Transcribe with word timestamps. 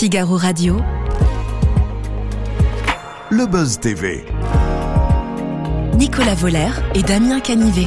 Figaro 0.00 0.38
Radio. 0.38 0.80
Le 3.28 3.44
Buzz 3.44 3.78
TV. 3.80 4.24
Nicolas 5.98 6.34
Voller 6.36 6.70
et 6.94 7.02
Damien 7.02 7.38
Canivet. 7.38 7.86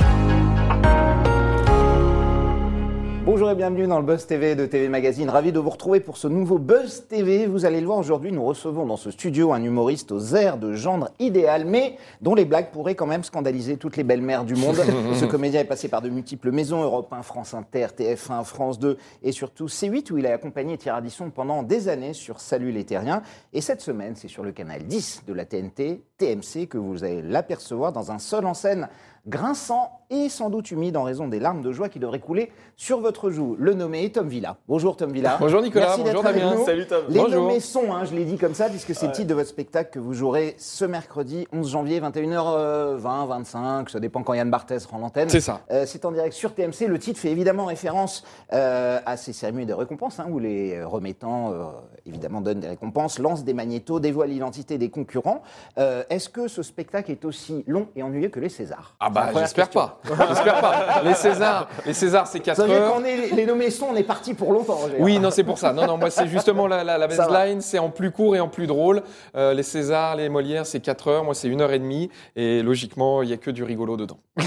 Et 3.53 3.55
bienvenue 3.55 3.85
dans 3.85 3.99
le 3.99 4.05
Buzz 4.05 4.25
TV 4.25 4.55
de 4.55 4.65
TV 4.65 4.89
Magazine. 4.89 5.29
Ravi 5.29 5.51
de 5.51 5.59
vous 5.59 5.69
retrouver 5.69 5.99
pour 5.99 6.17
ce 6.17 6.27
nouveau 6.27 6.57
Buzz 6.57 7.05
TV. 7.07 7.45
Vous 7.45 7.65
allez 7.65 7.81
le 7.81 7.85
voir 7.85 7.99
aujourd'hui, 7.99 8.31
nous 8.31 8.43
recevons 8.43 8.87
dans 8.87 8.97
ce 8.97 9.11
studio 9.11 9.53
un 9.53 9.61
humoriste 9.61 10.11
aux 10.11 10.35
airs 10.35 10.57
de 10.57 10.73
gendre 10.73 11.11
idéal, 11.19 11.65
mais 11.65 11.97
dont 12.21 12.33
les 12.33 12.45
blagues 12.45 12.71
pourraient 12.71 12.95
quand 12.95 13.05
même 13.05 13.23
scandaliser 13.23 13.77
toutes 13.77 13.95
les 13.95 14.03
belles-mères 14.03 14.43
du 14.43 14.55
monde. 14.55 14.77
ce 15.13 15.25
comédien 15.25 15.61
est 15.61 15.65
passé 15.65 15.87
par 15.87 16.01
de 16.01 16.09
multiples 16.09 16.51
maisons, 16.51 16.81
Europe 16.81 17.13
1, 17.13 17.21
France 17.21 17.53
Inter, 17.53 17.87
TF1, 17.95 18.43
France 18.43 18.79
2 18.79 18.97
et 19.21 19.31
surtout 19.31 19.67
C8 19.67 20.11
où 20.11 20.17
il 20.17 20.25
a 20.25 20.33
accompagné 20.33 20.77
Thierry 20.79 20.97
Ardisson 20.97 21.29
pendant 21.29 21.61
des 21.61 21.89
années 21.89 22.13
sur 22.13 22.39
Salut 22.39 22.71
les 22.71 22.85
Terriens. 22.85 23.21
Et 23.53 23.61
cette 23.61 23.81
semaine, 23.81 24.15
c'est 24.15 24.29
sur 24.29 24.43
le 24.43 24.51
canal 24.51 24.83
10 24.83 25.23
de 25.27 25.33
la 25.33 25.45
TNT, 25.45 26.01
TMC, 26.17 26.67
que 26.67 26.79
vous 26.79 27.03
allez 27.03 27.21
l'apercevoir 27.21 27.91
dans 27.91 28.11
un 28.11 28.17
seul 28.17 28.47
en 28.47 28.55
scène 28.55 28.87
grinçant 29.27 29.99
et 30.09 30.29
sans 30.29 30.49
doute 30.49 30.69
humide 30.69 30.95
en 30.97 31.03
raison 31.03 31.27
des 31.27 31.39
larmes 31.39 31.61
de 31.61 31.71
joie 31.71 31.89
qui 31.89 31.97
devraient 31.97 32.19
couler 32.19 32.51
sur 32.75 32.99
votre 32.99 33.31
joue. 33.31 33.55
Le 33.57 33.73
nommé 33.73 34.03
est 34.05 34.15
Tom 34.15 34.27
Villa. 34.27 34.57
Bonjour 34.67 34.95
Tom 34.97 35.11
Villa. 35.11 35.37
Bonjour 35.39 35.61
Nicolas, 35.61 35.85
Merci 35.87 36.01
bonjour 36.03 36.21
d'être 36.23 36.29
avec 36.29 36.43
Damien. 36.43 36.55
nous. 36.57 36.65
Salut 36.65 36.85
Tom. 36.85 37.05
Les 37.09 37.19
Bonjour. 37.19 37.41
nommés 37.43 37.59
sont, 37.59 37.93
hein, 37.93 38.03
je 38.05 38.13
l'ai 38.13 38.25
dit 38.25 38.37
comme 38.37 38.53
ça, 38.53 38.69
puisque 38.69 38.93
c'est 38.93 39.07
le 39.07 39.11
titre 39.13 39.27
de 39.29 39.33
votre 39.33 39.49
spectacle 39.49 39.91
que 39.91 39.99
vous 39.99 40.13
jouerez 40.13 40.55
ce 40.59 40.85
mercredi 40.85 41.47
11 41.53 41.69
janvier, 41.71 41.99
21h20, 42.01 43.27
25, 43.27 43.89
ça 43.89 43.99
dépend 43.99 44.23
quand 44.23 44.33
Yann 44.33 44.51
Barthès 44.51 44.85
rend 44.85 44.99
l'antenne. 44.99 45.29
C'est 45.29 45.41
ça. 45.41 45.61
Euh, 45.71 45.85
c'est 45.87 46.05
en 46.05 46.11
direct 46.11 46.33
sur 46.33 46.53
TMC. 46.53 46.87
Le 46.87 46.99
titre 46.99 47.19
fait 47.19 47.31
évidemment 47.31 47.65
référence 47.65 48.23
euh, 48.51 48.99
à 49.05 49.17
ces 49.17 49.33
cérémonies 49.33 49.65
de 49.65 49.73
récompenses, 49.73 50.19
hein, 50.19 50.27
où 50.29 50.37
les 50.37 50.75
euh, 50.75 50.87
remettants, 50.87 51.53
euh, 51.53 51.63
évidemment, 52.05 52.41
donnent 52.41 52.59
des 52.59 52.67
récompenses, 52.67 53.17
lancent 53.19 53.43
des 53.45 53.53
magnétos, 53.53 53.99
dévoilent 53.99 54.29
l'identité 54.29 54.77
des 54.77 54.89
concurrents. 54.89 55.41
Euh, 55.77 56.03
Est-ce 56.09 56.29
que 56.29 56.47
ce 56.47 56.61
spectacle 56.61 57.09
est 57.11 57.25
aussi 57.25 57.63
long 57.67 57.87
et 57.95 58.03
ennuyeux 58.03 58.29
que 58.29 58.39
les 58.39 58.49
Césars? 58.49 58.95
Ah 58.99 59.09
bah 59.13 59.29
j'espère 59.39 59.69
pas. 59.69 59.99
J'espère 60.29 60.59
pas. 60.61 61.01
Les 61.03 61.13
Césars, 61.13 61.67
les 61.85 61.93
Césars 61.93 62.27
c'est 62.27 62.39
4 62.39 62.55
Ça 62.57 62.63
veut 62.63 62.69
dire 62.69 62.81
heures. 62.81 62.93
qu'on 62.95 63.03
est 63.05 63.33
les 63.33 63.45
nommés 63.45 63.69
sont, 63.69 63.87
on 63.91 63.95
est 63.95 64.03
parti 64.03 64.33
pour 64.33 64.51
longtemps. 64.51 64.79
Oui, 64.99 65.19
non, 65.19 65.31
c'est 65.31 65.43
pour 65.43 65.57
ça. 65.57 65.71
Non, 65.73 65.87
non, 65.87 65.97
moi, 65.97 66.09
c'est 66.09 66.27
justement 66.27 66.67
la, 66.67 66.83
la, 66.83 66.97
la 66.97 67.07
baseline, 67.07 67.61
c'est 67.61 67.79
en 67.79 67.89
plus 67.89 68.11
court 68.11 68.35
et 68.35 68.39
en 68.39 68.47
plus 68.49 68.67
drôle. 68.67 69.01
Euh, 69.35 69.53
les 69.53 69.63
Césars, 69.63 70.15
les 70.15 70.29
Molières, 70.29 70.65
c'est 70.65 70.79
4 70.79 71.07
heures. 71.07 71.23
Moi, 71.23 71.33
c'est 71.33 71.47
1 71.49 71.59
heure 71.61 71.71
et 71.71 71.79
demie. 71.79 72.09
Et 72.35 72.61
logiquement, 72.63 73.21
il 73.21 73.27
n'y 73.27 73.33
a 73.33 73.37
que 73.37 73.51
du 73.51 73.63
rigolo 73.63 73.95
dedans. 73.97 74.17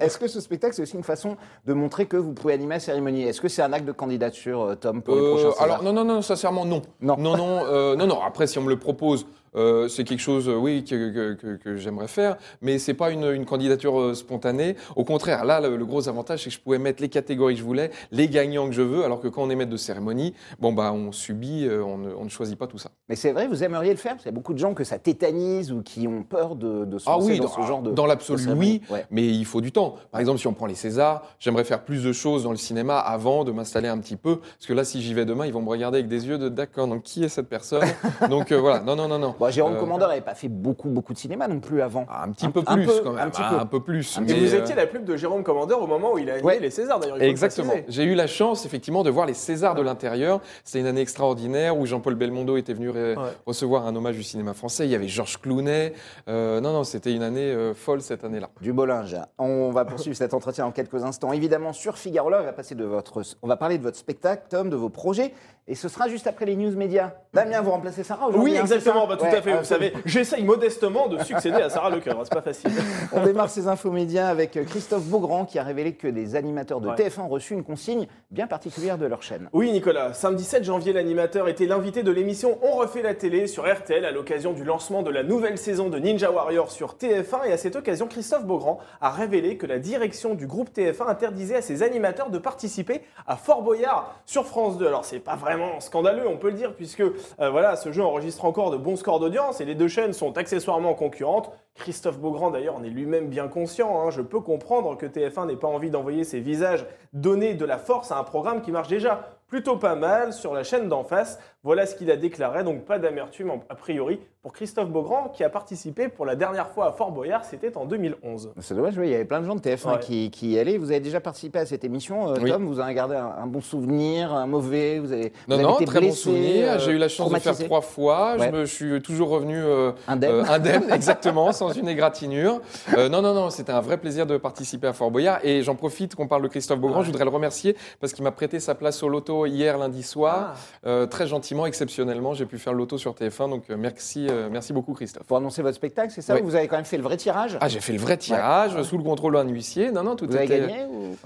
Est-ce 0.00 0.18
que 0.18 0.28
ce 0.28 0.40
spectacle, 0.40 0.74
c'est 0.74 0.82
aussi 0.82 0.96
une 0.96 1.04
façon 1.04 1.36
de 1.66 1.72
montrer 1.72 2.06
que 2.06 2.16
vous 2.16 2.32
pouvez 2.32 2.54
animer 2.54 2.74
la 2.76 2.80
cérémonie? 2.80 3.22
Est-ce 3.24 3.40
que 3.40 3.48
c'est 3.48 3.62
un 3.62 3.72
acte 3.72 3.84
de 3.86 3.92
candidature, 3.92 4.62
euh, 4.62 4.74
Tom, 4.74 5.02
pour 5.02 5.14
les 5.14 5.20
Euh, 5.22 5.30
prochains 5.32 5.50
Césars? 5.52 5.62
alors, 5.64 5.82
non, 5.82 5.92
non, 5.92 6.04
non, 6.04 6.22
sincèrement, 6.22 6.64
non. 6.64 6.82
Non. 7.00 7.16
Non, 7.18 7.36
non, 7.36 7.60
euh, 7.66 7.96
non, 7.96 8.06
non. 8.06 8.18
Après, 8.26 8.46
si 8.46 8.58
on 8.58 8.62
me 8.62 8.68
le 8.68 8.78
propose, 8.78 9.26
euh, 9.56 9.88
c'est 9.88 10.04
quelque 10.04 10.20
chose, 10.20 10.48
euh, 10.48 10.54
oui, 10.56 10.84
que, 10.84 11.10
que- 11.10 11.34
que- 11.34 11.56
que 11.56 11.76
j'aimerais 11.76 12.08
faire, 12.08 12.36
mais 12.62 12.78
c'est 12.78 12.94
pas 12.94 13.10
une, 13.10 13.24
une 13.24 13.44
candidature 13.44 13.98
euh, 14.00 14.14
spontanée. 14.14 14.76
Au 14.96 15.04
contraire, 15.04 15.44
là, 15.44 15.60
le, 15.60 15.76
le 15.76 15.84
gros 15.86 16.08
avantage, 16.08 16.40
c'est 16.44 16.50
que 16.50 16.54
je 16.54 16.60
pouvais 16.60 16.78
mettre 16.78 17.02
les 17.02 17.08
catégories 17.08 17.54
que 17.54 17.60
je 17.60 17.64
voulais, 17.64 17.90
les 18.12 18.28
gagnants 18.28 18.66
que 18.66 18.72
je 18.74 18.82
veux, 18.82 19.04
alors 19.04 19.20
que 19.20 19.28
quand 19.28 19.42
on 19.42 19.50
est 19.50 19.56
maître 19.56 19.70
de 19.70 19.76
cérémonie, 19.76 20.34
bon, 20.58 20.72
bah, 20.72 20.92
on 20.92 21.12
subit, 21.12 21.66
on, 21.70 21.98
ne, 21.98 22.14
on 22.14 22.24
ne 22.24 22.28
choisit 22.28 22.58
pas 22.58 22.66
tout 22.66 22.78
ça. 22.78 22.90
Mais 23.08 23.16
c'est 23.16 23.32
vrai, 23.32 23.46
vous 23.46 23.62
aimeriez 23.64 23.90
le 23.92 23.96
faire? 23.96 24.12
Parce 24.12 24.22
qu'il 24.24 24.30
y 24.30 24.34
a 24.34 24.36
beaucoup 24.36 24.52
de 24.54 24.58
gens 24.58 24.74
que 24.74 24.84
ça 24.84 24.98
tétanise 24.98 25.72
ou 25.72 25.82
qui 25.82 26.06
ont 26.06 26.22
peur 26.22 26.56
de, 26.56 26.84
de 26.84 26.98
se 26.98 27.04
Ah 27.08 27.18
oui, 27.18 27.38
dans, 27.38 27.44
dans, 27.44 27.50
ce 27.50 27.60
genre 27.62 27.82
de. 27.82 27.90
dans 27.92 28.06
l'absolu, 28.06 28.44
oui, 28.56 28.82
Ouais. 28.90 29.04
mais 29.10 29.26
il 29.26 29.44
faut 29.44 29.60
du 29.60 29.72
temps. 29.72 29.96
Par 30.10 30.20
exemple, 30.20 30.38
si 30.38 30.46
on 30.46 30.52
prend 30.54 30.66
les 30.66 30.74
Césars, 30.74 31.22
j'aimerais 31.38 31.64
faire 31.64 31.82
plus 31.84 32.02
de 32.04 32.12
choses 32.12 32.42
dans 32.44 32.50
le 32.50 32.56
cinéma 32.56 32.98
avant 32.98 33.44
de 33.44 33.52
m'installer 33.52 33.88
un 33.88 33.98
petit 33.98 34.16
peu, 34.16 34.36
parce 34.38 34.66
que 34.66 34.72
là, 34.72 34.84
si 34.84 35.00
j'y 35.02 35.14
vais 35.14 35.24
demain, 35.24 35.46
ils 35.46 35.52
vont 35.52 35.62
me 35.62 35.68
regarder 35.68 35.98
avec 35.98 36.08
des 36.08 36.26
yeux 36.26 36.38
de 36.38 36.48
d'accord, 36.48 36.86
donc 36.88 37.02
qui 37.02 37.24
est 37.24 37.28
cette 37.28 37.48
personne? 37.48 37.82
Donc 38.30 38.52
euh, 38.52 38.58
voilà, 38.60 38.80
non, 38.80 38.96
non, 38.96 39.08
non, 39.08 39.18
non. 39.18 39.34
Bon, 39.38 39.45
Jérôme 39.50 39.74
Euh, 39.76 39.80
Commandeur 39.80 40.08
n'avait 40.08 40.20
pas 40.20 40.34
fait 40.34 40.48
beaucoup, 40.48 40.88
beaucoup 40.88 41.12
de 41.12 41.18
cinéma 41.18 41.48
non 41.48 41.60
plus 41.60 41.82
avant. 41.82 42.06
Un 42.10 42.30
petit 42.32 42.46
Un- 42.46 42.50
peu 42.50 42.62
un 42.66 42.74
plus 42.76 42.86
peu, 42.86 43.00
quand 43.02 43.12
même, 43.12 43.26
un 43.26 43.30
petit 43.30 43.42
peu. 43.42 43.54
un 43.58 43.66
peu 43.66 43.80
plus. 43.80 44.16
Un 44.18 44.22
mais, 44.22 44.32
Et 44.32 44.34
vous 44.46 44.54
euh, 44.54 44.58
étiez 44.60 44.74
la 44.74 44.86
pub 44.86 45.04
de 45.04 45.16
Jérôme 45.16 45.42
Commandeur 45.42 45.82
au 45.82 45.86
moment 45.86 46.12
où 46.12 46.18
il 46.18 46.28
a 46.30 46.34
animé 46.34 46.46
Ouais. 46.46 46.58
les 46.60 46.70
Césars 46.70 46.98
d'ailleurs. 47.00 47.20
Exactement. 47.22 47.72
J'ai 47.88 48.04
eu 48.04 48.14
la 48.14 48.26
chance 48.26 48.66
effectivement 48.66 49.02
de 49.02 49.10
voir 49.10 49.26
les 49.26 49.34
Césars 49.34 49.74
de 49.74 49.82
l'intérieur. 49.82 50.40
C'était 50.64 50.80
une 50.80 50.86
année 50.86 51.00
extraordinaire 51.00 51.76
où 51.76 51.86
Jean-Paul 51.86 52.14
Belmondo 52.14 52.56
était 52.56 52.74
venu 52.74 52.90
Ouais. 52.90 53.14
recevoir 53.46 53.86
un 53.86 53.94
hommage 53.96 54.16
du 54.16 54.22
cinéma 54.22 54.54
français. 54.54 54.84
Il 54.86 54.90
y 54.90 54.94
avait 54.94 55.08
Georges 55.08 55.38
Clounet. 55.40 55.92
Euh, 56.28 56.60
non, 56.60 56.72
non, 56.72 56.84
c'était 56.84 57.12
une 57.12 57.22
année 57.22 57.52
euh, 57.52 57.74
folle 57.74 58.00
cette 58.00 58.24
année-là. 58.24 58.50
Du 58.60 58.72
beau 58.72 58.84
linge. 58.86 59.16
On 59.38 59.70
va 59.70 59.84
poursuivre 59.84 60.16
cet 60.16 60.34
entretien 60.34 60.66
en 60.66 60.70
quelques 60.72 61.02
instants. 61.04 61.32
Évidemment, 61.32 61.72
sur 61.72 61.96
Figaro 61.98 62.30
Là, 62.30 62.38
on 62.40 62.44
va, 62.44 62.52
passer 62.52 62.74
de 62.74 62.84
votre, 62.84 63.22
on 63.42 63.46
va 63.48 63.56
parler 63.56 63.78
de 63.78 63.82
votre 63.82 63.96
spectacle, 63.96 64.44
Tom, 64.48 64.68
de 64.70 64.76
vos 64.76 64.88
projets. 64.88 65.32
Et 65.68 65.74
ce 65.74 65.88
sera 65.88 66.08
juste 66.08 66.26
après 66.28 66.44
les 66.46 66.54
news 66.56 66.76
médias. 66.76 67.12
Damien, 67.34 67.60
vous 67.60 67.72
remplacez 67.72 68.04
Sarah 68.04 68.28
aujourd'hui 68.28 68.52
Oui, 68.52 68.58
hein, 68.58 68.62
exactement, 68.62 69.06
bah, 69.08 69.16
tout 69.16 69.25
Ouais, 69.32 69.36
à 69.38 69.42
fait. 69.42 69.56
Vous 69.56 69.64
savez, 69.64 69.92
j'essaye 70.04 70.44
modestement 70.44 71.08
de 71.08 71.18
succéder 71.22 71.60
à 71.60 71.68
Sarah 71.70 71.90
Lecœur. 71.90 72.18
hein, 72.18 72.22
C'est 72.24 72.34
pas 72.34 72.42
facile. 72.42 72.70
On 73.12 73.22
démarre 73.24 73.50
ces 73.50 73.68
infos 73.68 73.90
médias 73.90 74.28
avec 74.28 74.58
Christophe 74.66 75.04
Beaugrand 75.04 75.44
qui 75.44 75.58
a 75.58 75.62
révélé 75.62 75.92
que 75.94 76.08
des 76.08 76.36
animateurs 76.36 76.80
de 76.80 76.88
Ouais. 76.88 76.94
TF1 76.94 77.22
ont 77.22 77.28
reçu 77.28 77.54
une 77.54 77.64
consigne 77.64 78.06
bien 78.30 78.46
particulière 78.46 78.98
de 78.98 79.06
leur 79.06 79.22
chaîne. 79.22 79.48
Oui, 79.52 79.70
Nicolas. 79.72 80.12
Samedi 80.12 80.44
7 80.44 80.64
janvier, 80.64 80.92
l'animateur 80.92 81.48
était 81.48 81.66
l'invité 81.66 82.02
de 82.02 82.10
l'émission 82.10 82.58
On 82.62 82.72
refait 82.76 83.02
la 83.02 83.14
télé 83.14 83.46
sur 83.46 83.64
RTL 83.70 84.04
à 84.04 84.10
l'occasion 84.12 84.52
du 84.52 84.64
lancement 84.64 85.02
de 85.02 85.10
la 85.10 85.22
nouvelle 85.22 85.58
saison 85.58 85.88
de 85.88 85.98
Ninja 85.98 86.30
Warrior 86.30 86.70
sur 86.70 86.94
TF1. 86.94 87.46
Et 87.48 87.52
à 87.52 87.56
cette 87.56 87.76
occasion, 87.76 88.06
Christophe 88.06 88.44
Beaugrand 88.44 88.78
a 89.00 89.10
révélé 89.10 89.56
que 89.56 89.66
la 89.66 89.78
direction 89.78 90.34
du 90.34 90.46
groupe 90.46 90.70
TF1 90.76 91.08
interdisait 91.08 91.56
à 91.56 91.62
ses 91.62 91.82
animateurs 91.82 92.30
de 92.30 92.38
participer 92.38 93.02
à 93.26 93.36
Fort 93.36 93.62
Boyard 93.62 94.14
sur 94.26 94.46
France 94.46 94.78
2. 94.78 94.86
Alors, 94.86 95.04
c'est 95.04 95.18
pas 95.18 95.36
vraiment 95.36 95.80
scandaleux, 95.80 96.28
on 96.28 96.36
peut 96.36 96.48
le 96.50 96.54
dire, 96.56 96.74
puisque 96.74 97.00
euh, 97.00 97.50
voilà, 97.50 97.76
ce 97.76 97.92
jeu 97.92 98.02
enregistre 98.04 98.44
encore 98.44 98.70
de 98.70 98.76
bons 98.76 98.96
scores 98.96 99.15
d'audience 99.20 99.60
et 99.60 99.64
les 99.64 99.74
deux 99.74 99.88
chaînes 99.88 100.12
sont 100.12 100.36
accessoirement 100.38 100.94
concurrentes. 100.94 101.50
Christophe 101.74 102.18
Beaugrand, 102.18 102.50
d'ailleurs, 102.50 102.76
en 102.76 102.84
est 102.84 102.90
lui-même 102.90 103.28
bien 103.28 103.48
conscient. 103.48 104.00
hein. 104.00 104.10
Je 104.10 104.22
peux 104.22 104.40
comprendre 104.40 104.96
que 104.96 105.06
TF1 105.06 105.46
n'ait 105.46 105.56
pas 105.56 105.68
envie 105.68 105.90
d'envoyer 105.90 106.24
ses 106.24 106.40
visages 106.40 106.86
donner 107.12 107.54
de 107.54 107.64
la 107.64 107.78
force 107.78 108.12
à 108.12 108.18
un 108.18 108.24
programme 108.24 108.62
qui 108.62 108.72
marche 108.72 108.88
déjà 108.88 109.35
plutôt 109.48 109.76
pas 109.76 109.94
mal 109.94 110.32
sur 110.32 110.52
la 110.54 110.62
chaîne 110.64 110.88
d'en 110.88 111.04
face. 111.04 111.38
Voilà 111.62 111.84
ce 111.86 111.94
qu'il 111.96 112.10
a 112.12 112.16
déclaré, 112.16 112.62
donc 112.62 112.84
pas 112.84 112.98
d'amertume 113.00 113.50
a 113.68 113.74
priori 113.74 114.20
pour 114.40 114.52
Christophe 114.52 114.88
Beaugrand 114.88 115.28
qui 115.34 115.42
a 115.42 115.48
participé 115.50 116.06
pour 116.08 116.24
la 116.24 116.36
dernière 116.36 116.68
fois 116.68 116.86
à 116.86 116.92
Fort 116.92 117.10
Boyard, 117.10 117.44
c'était 117.44 117.76
en 117.76 117.84
2011. 117.86 118.52
C'est 118.60 118.76
dommage, 118.76 118.96
oui, 118.96 119.08
il 119.08 119.10
y 119.10 119.14
avait 119.16 119.24
plein 119.24 119.40
de 119.40 119.46
gens 119.46 119.56
de 119.56 119.60
TF1 119.60 119.94
Ouais. 119.94 119.98
qui, 119.98 120.30
qui 120.30 120.52
y 120.52 120.58
allaient. 120.60 120.78
Vous 120.78 120.92
avez 120.92 121.00
déjà 121.00 121.18
participé 121.20 121.58
à 121.58 121.66
cette 121.66 121.82
émission, 121.82 122.28
euh, 122.30 122.36
Oui. 122.40 122.50
Tom 122.52 122.64
Vous 122.66 122.78
en 122.78 122.84
avez 122.84 122.94
gardé 122.94 123.16
un, 123.16 123.26
un 123.42 123.46
bon 123.48 123.60
souvenir, 123.60 124.32
un 124.32 124.46
mauvais 124.46 125.00
Vous 125.00 125.10
avez, 125.12 125.24
Non, 125.24 125.30
vous 125.48 125.52
avez 125.54 125.62
non, 125.64 125.74
été 125.74 125.84
très 125.86 126.00
bon 126.00 126.12
souvenir. 126.12 126.72
euh, 126.74 126.78
J'ai 126.78 126.92
eu 126.92 126.98
la 126.98 127.08
chance 127.08 127.32
de 127.32 127.38
faire 127.40 127.58
trois 127.58 127.80
fois. 127.80 128.36
Ouais. 128.38 128.46
Je 128.46 128.56
me 128.56 128.64
suis 128.66 129.02
toujours 129.02 129.30
revenu 129.30 129.56
euh, 129.60 129.90
Indemne. 130.06 130.30
euh, 130.36 130.44
indemne, 130.48 130.84
exactement, 130.92 131.50
sans 131.50 131.72
une 131.72 131.88
égratignure. 131.88 132.60
Euh, 132.96 133.08
non, 133.08 133.22
non, 133.22 133.34
non, 133.34 133.50
c'était 133.50 133.72
un 133.72 133.80
vrai 133.80 133.96
plaisir 133.98 134.26
de 134.26 134.36
participer 134.36 134.86
à 134.86 134.92
Fort 134.92 135.10
Boyard. 135.10 135.40
Et 135.42 135.62
j'en 135.64 135.74
profite 135.74 136.14
qu'on 136.14 136.28
parle 136.28 136.42
de 136.42 136.48
Christophe 136.48 136.78
Beaugrand. 136.78 136.98
Ouais. 137.00 137.04
Je 137.04 137.10
voudrais 137.10 137.24
le 137.24 137.30
remercier 137.30 137.76
parce 138.00 138.12
qu'il 138.12 138.22
m'a 138.22 138.30
prêté 138.30 138.60
sa 138.60 138.76
place 138.76 139.02
au 139.02 139.08
loto 139.08 139.35
hier 139.44 139.76
lundi 139.76 140.00
Ah. 140.00 140.06
soir. 140.06 140.56
Euh, 140.86 141.06
très 141.06 141.26
gentiment, 141.26 141.66
exceptionnellement, 141.66 142.32
j'ai 142.32 142.46
pu 142.46 142.58
faire 142.58 142.72
le 142.72 142.78
loto 142.78 142.96
sur 142.96 143.12
TF1. 143.14 143.50
Donc 143.50 143.64
euh, 143.68 143.76
merci, 143.76 144.26
euh, 144.30 144.48
merci 144.50 144.72
beaucoup 144.72 144.94
Christophe. 144.94 145.26
Pour 145.26 145.36
annoncer 145.36 145.60
votre 145.62 145.76
spectacle, 145.76 146.12
c'est 146.14 146.22
ça 146.22 146.34
Oui. 146.34 146.40
Vous 146.42 146.54
avez 146.54 146.68
quand 146.68 146.76
même 146.76 146.84
fait 146.86 146.96
le 146.96 147.02
vrai 147.02 147.16
tirage? 147.18 147.58
Ah, 147.60 147.68
j'ai 147.68 147.80
fait 147.80 147.92
le 147.92 147.98
vrai 147.98 148.16
tirage 148.16 148.80
sous 148.82 148.96
le 148.96 149.04
contrôle 149.04 149.34
d'un 149.34 149.48
huissier. 149.48 149.90
Non, 149.90 150.02
non, 150.02 150.16
tout 150.16 150.26
Vous 150.26 150.36
avez 150.36 150.46
gagné 150.46 150.84
ou... 150.88 151.16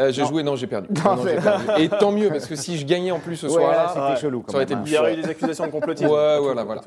Euh, 0.00 0.10
j'ai 0.12 0.24
joué, 0.24 0.42
non, 0.42 0.56
j'ai 0.56 0.66
perdu. 0.66 0.88
Non, 0.92 1.10
Non, 1.10 1.16
non, 1.16 1.22
j'ai 1.24 1.36
c'est- 1.36 1.42
perdu. 1.42 1.64
Et 1.82 1.88
tant 1.90 2.10
mieux, 2.10 2.28
parce 2.30 2.46
que 2.46 2.56
si 2.56 2.78
je 2.78 2.86
gagnais 2.86 3.10
en 3.10 3.18
plus 3.18 3.36
ce 3.36 3.46
Ouais, 3.46 3.52
soir-là, 3.52 3.88
c'était 3.88 4.00
ouais. 4.00 4.16
chelou 4.16 4.40
quand 4.40 4.52
Ça 4.52 4.56
aurait 4.58 4.66
même, 4.66 4.78
été 4.80 4.88
Il 4.90 4.92
y 4.92 4.96
hein. 4.96 5.00
aurait 5.00 5.14
eu 5.14 5.22
des 5.22 5.28
accusations 5.28 5.66
de 5.66 5.70
complotisme. 5.70 6.08
Ouais, 6.10 6.38
voilà, 6.40 6.64
voilà. 6.64 6.80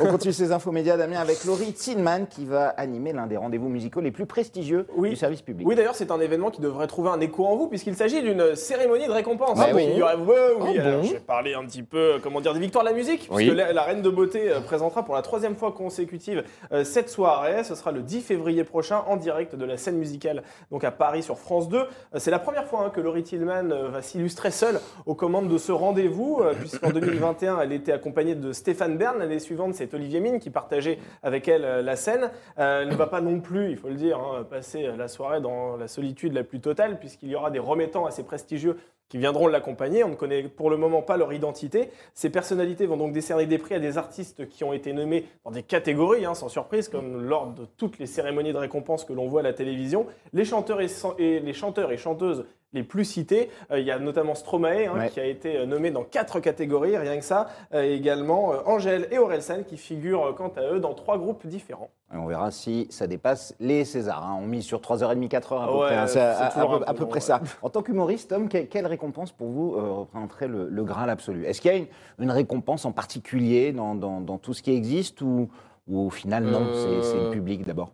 On 0.00 0.06
continue 0.06 0.32
ces 0.32 0.50
infos 0.52 0.72
médias, 0.72 0.96
Damien, 0.96 1.20
avec 1.20 1.44
Laurie 1.44 1.72
Tillman 1.72 2.26
qui 2.28 2.44
va 2.44 2.68
animer 2.70 3.12
l'un 3.12 3.26
des 3.26 3.36
rendez-vous 3.36 3.68
musicaux 3.68 4.00
les 4.00 4.10
plus 4.10 4.26
prestigieux 4.26 4.86
Oui. 4.96 5.10
du 5.10 5.16
service 5.16 5.42
public. 5.42 5.66
Oui, 5.68 5.74
d'ailleurs, 5.76 5.94
c'est 5.94 6.10
un 6.10 6.20
événement 6.20 6.50
qui 6.50 6.60
devrait 6.60 6.86
trouver 6.88 7.10
un 7.10 7.20
écho 7.20 7.46
en 7.46 7.56
vous, 7.56 7.68
puisqu'il 7.68 7.94
s'agit 7.94 8.22
d'une 8.22 8.54
cérémonie 8.56 9.06
de 9.06 9.12
récompense. 9.12 9.58
Ah 9.62 9.66
Donc, 9.66 9.76
oui. 9.76 9.86
il 9.92 9.98
y 9.98 10.02
aura- 10.02 10.16
ouais, 10.16 10.34
oui, 10.60 10.76
Ah 10.78 10.82
alors, 10.86 11.00
bon 11.00 11.06
je 11.06 11.12
vais 11.14 11.20
parler 11.20 11.54
un 11.54 11.64
petit 11.64 11.82
peu, 11.82 11.98
euh, 11.98 12.18
comment 12.22 12.40
dire, 12.40 12.54
des 12.54 12.60
victoires 12.60 12.84
de 12.84 12.90
la 12.90 12.94
musique, 12.96 13.28
Oui. 13.30 13.44
puisque 13.44 13.56
la, 13.56 13.72
la 13.72 13.82
Reine 13.82 14.02
de 14.02 14.10
Beauté 14.10 14.50
euh, 14.50 14.60
présentera 14.60 15.04
pour 15.04 15.14
la 15.14 15.22
troisième 15.22 15.54
fois 15.54 15.72
consécutive 15.72 16.42
euh, 16.72 16.82
cette 16.84 17.08
soirée. 17.08 17.62
Ce 17.64 17.74
sera 17.74 17.92
le 17.92 18.02
10 18.02 18.20
février 18.22 18.64
prochain, 18.64 19.02
en 19.06 19.16
direct 19.16 19.54
de 19.54 19.64
la 19.64 19.76
scène 19.76 19.96
musicale, 19.96 20.42
donc 20.72 20.82
à 20.84 20.90
Paris 20.90 21.22
sur 21.22 21.38
France 21.38 21.68
2. 21.68 21.78
Euh, 21.78 21.84
c'est 22.16 22.30
la 22.30 22.38
première 22.48 22.66
fois 22.66 22.86
hein, 22.86 22.88
que 22.88 23.02
Laurie 23.02 23.24
Tillman 23.24 23.70
euh, 23.70 23.90
va 23.90 24.00
s'illustrer 24.00 24.50
seule 24.50 24.80
aux 25.04 25.14
commandes 25.14 25.50
de 25.50 25.58
ce 25.58 25.70
rendez-vous, 25.70 26.40
euh, 26.40 26.54
puisqu'en 26.54 26.92
2021, 26.92 27.60
elle 27.60 27.72
était 27.72 27.92
accompagnée 27.92 28.34
de 28.34 28.52
Stéphane 28.52 28.96
Bern. 28.96 29.18
L'année 29.18 29.38
suivante, 29.38 29.74
c'est 29.74 29.92
Olivier 29.92 30.20
Mine 30.20 30.38
qui 30.38 30.48
partageait 30.48 30.98
avec 31.22 31.46
elle 31.46 31.66
euh, 31.66 31.82
la 31.82 31.94
scène. 31.94 32.30
Elle 32.56 32.88
ne 32.88 32.94
va 32.94 33.06
pas 33.06 33.20
non 33.20 33.40
plus, 33.40 33.70
il 33.70 33.76
faut 33.76 33.90
le 33.90 33.96
dire, 33.96 34.18
hein, 34.18 34.46
passer 34.48 34.88
la 34.96 35.08
soirée 35.08 35.42
dans 35.42 35.76
la 35.76 35.88
solitude 35.88 36.32
la 36.32 36.42
plus 36.42 36.60
totale, 36.60 36.98
puisqu'il 36.98 37.28
y 37.28 37.34
aura 37.34 37.50
des 37.50 37.58
remettants 37.58 38.06
assez 38.06 38.22
prestigieux 38.22 38.78
qui 39.08 39.18
viendront 39.18 39.46
l'accompagner. 39.46 40.04
On 40.04 40.10
ne 40.10 40.14
connaît 40.14 40.42
pour 40.44 40.70
le 40.70 40.76
moment 40.76 41.02
pas 41.02 41.16
leur 41.16 41.32
identité. 41.32 41.90
Ces 42.14 42.30
personnalités 42.30 42.86
vont 42.86 42.96
donc 42.96 43.12
décerner 43.12 43.46
des 43.46 43.58
prix 43.58 43.74
à 43.74 43.78
des 43.78 43.98
artistes 43.98 44.48
qui 44.48 44.64
ont 44.64 44.72
été 44.72 44.92
nommés 44.92 45.26
dans 45.44 45.50
des 45.50 45.62
catégories, 45.62 46.24
hein, 46.24 46.34
sans 46.34 46.48
surprise, 46.48 46.88
comme 46.88 47.22
lors 47.22 47.48
de 47.48 47.64
toutes 47.76 47.98
les 47.98 48.06
cérémonies 48.06 48.52
de 48.52 48.58
récompense 48.58 49.04
que 49.04 49.12
l'on 49.12 49.28
voit 49.28 49.40
à 49.40 49.44
la 49.44 49.52
télévision. 49.52 50.06
Les 50.32 50.44
chanteurs 50.44 50.80
et, 50.80 50.88
et 51.18 51.40
les 51.40 51.52
chanteurs 51.52 51.92
et 51.92 51.96
chanteuses 51.96 52.44
les 52.72 52.82
plus 52.82 53.04
cités. 53.04 53.50
Euh, 53.70 53.78
il 53.80 53.86
y 53.86 53.90
a 53.90 53.98
notamment 53.98 54.34
Stromae 54.34 54.86
hein, 54.88 54.98
Ouais. 54.98 55.08
qui 55.10 55.20
a 55.20 55.24
été 55.24 55.56
euh, 55.56 55.66
nommé 55.66 55.90
dans 55.90 56.04
quatre 56.04 56.40
catégories, 56.40 56.96
rien 56.96 57.16
que 57.18 57.24
ça. 57.24 57.48
Euh, 57.74 57.82
et 57.84 57.94
également 57.94 58.52
Angèle 58.66 59.08
et 59.10 59.18
Orelsan 59.18 59.62
qui 59.66 59.76
figurent 59.76 60.34
quant 60.36 60.52
à 60.56 60.72
eux 60.74 60.80
dans 60.80 60.94
trois 60.94 61.18
groupes 61.18 61.46
différents. 61.46 61.90
Et 62.12 62.16
on 62.16 62.26
verra 62.26 62.50
si 62.50 62.86
ça 62.90 63.06
dépasse 63.06 63.54
les 63.60 63.84
Césars. 63.84 64.24
hein. 64.24 64.38
On 64.42 64.46
mise 64.46 64.64
sur 64.64 64.80
3h30, 64.80 65.28
4h 65.28 65.62
à 65.62 65.66
peu 65.66 65.72
Ouais, 65.74 65.86
près. 65.86 65.96
hein. 65.96 66.06
À, 66.06 66.66
peu, 66.66 66.84
à 66.86 66.94
près 66.94 67.14
ouais. 67.14 67.20
ça. 67.20 67.40
En 67.62 67.70
tant 67.70 67.82
qu'humoriste, 67.82 68.30
Tom, 68.30 68.48
que- 68.48 68.58
quelle 68.58 68.86
récompense 68.86 69.32
pour 69.32 69.48
vous 69.48 69.74
euh, 69.76 69.90
représenterait 69.92 70.48
le, 70.48 70.68
le 70.68 70.84
Graal 70.84 71.10
absolu? 71.10 71.44
Est-ce 71.46 71.60
qu'il 71.60 71.70
y 71.70 71.74
a 71.74 71.78
une, 71.78 71.86
une 72.18 72.30
récompense 72.30 72.84
en 72.84 72.92
particulier 72.92 73.72
dans, 73.72 73.94
dans- 73.94 74.20
dans 74.20 74.38
tout 74.38 74.54
ce 74.54 74.62
qui 74.62 74.72
existe 74.72 75.20
ou, 75.22 75.48
ou 75.86 76.06
au 76.06 76.10
final, 76.10 76.44
non, 76.44 76.62
Euh, 76.66 77.02
c'est 77.02 77.10
c'est 77.12 77.20
le 77.24 77.30
public 77.30 77.64
d'abord? 77.66 77.92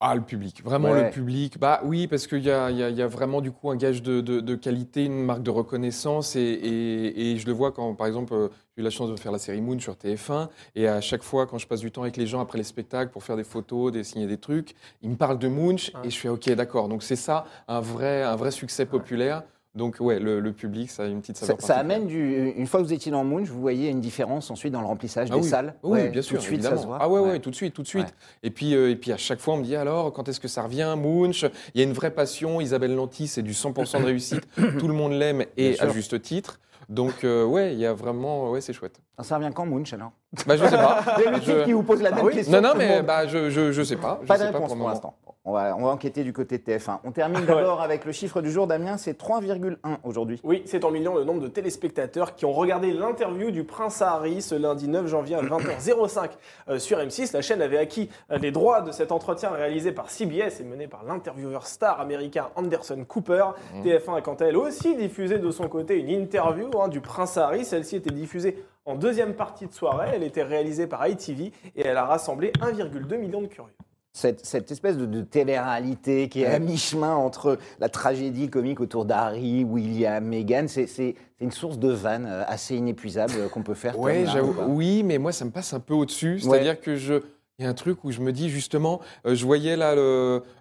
Ah, 0.00 0.14
le 0.14 0.20
public, 0.20 0.62
vraiment 0.62 0.92
Ouais. 0.92 1.06
le 1.06 1.10
public. 1.10 1.58
Bah 1.58 1.80
oui, 1.84 2.06
parce 2.06 2.28
qu'il 2.28 2.38
y 2.38 2.42
y 2.44 2.46
y 2.48 3.02
a 3.02 3.06
vraiment 3.08 3.40
du 3.40 3.50
coup 3.50 3.68
un 3.68 3.74
gage 3.76 4.00
de, 4.00 4.20
de- 4.20 4.38
de 4.38 4.54
qualité, 4.54 5.04
une 5.06 5.24
marque 5.24 5.42
de 5.42 5.50
reconnaissance. 5.50 6.36
Et, 6.36 6.40
et- 6.40 7.32
et 7.32 7.36
je 7.36 7.46
le 7.46 7.52
vois 7.52 7.72
quand, 7.72 7.92
par 7.96 8.06
exemple, 8.06 8.32
euh, 8.32 8.48
j'ai 8.76 8.82
eu 8.82 8.84
la 8.84 8.90
chance 8.90 9.10
de 9.10 9.16
faire 9.16 9.32
la 9.32 9.40
série 9.40 9.60
Moon 9.60 9.76
sur 9.80 9.96
TF1. 9.96 10.50
Et 10.76 10.86
à 10.86 11.00
chaque 11.00 11.24
fois, 11.24 11.48
quand 11.48 11.58
je 11.58 11.66
passe 11.66 11.80
du 11.80 11.90
temps 11.90 12.02
avec 12.02 12.16
les 12.16 12.28
gens 12.28 12.40
après 12.40 12.58
les 12.58 12.64
spectacles 12.64 13.10
pour 13.10 13.24
faire 13.24 13.36
des 13.36 13.42
photos, 13.42 13.90
des 13.90 14.04
signer 14.04 14.28
des 14.28 14.38
trucs, 14.38 14.76
ils 15.02 15.10
me 15.10 15.16
parlent 15.16 15.38
de 15.38 15.48
Ouais. 15.48 16.06
et 16.06 16.10
je 16.10 16.16
fais 16.18 16.28
OK, 16.28 16.48
d'accord. 16.50 16.88
Donc 16.88 17.02
c'est 17.02 17.16
ça, 17.16 17.44
un 17.66 17.80
vrai, 17.80 18.22
un 18.22 18.36
vrai 18.36 18.52
succès 18.52 18.86
populaire. 18.86 19.42
Donc 19.78 19.96
ouais, 20.00 20.18
le, 20.18 20.40
le 20.40 20.52
public, 20.52 20.90
ça 20.90 21.04
a 21.04 21.06
une 21.06 21.20
petite 21.20 21.36
ça, 21.36 21.46
saveur 21.46 21.62
ça 21.62 21.76
amène 21.76 22.06
du. 22.08 22.50
Une 22.56 22.66
fois 22.66 22.80
que 22.80 22.84
vous 22.84 22.92
étiez 22.92 23.12
dans 23.12 23.22
Moon, 23.22 23.44
vous 23.44 23.60
voyez 23.60 23.88
une 23.88 24.00
différence 24.00 24.50
ensuite 24.50 24.72
dans 24.72 24.80
le 24.80 24.86
remplissage 24.88 25.28
Ah 25.30 25.36
des 25.36 25.40
oui. 25.40 25.48
salles 25.48 25.74
Oui, 25.84 25.90
Ouais, 26.00 26.08
bien 26.08 26.20
tout 26.20 26.26
sûr, 26.26 26.38
de 26.38 26.42
suite, 26.42 26.62
ça 26.64 26.76
se 26.76 26.84
voit. 26.84 26.98
Ah 27.00 27.08
ouais, 27.08 27.20
ouais, 27.20 27.28
Ouais. 27.30 27.38
tout 27.38 27.50
de 27.50 27.54
suite, 27.54 27.74
tout 27.74 27.82
de 27.82 27.86
suite. 27.88 28.12
Et 28.42 28.50
puis, 28.50 28.74
euh, 28.74 28.90
et 28.90 28.96
puis 28.96 29.12
à 29.12 29.16
chaque 29.16 29.38
fois, 29.38 29.54
on 29.54 29.58
me 29.58 29.62
dit 29.62 29.76
alors, 29.76 30.12
quand 30.12 30.28
est-ce 30.28 30.40
que 30.40 30.48
ça 30.48 30.62
revient, 30.62 30.94
Munch 30.98 31.44
Il 31.74 31.80
y 31.80 31.84
a 31.84 31.86
une 31.86 31.92
vraie 31.92 32.10
passion. 32.10 32.60
Isabelle 32.60 32.94
Lanty, 32.94 33.28
c'est 33.28 33.42
du 33.42 33.52
100% 33.52 34.00
de 34.00 34.04
réussite. 34.06 34.42
Tout 34.78 34.88
le 34.88 34.94
monde 34.94 35.12
l'aime 35.12 35.42
et 35.56 35.70
Bien 35.70 35.78
à 35.80 35.84
sûr. 35.84 35.92
juste 35.92 36.20
titre. 36.20 36.58
Donc 36.88 37.22
euh, 37.22 37.44
ouais, 37.44 37.74
il 37.74 37.78
y 37.78 37.86
a 37.86 37.92
vraiment, 37.92 38.50
ouais, 38.50 38.60
c'est 38.62 38.72
chouette. 38.72 38.98
Ah, 39.18 39.22
Ça 39.22 39.36
revient 39.36 39.50
quand 39.54 39.66
Moonch 39.66 39.92
alors 39.92 40.10
Bah 40.46 40.56
je 40.56 40.64
sais 40.64 40.70
pas. 40.70 41.04
C'est 41.18 41.30
le 41.30 41.40
Je- 41.60 41.64
qui 41.66 41.72
vous 41.72 41.82
pose 41.82 42.00
la 42.02 42.10
même 42.10 42.24
oui? 42.24 42.32
question. 42.34 42.52
Non 42.60 42.66
non, 42.66 42.72
tout 42.72 42.78
mais 42.78 43.02
bah 43.02 43.26
je, 43.28 43.50
je, 43.50 43.70
je 43.72 43.82
sais 43.82 43.96
pas. 43.96 44.18
Je 44.22 44.26
Pas 44.26 44.34
de 44.38 44.42
sais 44.42 44.48
réponse 44.48 44.74
pour 44.74 44.88
l'instant. 44.88 45.14
On 45.48 45.52
va, 45.52 45.74
on 45.78 45.84
va 45.84 45.88
enquêter 45.88 46.24
du 46.24 46.34
côté 46.34 46.58
de 46.58 46.62
TF1. 46.62 46.98
On 47.04 47.10
termine 47.10 47.42
d'abord 47.46 47.80
avec 47.80 48.04
le 48.04 48.12
chiffre 48.12 48.42
du 48.42 48.50
jour, 48.50 48.66
Damien, 48.66 48.98
c'est 48.98 49.18
3,1 49.18 49.76
aujourd'hui. 50.04 50.38
Oui, 50.44 50.62
c'est 50.66 50.84
en 50.84 50.90
millions 50.90 51.16
le 51.16 51.24
nombre 51.24 51.40
de 51.40 51.48
téléspectateurs 51.48 52.34
qui 52.34 52.44
ont 52.44 52.52
regardé 52.52 52.92
l'interview 52.92 53.50
du 53.50 53.64
prince 53.64 54.02
Harry 54.02 54.42
ce 54.42 54.54
lundi 54.54 54.88
9 54.88 55.06
janvier 55.06 55.36
à 55.36 55.42
20h05 55.42 56.28
euh, 56.68 56.78
sur 56.78 56.98
M6. 56.98 57.32
La 57.32 57.40
chaîne 57.40 57.62
avait 57.62 57.78
acquis 57.78 58.10
euh, 58.30 58.36
les 58.36 58.50
droits 58.50 58.82
de 58.82 58.92
cet 58.92 59.10
entretien 59.10 59.48
réalisé 59.48 59.90
par 59.90 60.10
CBS 60.10 60.60
et 60.60 60.64
mené 60.64 60.86
par 60.86 61.04
l'intervieweur 61.04 61.66
star 61.66 61.98
américain 61.98 62.50
Anderson 62.54 63.02
Cooper. 63.08 63.46
TF1 63.82 64.18
a 64.18 64.20
quant 64.20 64.34
à 64.34 64.44
elle 64.44 64.56
aussi 64.58 64.96
diffusé 64.96 65.38
de 65.38 65.50
son 65.50 65.66
côté 65.68 65.98
une 65.98 66.10
interview 66.10 66.68
hein, 66.78 66.88
du 66.88 67.00
prince 67.00 67.38
Harry. 67.38 67.64
Celle-ci 67.64 67.96
était 67.96 68.10
diffusée 68.10 68.62
en 68.84 68.96
deuxième 68.96 69.32
partie 69.32 69.66
de 69.66 69.72
soirée. 69.72 70.10
Elle 70.12 70.24
était 70.24 70.42
réalisée 70.42 70.86
par 70.86 71.08
ITV 71.08 71.52
et 71.74 71.86
elle 71.86 71.96
a 71.96 72.04
rassemblé 72.04 72.52
1,2 72.60 73.16
million 73.16 73.40
de 73.40 73.46
curieux. 73.46 73.72
Cette, 74.18 74.44
cette 74.44 74.72
espèce 74.72 74.96
de, 74.96 75.06
de 75.06 75.20
télé-réalité 75.22 76.28
qui 76.28 76.42
est 76.42 76.46
à 76.46 76.58
mi-chemin 76.58 77.14
entre 77.14 77.56
la 77.78 77.88
tragédie 77.88 78.50
comique 78.50 78.80
autour 78.80 79.04
d'Harry, 79.04 79.62
William, 79.62 80.24
Meghan, 80.24 80.66
c'est 80.66 81.14
une 81.40 81.52
source 81.52 81.78
de 81.78 81.92
vannes 81.92 82.26
euh, 82.28 82.42
assez 82.48 82.74
inépuisable 82.74 83.34
euh, 83.38 83.48
qu'on 83.48 83.62
peut 83.62 83.74
faire. 83.74 83.96
Ouais, 83.96 84.24
là, 84.24 84.42
Oui, 84.66 85.04
mais 85.04 85.18
moi, 85.18 85.30
ça 85.30 85.44
me 85.44 85.52
passe 85.52 85.72
un 85.72 85.78
peu 85.78 85.94
au-dessus. 85.94 86.40
C'est-à-dire 86.40 86.80
que 86.80 86.96
je. 86.96 87.20
Il 87.60 87.64
y 87.64 87.66
a 87.66 87.70
un 87.70 87.74
truc 87.74 88.04
où 88.04 88.12
je 88.12 88.20
me 88.20 88.30
dis 88.30 88.50
justement, 88.50 89.00
euh, 89.26 89.34
je 89.34 89.44
voyais 89.44 89.76
là, 89.76 89.96
le, 89.96 90.00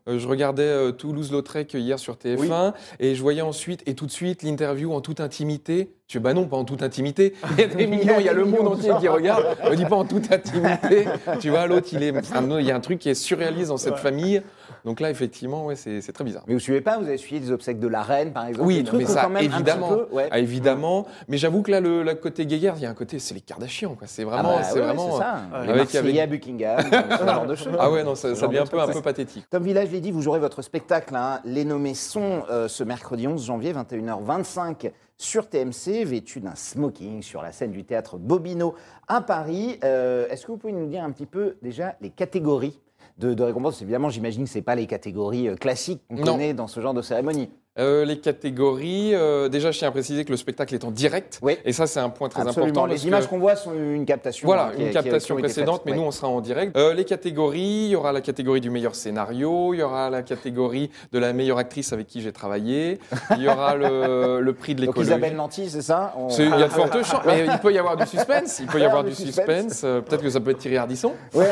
euh, 0.09 0.18
je 0.18 0.27
regardais 0.27 0.63
euh, 0.63 0.92
Toulouse-Lautrec 0.92 1.75
hier 1.75 2.00
sur 2.00 2.15
TF1 2.15 2.74
et 3.00 3.13
je 3.13 3.21
voyais 3.21 3.44
ensuite 3.44 3.83
et 3.86 3.94
tout 3.94 4.07
de 4.07 4.12
suite 4.12 4.42
l'interview 4.42 4.92
en 4.92 5.00
toute 5.00 5.19
intimité. 5.19 5.92
Je 6.09 6.18
dis 6.19 6.24
bah 6.24 6.33
non, 6.33 6.45
pas 6.48 6.56
en 6.56 6.63
toute 6.63 6.83
intimité. 6.83 7.33
Il 7.57 7.59
y 7.59 7.63
a 7.63 7.68
des 7.68 7.86
millions, 7.86 8.15
il 8.18 8.25
y 8.25 8.30
a 8.30 8.33
le 8.33 8.45
monde 8.45 8.65
entier 8.69 8.92
qui 8.98 9.09
regarde. 9.09 9.44
Me 9.69 9.75
dis 9.75 9.83
pas 9.83 9.98
en 9.98 10.06
toute 10.06 10.31
intimité. 10.31 11.06
tu 11.42 11.50
vois, 11.50 11.68
l'autre 11.68 11.89
il 11.92 12.01
est, 12.01 12.13
il 12.59 12.65
y 12.65 12.71
a 12.71 12.75
un 12.75 12.80
truc 12.80 13.00
qui 13.00 13.09
est 13.09 13.13
surréaliste 13.13 13.68
dans 13.69 13.77
cette 13.77 13.98
famille. 13.98 14.42
Donc 14.86 15.01
là, 15.01 15.09
effectivement, 15.09 15.65
ouais, 15.65 15.75
c'est 15.75 16.00
c'est 16.00 16.13
très 16.13 16.24
bizarre. 16.24 16.44
Mais 16.48 16.54
vous 16.54 16.62
suivez 16.62 16.80
pas, 16.80 16.98
vous 16.98 17.07
avez 17.07 17.18
suivi 17.18 17.42
les 17.45 17.51
obsèques 17.51 17.80
de 17.80 17.89
la 17.89 18.04
reine, 18.04 18.31
par 18.31 18.45
exemple 18.48 18.65
Oui, 18.65 18.75
des 18.77 18.83
non, 18.83 18.88
trucs 18.88 19.01
mais 19.01 19.06
ça, 19.07 19.24
quand 19.24 19.30
même 19.31 19.44
un 19.44 19.48
petit 19.50 19.56
évidemment. 19.56 19.89
peu, 19.89 20.07
ouais. 20.13 20.30
Ah, 20.31 20.39
évidemment. 20.39 21.07
Mais 21.27 21.38
j'avoue 21.38 21.62
que 21.62 21.71
là, 21.71 21.81
le, 21.81 22.04
le 22.04 22.15
côté 22.15 22.45
guéguerre, 22.45 22.75
il 22.77 22.83
y 22.83 22.86
a 22.86 22.89
un 22.89 22.94
côté, 22.94 23.19
c'est 23.19 23.33
les 23.33 23.42
Kardashians, 23.42 23.95
quoi. 23.95 24.07
C'est 24.07 24.21
Ah 24.24 24.25
vraiment, 24.27 24.56
bah 24.56 24.63
c'est 24.63 24.75
ouais, 24.80 24.86
vraiment. 24.86 25.18
ça. 25.18 25.42
Les 25.65 25.71
Avec- 25.71 25.94
avec- 25.94 26.19
à 26.19 26.25
Buckingham, 26.27 26.80
ce 27.19 27.25
genre 27.25 27.45
de 27.45 27.56
choses. 27.56 27.74
Ah 27.77 27.92
ouais, 27.92 28.06
non, 28.06 28.15
ça, 28.15 28.30
devient 28.30 28.39
de 28.50 28.57
un 28.59 28.65
peu, 28.65 28.80
un 28.80 28.88
peu 28.88 29.01
pathétique. 29.01 29.45
Tom 29.50 29.62
Village 29.63 29.92
l'a 29.92 30.00
dit, 30.00 30.12
vous 30.12 30.21
jouerez 30.21 30.39
votre 30.39 30.62
spectacle, 30.62 31.13
hein, 31.18 31.42
Les 31.44 31.65
Nommés 31.65 31.95
sont, 31.95 32.44
euh, 32.50 32.69
ce 32.69 32.86
mercredi 32.86 33.27
11 33.27 33.45
janvier, 33.45 33.74
21h25, 33.74 34.92
sur 35.18 35.50
TMC, 35.50 36.04
vêtu 36.06 36.40
d'un 36.40 36.56
smoking 36.56 37.22
sur 37.22 37.42
la 37.42 37.52
scène 37.52 37.72
du 37.72 37.84
théâtre 37.84 38.18
Bobino 38.18 38.75
à 39.08 39.22
Paris. 39.22 39.80
Euh, 39.84 40.28
Est-ce 40.30 40.46
que 40.46 40.52
vous 40.52 40.58
pouvez 40.58 40.74
nous 40.74 40.88
dire 40.88 41.04
un 41.04 41.12
petit 41.12 41.25
peu 41.25 41.58
déjà 41.62 41.96
les 42.02 42.10
catégories 42.12 42.80
de, 43.18 43.34
de 43.34 43.44
récompenses? 43.44 43.81
Évidemment, 43.81 44.10
j'imagine 44.10 44.44
que 44.44 44.50
ce 44.50 44.60
pas 44.60 44.75
les 44.75 44.86
catégories 44.88 45.50
euh, 45.50 45.56
classiques 45.56 46.04
qu'on 46.10 46.18
connaît 46.18 46.54
dans 46.54 46.68
ce 46.68 46.80
genre 46.81 46.94
de 46.94 47.02
cérémonie. 47.02 47.50
Euh, 47.79 48.06
les 48.06 48.18
catégories, 48.19 49.13
euh, 49.13 49.50
déjà, 49.50 49.71
je 49.71 49.77
tiens 49.79 49.88
à 49.89 49.91
préciser 49.91 50.25
que 50.25 50.31
le 50.31 50.38
spectacle 50.38 50.74
est 50.74 50.83
en 50.83 50.91
direct. 50.91 51.39
Oui. 51.41 51.57
Et 51.65 51.74
ça, 51.74 51.85
c'est 51.88 52.00
un 52.00 52.09
point 52.09 52.29
très 52.29 52.41
Absolument. 52.41 52.65
important. 52.71 52.88
parce 52.88 53.01
Les 53.01 53.07
images 53.07 53.27
qu'on 53.27 53.38
voit 53.39 53.56
sont 53.56 53.74
une 53.74 54.06
captation. 54.06 54.47
Voilà, 54.47 54.71
qui 54.75 54.81
une 54.83 54.89
captation 54.91 55.35
qui 55.35 55.41
précédente, 55.44 55.83
mais 55.85 55.91
Ouais. 55.91 55.97
nous, 55.97 56.03
on 56.03 56.12
sera 56.12 56.27
en 56.27 56.41
direct. 56.41 56.75
Euh, 56.75 56.94
les 56.94 57.06
catégories, 57.06 57.59
il 57.85 57.89
y 57.89 57.95
aura 57.95 58.12
la 58.12 58.21
catégorie 58.21 58.62
du 58.62 58.69
meilleur 58.69 58.95
scénario, 58.95 59.74
il 59.74 59.79
y 59.79 59.83
aura 59.83 60.09
la 60.09 60.21
catégorie 60.24 60.89
de 61.12 61.19
la 61.19 61.33
meilleure 61.33 61.57
actrice 61.59 61.94
avec 61.94 62.07
qui 62.07 62.21
j'ai 62.21 62.31
travaillé, 62.31 63.00
il 63.35 63.44
y 63.44 63.47
aura 63.47 63.75
le, 63.75 64.39
le 64.41 64.53
prix 64.53 64.73
de 64.75 64.81
l'écologie. 64.81 65.09
Isabelle 65.12 65.35
Nanty, 65.35 65.69
c'est 65.69 65.81
ça 65.81 66.13
On- 66.18 66.30
Il 66.30 66.50
y 66.50 66.53
a 66.63 66.68
de 66.68 66.73
fortes 66.73 66.94
chances, 67.03 67.21
mais 67.25 67.45
il 67.45 67.59
peut 67.59 67.71
y 67.73 67.77
avoir 67.77 67.95
du 67.95 68.06
suspense. 68.06 68.59
Il 68.59 68.68
peut 68.68 68.80
y 68.80 68.83
avoir 68.85 69.03
Du 69.03 69.13
suspense. 69.13 69.81
Peut-être 69.81 70.21
que 70.23 70.30
ça 70.30 70.39
peut 70.39 70.51
être 70.51 70.57
Thierry 70.57 70.77
Ardisson. 70.77 71.13
Ouais, 71.33 71.47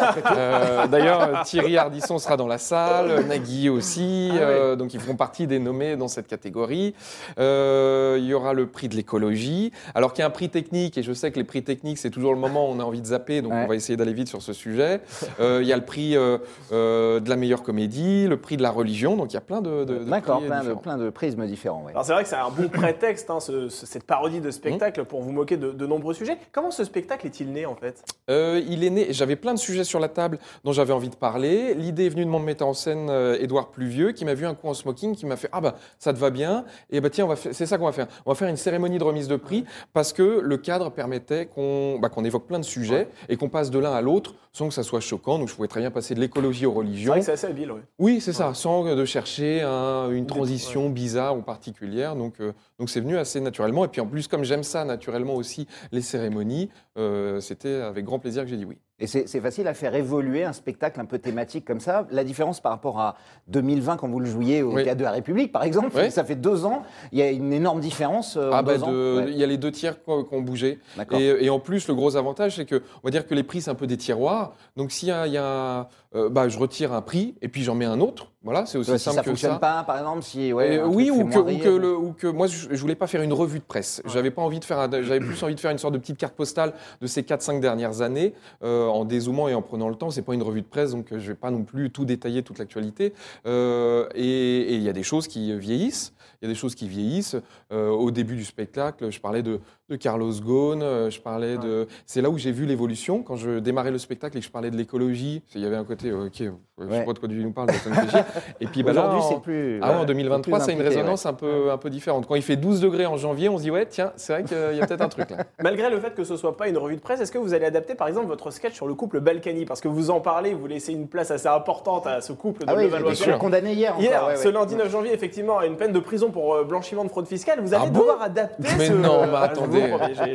D'ailleurs, 0.90 1.44
Thierry 1.44 1.78
Ardisson 1.78 2.18
sera 2.18 2.38
dans 2.38 2.48
la 2.48 2.58
salle, 2.58 3.26
Nagui 3.28 3.70
aussi, 3.70 4.32
Ah 4.42 4.76
donc 4.76 4.94
ils 4.94 5.00
feront 5.00 5.16
partie 5.16 5.48
des 5.48 5.60
nommés 5.60 5.96
dans 5.96 6.08
cette 6.16 6.28
catégorie. 6.28 6.94
Euh, 7.40 8.16
il 8.20 8.26
y 8.26 8.34
aura 8.34 8.54
le 8.54 8.68
prix 8.68 8.88
de 8.90 8.96
l'écologie, 8.96 9.72
alors 9.94 10.14
qu'il 10.14 10.22
y 10.22 10.24
a 10.24 10.28
un 10.28 10.32
prix 10.32 10.50
technique, 10.50 10.98
et 10.98 11.04
je 11.04 11.14
sais 11.14 11.32
que 11.32 11.38
les 11.38 11.44
prix 11.44 11.64
techniques, 11.64 11.98
c'est 11.98 12.10
toujours 12.10 12.34
le 12.34 12.40
moment 12.40 12.70
où 12.70 12.74
on 12.74 12.80
a 12.80 12.84
envie 12.84 13.02
de 13.02 13.08
zapper, 13.08 13.42
donc 13.42 13.52
Ouais. 13.54 13.64
on 13.64 13.68
va 13.68 13.76
essayer 13.76 13.96
d'aller 13.98 14.14
vite 14.14 14.28
sur 14.28 14.42
ce 14.42 14.54
sujet. 14.54 15.02
Euh, 15.40 15.60
il 15.62 15.68
y 15.68 15.74
a 15.74 15.78
le 15.78 15.86
prix 15.86 16.16
euh, 16.18 16.38
euh, 16.72 17.20
de 17.20 17.30
la 17.30 17.36
meilleure 17.36 17.64
comédie, 17.64 18.28
le 18.28 18.38
prix 18.38 18.58
de 18.58 18.64
la 18.64 18.72
religion, 18.72 19.16
donc 19.16 19.32
il 19.32 19.36
y 19.36 19.38
a 19.38 19.42
plein 19.42 19.62
de, 19.62 19.84
de, 19.86 20.00
de 20.00 20.04
D'accord, 20.06 20.40
prix 20.40 20.48
plein 20.48 20.64
de, 20.64 20.74
plein 20.74 20.98
de 20.98 21.10
prismes 21.10 21.46
différents. 21.46 21.84
ouais. 21.84 21.92
Alors 21.92 22.06
c'est 22.06 22.14
vrai 22.14 22.24
que 22.24 22.30
c'est 22.30 22.36
un 22.36 22.50
bon 22.50 22.68
prétexte, 22.70 23.30
hein, 23.30 23.40
ce- 23.40 23.70
ce- 23.70 23.86
cette 23.86 24.04
parodie 24.04 24.42
de 24.42 24.52
spectacle, 24.52 25.04
pour 25.06 25.22
vous 25.22 25.32
moquer 25.32 25.58
de, 25.58 25.72
de 25.72 25.86
nombreux 25.86 26.14
sujets. 26.14 26.38
Comment 26.52 26.72
ce 26.72 26.84
spectacle 26.84 27.28
est-il 27.28 27.52
né 27.52 27.66
en 27.66 27.76
fait? 27.76 28.04
Euh, 28.30 28.62
il 28.68 28.84
est 28.84 28.90
né, 28.90 29.08
j'avais 29.12 29.36
plein 29.36 29.54
de 29.54 29.60
sujets 29.60 29.84
sur 29.84 30.00
la 30.00 30.08
table 30.08 30.40
dont 30.64 30.72
j'avais 30.72 30.94
envie 30.94 31.10
de 31.10 31.16
parler. 31.16 31.74
L'idée 31.76 32.06
est 32.06 32.10
venue 32.10 32.26
de 32.26 32.30
mon 32.30 32.40
metteur 32.40 32.68
en 32.68 32.74
scène, 32.74 33.10
Édouard 33.40 33.70
Pluvieux, 33.70 34.12
qui 34.12 34.26
m'a 34.26 34.34
vu 34.34 34.46
un 34.46 34.54
coup 34.56 34.68
en 34.68 34.74
smoking, 34.74 35.16
qui 35.16 35.26
m'a 35.26 35.36
fait 35.36 35.50
Ah 35.52 35.62
bah 35.62 35.76
ça 36.06 36.14
te 36.14 36.20
va 36.20 36.30
bien, 36.30 36.66
et 36.92 37.02
bah 37.02 37.10
tiens, 37.10 37.28
c'est 37.36 37.66
ça 37.66 37.78
qu'on 37.80 37.86
va 37.86 37.92
faire. 37.92 38.08
On 38.28 38.32
va 38.32 38.36
faire 38.36 38.48
une 38.48 38.58
cérémonie 38.58 39.00
de 39.00 39.04
remise 39.04 39.28
de 39.28 39.36
prix 39.38 39.66
parce 39.92 40.14
que 40.14 40.40
le 40.40 40.58
cadre 40.58 40.92
permettait 40.92 41.48
qu'on 41.48 41.98
bah, 42.00 42.10
qu'on 42.10 42.24
évoque 42.24 42.46
plein 42.46 42.60
de 42.60 42.64
sujets 42.66 43.08
et 43.28 43.38
qu'on 43.38 43.50
passe 43.50 43.72
de 43.72 43.80
l'un 43.80 43.92
à 43.92 44.02
l'autre 44.02 44.36
sans 44.54 44.68
que 44.68 44.74
ça 44.74 44.84
soit 44.84 45.00
choquant. 45.00 45.40
Donc 45.40 45.50
je 45.50 45.56
pouvais 45.56 45.68
très 45.68 45.80
bien 45.82 45.90
passer 45.92 46.14
de 46.14 46.20
l'écologie 46.20 46.66
aux 46.68 46.72
C'est 46.72 46.78
religions. 46.78 47.12
vrai 47.12 47.20
que 47.22 47.26
c'est 47.26 47.32
assez 47.32 47.48
habile, 47.48 47.72
oui. 47.72 47.82
Oui, 47.98 48.22
c'est 48.22 48.34
ça, 48.34 48.54
sans 48.54 48.84
de 48.96 49.06
chercher 49.06 49.62
un- 49.64 50.12
une 50.12 50.28
transition 50.28 50.90
bizarre 50.90 51.36
ou 51.38 51.42
particulière. 51.42 52.16
Donc, 52.16 52.36
euh, 52.40 52.54
donc 52.80 52.90
c'est 52.92 53.00
venu 53.02 53.18
assez 53.18 53.42
naturellement. 53.42 53.84
Et 53.84 53.88
puis 53.88 54.00
en 54.02 54.06
plus, 54.06 54.28
comme 54.28 54.44
j'aime 54.44 54.64
ça 54.64 54.86
naturellement 54.86 55.34
aussi, 55.36 55.68
les 55.92 56.02
cérémonies, 56.02 56.70
euh, 57.00 57.40
c'était 57.40 57.82
avec 57.82 58.06
grand 58.06 58.20
plaisir 58.20 58.44
que 58.44 58.50
j'ai 58.50 58.58
dit 58.58 58.66
oui. 58.66 58.78
Et 58.98 59.08
c'est 59.08 59.42
facile 59.42 59.68
à 59.68 59.74
faire 59.74 59.94
évoluer 59.94 60.46
un 60.46 60.54
spectacle 60.54 61.02
un 61.02 61.06
peu 61.06 61.20
thématique 61.20 61.66
comme 61.66 61.82
ça. 61.82 62.08
La 62.12 62.24
différence 62.24 62.62
par 62.62 62.72
rapport 62.72 62.98
à 63.02 63.18
2020, 63.50 63.98
quand 63.98 64.08
vous 64.08 64.22
le 64.22 64.26
jouiez 64.26 64.64
au 64.64 64.72
Oui. 64.74 64.84
Théâtre 64.86 65.00
de 65.00 65.04
la 65.04 65.12
République, 65.12 65.52
par 65.52 65.64
exemple, 65.64 65.90
Oui. 65.96 66.10
ça 66.12 66.24
fait 66.24 66.36
deux 66.36 66.64
ans, 66.66 66.84
il 67.12 67.20
y 67.20 67.22
a 67.22 67.30
une 67.30 67.52
énorme 67.52 67.82
différence 67.82 68.38
euh, 68.38 68.52
Ah 68.54 68.62
bah 68.64 68.78
de- 68.78 68.86
Ouais, 69.18 69.26
il 69.32 69.38
y 69.38 69.44
a 69.44 69.48
les 69.48 69.58
deux 69.58 69.72
tiers 69.72 70.02
qui 70.02 70.10
ont 70.10 70.42
bougé. 70.42 70.80
Et, 71.12 71.46
et 71.46 71.50
en 71.50 71.60
plus, 71.60 71.90
le 71.90 71.94
gros 71.96 72.16
avantage, 72.16 72.56
c'est 72.56 72.66
que 72.66 72.76
on 73.04 73.08
va 73.08 73.12
dire 73.12 73.28
que 73.28 73.36
les 73.36 73.44
prix, 73.44 73.62
c'est 73.62 73.70
un 73.72 73.76
peu 73.76 73.86
des 73.88 73.98
tiroirs. 73.98 74.54
Donc 74.78 74.92
s'il 74.94 75.10
y 75.10 75.12
a, 75.12 75.28
il 75.28 75.34
y 75.34 75.38
a, 75.38 75.90
euh, 76.16 76.30
bah, 76.30 76.48
je 76.48 76.58
retire 76.58 76.94
un 76.94 77.02
prix 77.02 77.36
et 77.42 77.50
puis 77.50 77.64
j'en 77.64 77.76
mets 77.76 77.84
un 77.86 78.00
autre. 78.00 78.32
Voilà, 78.44 78.66
c'est 78.68 78.78
aussi 78.78 78.92
Ouais, 78.92 78.98
si 79.00 79.06
simple 79.06 79.16
ça 79.18 79.24
que 79.24 79.30
fonctionne 79.32 79.54
ça. 79.54 79.60
pas, 79.60 79.84
par 79.84 79.98
exemple, 79.98 80.22
si 80.22 80.54
ouais, 80.54 80.80
oui, 80.84 81.10
ou 81.10 81.26
que, 81.28 81.40
ou, 81.40 81.58
que 81.58 81.68
le- 81.70 81.98
ou 81.98 82.14
que 82.14 82.28
moi, 82.28 82.46
je, 82.46 82.68
je 82.70 82.80
voulais 82.80 82.94
pas 82.96 83.08
faire 83.08 83.24
une 83.24 83.34
revue 83.34 83.58
de 83.58 83.64
presse. 83.64 84.04
J'avais 84.06 84.30
pas 84.30 84.44
envie 84.44 84.60
de 84.60 84.66
faire, 84.66 84.78
un- 84.80 85.02
j'avais 85.02 85.20
plus 85.20 85.42
envie 85.44 85.56
de 85.56 85.60
faire 85.60 85.72
une 85.72 85.80
sorte 85.80 85.96
de 85.96 85.98
petite 86.00 86.18
carte 86.18 86.36
postale 86.36 86.74
de 87.02 87.08
ces 87.08 87.24
4-5 87.24 87.60
dernières 87.60 88.02
années, 88.02 88.34
euh, 88.64 88.85
en 88.90 89.06
dézoomant 89.06 89.48
et 89.48 89.54
en 89.54 89.62
prenant 89.62 89.90
le 89.90 89.96
temps. 89.96 90.10
C'est 90.10 90.22
pas 90.22 90.34
une 90.34 90.44
revue 90.44 90.62
de 90.62 90.68
presse, 90.68 90.92
donc 90.92 91.12
euh, 91.12 91.20
je 91.20 91.28
vais 91.28 91.36
pas 91.36 91.52
non 91.52 91.64
plus 91.64 91.92
tout 91.92 92.06
détailler 92.06 92.44
toute 92.44 92.60
l'actualité. 92.60 93.14
Euh, 93.46 94.08
et 94.16 94.76
il 94.76 94.82
y 94.82 94.90
a 94.90 94.94
des 94.94 95.04
choses 95.04 95.28
qui 95.28 95.58
vieillissent. 95.58 96.14
Il 96.42 96.46
y 96.46 96.52
a 96.52 96.54
des 96.54 96.60
choses 96.60 96.76
qui 96.76 96.88
vieillissent. 96.88 97.38
Euh, 97.72 97.90
au 97.90 98.12
début 98.12 98.36
du 98.36 98.46
spectacle, 98.46 99.12
je 99.12 99.20
parlais 99.20 99.44
de, 99.44 99.60
de 99.88 99.96
Carlos 99.98 100.32
Ghosn, 100.44 100.82
euh, 100.82 101.10
je 101.12 101.20
parlais 101.22 101.58
de. 101.58 101.88
C'est 102.08 102.22
là 102.22 102.32
où 102.32 102.38
j'ai 102.40 102.52
vu 102.52 102.66
l'évolution 102.66 103.22
quand 103.22 103.36
je 103.36 103.60
démarrais 103.60 103.92
le 103.92 104.00
spectacle 104.00 104.36
et 104.36 104.40
que 104.40 104.46
je 104.46 104.52
parlais 104.52 104.72
de 104.72 104.76
l'écologie. 104.78 105.44
Il 105.54 105.62
y 105.62 105.66
avait 105.66 105.76
un 105.76 105.84
côté, 105.84 106.12
ok, 106.12 106.32
je 106.34 106.44
sais 106.46 106.52
Ouais. 106.78 107.06
pas 107.06 107.14
de 107.14 107.20
quoi 107.20 107.30
tu 107.30 107.36
nous 107.36 107.52
parles, 107.52 107.68
ne. 107.70 107.74
Et 108.62 108.66
puis 108.68 108.82
bah, 108.82 108.92
Aujourd'hui, 108.92 109.20
en- 109.20 109.30
c'est 109.30 109.42
plus. 109.42 109.80
Ah 109.84 109.90
ouais, 109.90 109.96
en 109.98 110.00
ouais, 110.00 110.06
2023, 110.08 110.58
plus 110.58 110.66
c'est 110.66 110.74
une 110.74 110.82
résonance 110.82 111.26
ouais. 111.26 111.30
un, 111.30 111.34
peu, 111.34 111.72
un 111.72 111.78
peu 111.78 111.92
différente. 111.92 112.26
Quand 112.28 112.34
il 112.34 112.42
fait 112.42 112.56
12 112.56 112.82
degrés 112.82 113.06
en 113.06 113.16
janvier, 113.16 113.48
on 113.48 113.58
se 113.58 113.62
dit, 113.64 113.70
ouais, 113.70 113.86
tiens, 113.86 114.12
c'est 114.16 114.34
vrai 114.34 114.44
qu'il 114.44 114.78
y 114.78 114.82
a 114.82 114.88
peut-être 114.88 115.02
un 115.02 115.08
truc 115.08 115.30
là. 115.30 115.38
Malgré 115.64 115.90
le 115.92 116.00
fait 116.00 116.16
que 116.16 116.24
ce 116.24 116.36
soit 116.36 116.58
pas 116.58 116.68
une 116.68 116.78
revue 116.80 116.96
de 116.96 117.02
presse, 117.02 117.22
est-ce 117.22 117.32
que 117.32 117.38
vous 117.38 117.54
allez 117.54 117.66
adapter 117.66 117.94
par 117.94 118.08
exemple 118.08 118.26
votre 118.28 118.50
sketch 118.50 118.74
sur 118.74 118.88
le 118.88 118.96
couple 118.96 119.20
Balkany? 119.20 119.66
Parce 119.66 119.82
que 119.82 119.88
vous 119.88 120.10
en 120.10 120.20
parlez, 120.20 120.56
vous 120.56 120.66
laissez 120.66 120.94
une 120.94 121.08
place 121.08 121.30
assez 121.30 121.48
importante 121.48 122.08
à 122.08 122.22
ce 122.22 122.34
couple 122.34 122.62
de 122.66 122.66
Ah 122.70 122.76
oui, 122.76 122.86
Levallois. 122.86 123.14
condamné 123.40 123.74
hier. 123.74 123.92
encore, 123.92 124.02
Hier, 124.04 124.22
ouais, 124.24 124.28
ouais. 124.30 124.36
ce 124.36 124.48
lundi 124.50 124.76
9 124.76 124.90
janvier, 124.92 125.14
effectivement, 125.14 125.60
à 125.60 125.68
une 125.68 125.78
peine 125.78 125.92
de 125.94 126.00
prison 126.00 126.32
pour 126.32 126.56
euh, 126.56 126.64
blanchiment 126.64 127.04
de 127.04 127.10
fraude 127.10 127.28
fiscale, 127.28 127.60
vous 127.62 127.74
allez 127.76 127.84
Ah 127.86 127.90
bon? 127.92 128.00
devoir 128.00 128.22
adapter 128.24 128.64
Mais 128.80 128.88
ce... 128.88 128.94
non, 128.94 129.20
Ah, 129.22 129.28
vous 129.28 129.36
attendez. 129.36 129.75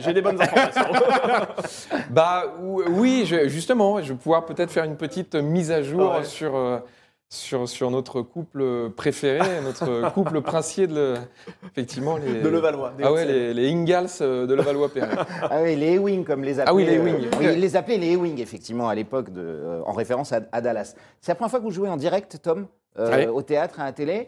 J'ai- 0.00 0.12
des 0.12 0.22
bonnes 0.22 0.40
informations. 0.40 0.82
Bah 2.10 2.44
ou- 2.62 2.82
oui, 2.88 3.24
je- 3.26 3.48
justement, 3.48 4.00
je 4.02 4.12
vais 4.12 4.18
pouvoir 4.18 4.44
peut-être 4.46 4.70
faire 4.70 4.84
une 4.84 4.96
petite 4.96 5.34
mise 5.34 5.70
à 5.70 5.82
jour 5.82 6.12
ouais. 6.16 6.24
sur, 6.24 6.56
euh, 6.56 6.78
sur, 7.28 7.68
sur 7.68 7.90
notre 7.90 8.22
couple 8.22 8.90
préféré, 8.90 9.60
notre 9.62 10.10
couple 10.14 10.40
princier 10.40 10.86
de 10.86 10.94
le- 10.94 11.14
effectivement 11.70 12.16
les 12.16 12.40
de 12.40 12.48
Levallois. 12.48 12.92
Ah 13.02 13.12
ouais, 13.12 13.24
les, 13.24 13.54
les 13.54 13.70
Ingalls 13.70 14.08
euh, 14.20 14.46
de 14.46 14.54
Levallois-Perret. 14.54 15.16
Ah 15.42 15.60
oui, 15.62 15.76
les 15.76 15.94
Ewing, 15.94 16.24
comme 16.24 16.42
les 16.42 16.58
appelait. 16.58 16.70
Ah 16.70 16.74
oui, 16.74 16.84
les 16.84 16.98
euh, 16.98 17.02
Ewing. 17.02 17.26
oui, 17.38 17.46
ils 17.52 17.60
les 17.60 17.76
appelaient 17.76 17.98
les 17.98 18.12
Ewing, 18.14 18.40
effectivement, 18.40 18.88
à 18.88 18.94
l'époque, 18.94 19.30
de- 19.32 19.40
euh, 19.40 19.80
en 19.86 19.92
référence 19.92 20.32
à, 20.32 20.40
à 20.52 20.60
Dallas. 20.60 20.94
C'est 21.20 21.30
la 21.30 21.36
première 21.36 21.50
fois 21.50 21.60
que 21.60 21.64
vous 21.64 21.70
jouez 21.70 21.88
en 21.88 21.96
direct, 21.96 22.38
Tom, 22.42 22.66
euh, 22.98 23.28
au 23.28 23.42
théâtre, 23.42 23.78
à 23.80 23.84
la 23.84 23.92
télé. 23.92 24.26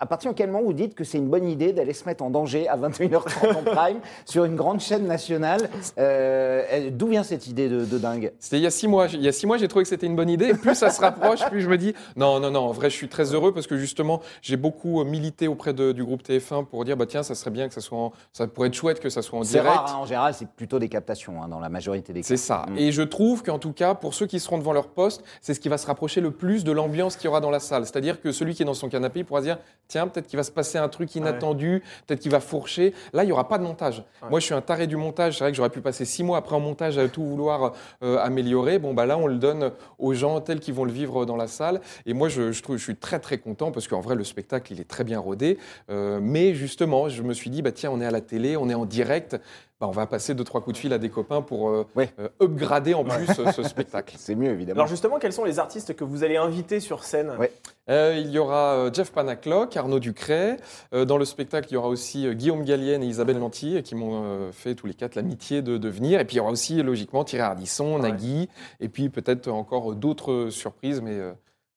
À 0.00 0.06
partir 0.06 0.32
de 0.32 0.36
quel 0.36 0.50
moment 0.50 0.64
vous 0.64 0.72
dites 0.72 0.96
que 0.96 1.04
c'est 1.04 1.18
une 1.18 1.28
bonne 1.28 1.48
idée 1.48 1.72
d'aller 1.72 1.92
se 1.92 2.04
mettre 2.04 2.24
en 2.24 2.28
danger 2.30 2.66
à 2.68 2.76
21h30 2.76 3.54
en 3.56 3.62
prime 3.74 3.98
sur 4.24 4.44
une 4.44 4.56
grande 4.56 4.80
chaîne 4.80 5.06
nationale 5.06 5.70
Euh, 5.98 6.90
D'où 6.90 7.06
vient 7.06 7.22
cette 7.22 7.46
idée 7.46 7.68
de, 7.68 7.84
de 7.84 7.98
dingue? 7.98 8.32
C'était 8.40 8.56
il 8.58 8.62
y 8.62 8.66
a 8.66 8.70
six 8.72 8.88
mois. 8.88 9.06
Il 9.12 9.22
y 9.22 9.28
a 9.28 9.32
six 9.32 9.46
mois, 9.46 9.56
j'ai 9.56 9.68
trouvé 9.68 9.84
que 9.84 9.88
c'était 9.88 10.06
une 10.06 10.16
bonne 10.16 10.28
idée. 10.28 10.46
Et 10.48 10.54
plus 10.54 10.74
ça 10.74 10.90
se 10.90 11.00
rapproche, 11.00 11.44
plus 11.48 11.60
je 11.60 11.68
me 11.68 11.78
dis 11.78 11.94
non, 12.16 12.40
non, 12.40 12.50
non. 12.50 12.60
En 12.60 12.72
vrai, 12.72 12.90
je 12.90 12.96
suis 12.96 13.08
très 13.08 13.34
heureux 13.34 13.54
parce 13.54 13.68
que 13.68 13.76
justement, 13.76 14.20
j'ai 14.42 14.56
beaucoup 14.56 15.04
milité 15.04 15.46
auprès 15.46 15.72
de- 15.72 15.92
du 15.92 16.04
groupe 16.04 16.22
TF1 16.24 16.64
pour 16.64 16.84
dire 16.84 16.96
bah 16.96 17.06
tiens, 17.06 17.22
ça 17.22 17.36
serait 17.36 17.52
bien 17.52 17.68
que 17.68 17.74
ça 17.74 17.80
soit, 17.80 17.96
en- 17.98 18.12
ça 18.32 18.48
pourrait 18.48 18.68
être 18.68 18.74
chouette 18.74 18.98
que 18.98 19.08
ça 19.08 19.22
soit 19.22 19.38
en 19.38 19.42
direct. 19.42 19.74
rare, 19.74 19.94
hein, 19.94 19.98
en 20.00 20.06
général, 20.06 20.34
c'est 20.34 20.48
plutôt 20.48 20.80
des 20.80 20.88
captations 20.88 21.40
hein, 21.40 21.46
dans 21.48 21.60
la 21.60 21.68
majorité 21.68 22.12
des 22.12 22.20
cas. 22.22 22.26
C'est 22.26 22.36
ça. 22.36 22.66
Mm. 22.68 22.78
Et 22.78 22.90
je 22.92 23.02
trouve 23.02 23.44
qu'en 23.44 23.60
tout 23.60 23.72
cas, 23.72 23.94
pour 23.94 24.12
ceux 24.12 24.26
qui 24.26 24.40
seront 24.40 24.58
devant 24.58 24.72
leur 24.72 24.88
poste, 24.88 25.22
c'est 25.40 25.54
ce 25.54 25.60
qui 25.60 25.68
va 25.68 25.78
se 25.78 25.86
rapprocher 25.86 26.20
le 26.20 26.32
plus 26.32 26.64
de 26.64 26.72
l'ambiance 26.72 27.14
qu'il 27.16 27.26
y 27.26 27.28
aura 27.28 27.40
dans 27.40 27.50
la 27.50 27.60
salle. 27.60 27.86
C'est-à-dire 27.86 28.20
que 28.20 28.32
celui 28.32 28.54
qui 28.54 28.62
est 28.62 28.66
dans 28.66 28.74
son 28.74 28.88
canapé 28.88 29.20
il 29.20 29.24
pourra 29.24 29.40
se 29.40 29.46
dire 29.46 29.58
tiens, 29.88 30.08
peut-être 30.08 30.26
qu'il 30.26 30.36
va 30.36 30.42
se 30.42 30.50
passer 30.50 30.78
un 30.78 30.88
truc 30.88 31.14
inattendu, 31.14 31.82
peut-être 32.06 32.20
qu'il 32.20 32.30
va 32.30 32.40
fourcher. 32.40 32.94
Là, 33.12 33.24
il 33.24 33.26
n'y 33.26 33.32
aura 33.32 33.48
pas 33.48 33.58
de 33.58 33.64
montage. 33.64 33.98
Ouais. 34.22 34.30
Moi, 34.30 34.40
je 34.40 34.46
suis 34.46 34.54
un 34.54 34.60
taré 34.60 34.86
du 34.86 34.96
montage. 34.96 35.38
C'est 35.38 35.44
vrai 35.44 35.50
que 35.50 35.56
j'aurais 35.56 35.70
pu 35.70 35.80
passer 35.80 36.04
six 36.04 36.22
mois 36.22 36.38
après 36.38 36.56
en 36.56 36.60
montage 36.60 36.98
à 36.98 37.08
tout 37.08 37.24
vouloir 37.24 37.72
euh, 38.02 38.18
améliorer. 38.18 38.78
Bon, 38.78 38.94
bah 38.94 39.06
là, 39.06 39.18
on 39.18 39.26
le 39.26 39.36
donne 39.36 39.72
aux 39.98 40.14
gens 40.14 40.40
tels 40.40 40.60
qu'ils 40.60 40.74
vont 40.74 40.84
le 40.84 40.92
vivre 40.92 41.24
dans 41.24 41.36
la 41.36 41.46
salle. 41.46 41.80
Et 42.06 42.14
moi, 42.14 42.28
je, 42.28 42.52
je 42.52 42.62
trouve, 42.62 42.76
je 42.76 42.82
suis 42.82 42.96
très, 42.96 43.18
très 43.18 43.38
content 43.38 43.72
parce 43.72 43.88
qu'en 43.88 44.00
vrai, 44.00 44.14
le 44.14 44.24
spectacle, 44.24 44.72
il 44.72 44.80
est 44.80 44.88
très 44.88 45.04
bien 45.04 45.18
rodé. 45.18 45.58
Euh, 45.90 46.18
mais 46.20 46.54
justement, 46.54 47.08
je 47.08 47.22
me 47.22 47.34
suis 47.34 47.50
dit, 47.50 47.62
bah 47.62 47.72
tiens, 47.72 47.90
on 47.90 48.00
est 48.00 48.06
à 48.06 48.10
la 48.10 48.20
télé, 48.20 48.56
on 48.56 48.68
est 48.68 48.74
en 48.74 48.86
direct. 48.86 49.36
Bah, 49.84 49.88
on 49.88 49.92
va 49.92 50.06
passer 50.06 50.34
deux, 50.34 50.44
trois 50.44 50.62
coups 50.62 50.74
de 50.74 50.78
fil 50.80 50.92
à 50.94 50.98
des 50.98 51.10
copains 51.10 51.42
pour 51.42 51.68
euh, 51.68 51.86
Ouais. 51.94 52.08
euh, 52.18 52.28
upgrader 52.40 52.94
en 52.94 53.04
plus 53.04 53.28
euh, 53.38 53.52
ce 53.52 53.62
spectacle. 53.62 54.14
C'est 54.18 54.34
mieux, 54.34 54.50
évidemment. 54.50 54.78
Alors 54.78 54.86
justement, 54.88 55.18
quels 55.18 55.34
sont 55.34 55.44
les 55.44 55.58
artistes 55.58 55.94
que 55.94 56.04
vous 56.04 56.24
allez 56.24 56.36
inviter 56.38 56.80
sur 56.80 57.04
scène? 57.04 57.32
Ouais. 57.38 57.52
Euh, 57.90 58.14
il 58.18 58.30
y 58.30 58.38
aura 58.38 58.76
euh, 58.76 58.90
Jeff 58.90 59.12
Panaclock, 59.12 59.76
Arnaud 59.76 59.98
Ducret. 59.98 60.56
Euh, 60.94 61.04
dans 61.04 61.18
le 61.18 61.26
spectacle, 61.26 61.68
il 61.70 61.74
y 61.74 61.76
aura 61.76 61.88
aussi 61.88 62.26
euh, 62.26 62.32
Guillaume 62.32 62.64
Gallienne 62.64 63.02
et 63.02 63.06
Isabelle 63.06 63.38
Lanty 63.38 63.82
qui 63.82 63.94
m'ont 63.94 64.22
euh, 64.24 64.52
fait 64.52 64.74
tous 64.74 64.86
les 64.86 64.94
quatre 64.94 65.16
l'amitié 65.16 65.60
de, 65.60 65.76
de 65.76 65.88
venir. 65.90 66.18
Et 66.18 66.24
puis 66.24 66.36
il 66.36 66.38
y 66.38 66.40
aura 66.40 66.50
aussi, 66.50 66.82
logiquement, 66.82 67.22
Thierry 67.24 67.42
Ardisson, 67.44 67.96
Ouais. 67.96 68.10
Nagui, 68.10 68.48
et 68.80 68.88
puis 68.88 69.10
peut-être 69.10 69.48
encore 69.48 69.94
d'autres 69.94 70.48
surprises, 70.50 71.02
mais 71.02 71.12
euh, 71.12 71.32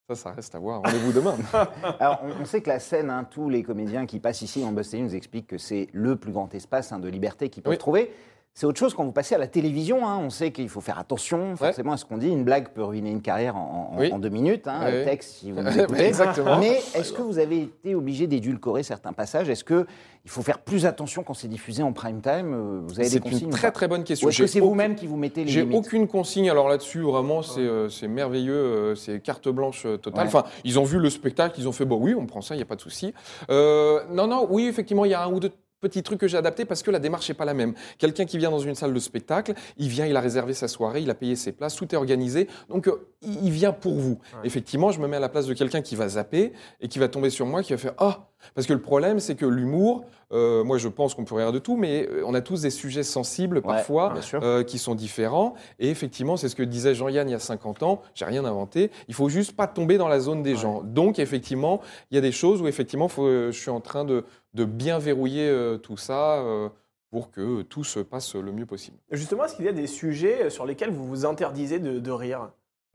ça, 0.09 0.15
ça 0.15 0.31
reste 0.31 0.55
à 0.55 0.59
voir. 0.59 0.81
Rendez-vous 0.83 1.11
demain. 1.11 1.35
Alors, 1.99 2.21
on, 2.23 2.41
on 2.41 2.45
sait 2.45 2.61
que 2.61 2.69
la 2.69 2.79
scène, 2.79 3.09
hein, 3.09 3.25
tous 3.29 3.49
les 3.49 3.61
comédiens 3.61 4.05
qui 4.05 4.19
passent 4.19 4.41
ici 4.41 4.63
en 4.63 4.73
TV 4.73 5.01
nous 5.01 5.15
expliquent 5.15 5.47
que 5.47 5.57
c'est 5.57 5.87
le 5.91 6.15
plus 6.15 6.31
grand 6.31 6.53
espace 6.55 6.93
hein, 6.93 6.99
de 6.99 7.09
liberté 7.09 7.49
qu'ils 7.49 7.61
peuvent 7.63 7.71
Oui. 7.73 7.77
trouver. 7.77 8.13
C'est 8.59 8.65
autre 8.65 8.79
chose 8.79 8.95
quand 8.95 9.03
vous 9.05 9.11
passez 9.11 9.35
à 9.35 9.37
la 9.37 9.45
télévision. 9.45 10.07
hein. 10.07 10.17
On 10.19 10.31
sait 10.31 10.49
qu'il 10.51 10.67
faut 10.67 10.81
faire 10.81 10.97
attention 10.97 11.55
forcément 11.55 11.91
à 11.91 11.97
ce 11.97 12.05
qu'on 12.05 12.17
dit. 12.17 12.27
Une 12.29 12.43
blague 12.43 12.69
peut 12.69 12.83
ruiner 12.83 13.11
une 13.11 13.21
carrière 13.21 13.55
en, 13.55 13.91
en- 13.93 13.99
Oui. 13.99 14.11
en 14.11 14.17
deux 14.17 14.29
minutes. 14.29 14.67
Hein, 14.67 14.79
Oui, 14.87 14.91
oui. 14.97 15.05
texte, 15.05 15.29
si 15.35 15.51
vous 15.51 15.59
écoutez. 15.79 16.05
exactement. 16.05 16.57
Mais 16.57 16.79
est-ce 16.95 17.13
que 17.13 17.21
vous 17.21 17.37
avez 17.37 17.61
été 17.61 17.93
obligé 17.93 18.25
d'édulcorer 18.25 18.81
certains 18.81 19.13
passages? 19.13 19.47
Est-ce 19.47 19.63
qu'il 19.63 19.85
faut 20.25 20.41
faire 20.41 20.57
plus 20.57 20.87
attention 20.87 21.21
quand 21.21 21.35
c'est 21.35 21.47
diffusé 21.47 21.83
en 21.83 21.93
prime 21.93 22.19
time? 22.19 22.51
Euh, 22.51 22.81
Vous 22.83 22.93
avez 22.99 23.03
des 23.03 23.09
C'est 23.09 23.19
consignes 23.19 23.41
une 23.41 23.53
ou 23.53 23.57
très 23.57 23.71
très 23.71 23.87
bonne 23.87 24.03
question. 24.03 24.27
Est-ce 24.27 24.39
que 24.39 24.47
c'est 24.47 24.59
aucun- 24.59 24.69
vous-même 24.69 24.95
qui 24.95 25.05
vous 25.05 25.17
mettez 25.17 25.43
les 25.43 25.51
J'ai 25.51 25.61
aucune 25.61 26.07
consigne. 26.07 26.49
Alors 26.49 26.67
là-dessus, 26.67 27.01
vraiment, 27.01 27.43
c'est 27.43 27.59
euh, 27.61 27.89
c'est 27.89 28.07
merveilleux. 28.07 28.55
euh, 28.55 28.95
c'est 28.95 29.19
carte 29.21 29.47
blanche 29.49 29.83
euh, 29.85 29.97
totale. 29.97 30.23
Ouais. 30.23 30.33
Enfin, 30.35 30.45
ils 30.63 30.79
ont 30.79 30.83
vu 30.83 30.97
le 30.97 31.11
spectacle, 31.11 31.59
ils 31.59 31.67
ont 31.67 31.71
fait, 31.73 31.85
bon, 31.85 31.97
oui, 32.01 32.15
on 32.17 32.25
prend 32.25 32.41
ça, 32.41 32.55
il 32.55 32.57
n'y 32.57 32.63
a 32.63 32.65
pas 32.65 32.75
de 32.75 32.81
souci. 32.81 33.13
Euh, 33.51 33.99
non, 34.09 34.25
non, 34.25 34.47
oui, 34.49 34.65
effectivement, 34.65 35.05
il 35.05 35.11
y 35.11 35.13
a 35.13 35.21
un 35.23 35.31
ou 35.31 35.39
deux 35.39 35.51
petits 35.79 36.03
trucs 36.03 36.19
que 36.19 36.27
j'ai 36.27 36.37
adaptés 36.37 36.65
parce 36.65 36.83
que 36.83 36.91
la 36.91 36.99
démarche 36.99 37.29
n'est 37.29 37.35
pas 37.35 37.45
la 37.45 37.53
même. 37.53 37.73
Quelqu'un 37.97 38.25
qui 38.25 38.37
vient 38.37 38.51
dans 38.51 38.59
une 38.59 38.75
salle 38.75 38.93
de 38.93 38.99
spectacle, 38.99 39.53
il 39.77 39.89
vient, 39.89 40.05
il 40.05 40.15
a 40.15 40.21
réservé 40.21 40.53
sa 40.53 40.67
soirée, 40.67 41.01
il 41.01 41.09
a 41.09 41.15
payé 41.15 41.35
ses 41.35 41.51
places, 41.51 41.75
tout 41.75 41.93
est 41.93 41.97
organisé. 41.97 42.47
Donc, 42.69 42.87
euh, 42.87 43.07
il 43.21 43.51
vient 43.51 43.71
pour 43.73 43.95
vous. 43.95 44.19
Effectivement, 44.43 44.91
je 44.91 44.99
me 44.99 45.07
mets 45.07 45.17
à 45.17 45.19
la 45.19 45.29
place 45.29 45.47
de 45.47 45.53
quelqu'un 45.53 45.81
qui 45.81 45.95
va 45.95 46.07
zapper 46.09 46.53
et 46.81 46.87
qui 46.87 46.99
va 46.99 47.07
tomber 47.07 47.29
sur 47.29 47.45
moi, 47.45 47.63
qui 47.63 47.73
va 47.73 47.77
faire 47.77 47.93
Ah 47.97 48.29
Parce 48.53 48.67
que 48.67 48.73
le 48.73 48.81
problème, 48.81 49.19
c'est 49.19 49.35
que 49.35 49.45
l'humour, 49.45 50.05
euh, 50.31 50.63
moi, 50.63 50.77
je 50.77 50.87
pense 50.87 51.15
qu'on 51.15 51.25
peut 51.25 51.35
rire 51.35 51.51
de 51.51 51.59
tout, 51.59 51.77
mais 51.77 52.07
euh, 52.07 52.23
on 52.25 52.33
a 52.33 52.41
tous 52.41 52.61
des 52.61 52.69
sujets 52.69 53.03
sensibles 53.03 53.61
parfois 53.61 54.13
euh, 54.35 54.63
qui 54.63 54.77
sont 54.77 54.93
différents. 54.93 55.55
Et 55.79 55.89
effectivement, 55.89 56.37
c'est 56.37 56.49
ce 56.49 56.55
que 56.55 56.63
disait 56.63 56.93
Jean-Yann 56.93 57.27
il 57.27 57.31
y 57.31 57.35
a 57.35 57.39
50 57.39 57.83
ans. 57.83 58.01
J'ai 58.13 58.25
rien 58.25 58.45
inventé. 58.45 58.91
Il 59.07 59.13
faut 59.13 59.29
juste 59.29 59.55
pas 59.55 59.67
tomber 59.67 59.97
dans 59.97 60.07
la 60.07 60.19
zone 60.19 60.43
des 60.43 60.55
gens. 60.55 60.81
Donc, 60.83 61.19
effectivement, 61.19 61.81
il 62.11 62.15
y 62.15 62.17
a 62.17 62.21
des 62.21 62.31
choses 62.31 62.61
où 62.61 62.67
effectivement, 62.67 63.07
faut, 63.07 63.25
euh, 63.25 63.51
je 63.51 63.59
suis 63.59 63.71
en 63.71 63.81
train 63.81 64.05
de, 64.05 64.25
de 64.57 64.65
bien 64.65 64.99
verrouiller 64.99 65.47
euh, 65.49 65.77
tout 65.77 65.97
ça. 65.97 66.39
euh, 66.41 66.69
pour 67.09 67.31
que 67.31 67.61
tout 67.61 67.85
se 67.85 68.01
passe 68.01 68.35
le 68.35 68.51
mieux 68.51 68.65
possible. 68.65 68.97
Justement, 69.11 69.45
est-ce 69.45 69.55
qu'il 69.55 69.63
y 69.63 69.69
a 69.69 69.71
des 69.71 69.87
sujets 69.87 70.49
sur 70.49 70.65
lesquels 70.65 70.91
vous 70.91 71.07
vous 71.07 71.25
interdisez 71.25 71.79
de, 71.79 71.99
de 71.99 72.11
rire? 72.11 72.51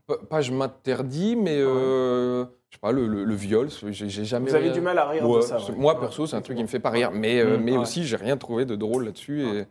Pas, 0.06 0.18
pas 0.18 0.42
je 0.42 0.52
m'interdis, 0.52 1.34
mais 1.34 1.56
euh, 1.58 2.44
je 2.68 2.74
sais 2.76 2.80
pas, 2.80 2.92
le, 2.92 3.06
le- 3.06 3.24
le 3.24 3.34
viol, 3.34 3.70
j'ai 3.90 4.24
jamais. 4.26 4.50
Vous 4.50 4.54
avez 4.54 4.70
du 4.70 4.82
mal 4.82 4.98
à 4.98 5.08
rire 5.08 5.26
Ouais, 5.26 5.38
de 5.38 5.40
ça. 5.42 5.56
ouais. 5.56 5.74
Moi, 5.76 5.98
perso, 5.98 6.26
c'est 6.26 6.36
un 6.36 6.42
truc 6.42 6.58
qui 6.58 6.62
me 6.62 6.68
fait 6.68 6.78
pas 6.78 6.90
rire. 6.90 7.10
Mais, 7.10 7.40
euh, 7.40 7.56
Mmh, 7.56 7.62
mais 7.64 7.72
ouais. 7.72 7.78
aussi, 7.78 8.04
j'ai 8.04 8.16
rien 8.16 8.36
trouvé 8.36 8.66
de 8.66 8.76
drôle 8.76 9.06
là-dessus. 9.06 9.42
Et, 9.46 9.64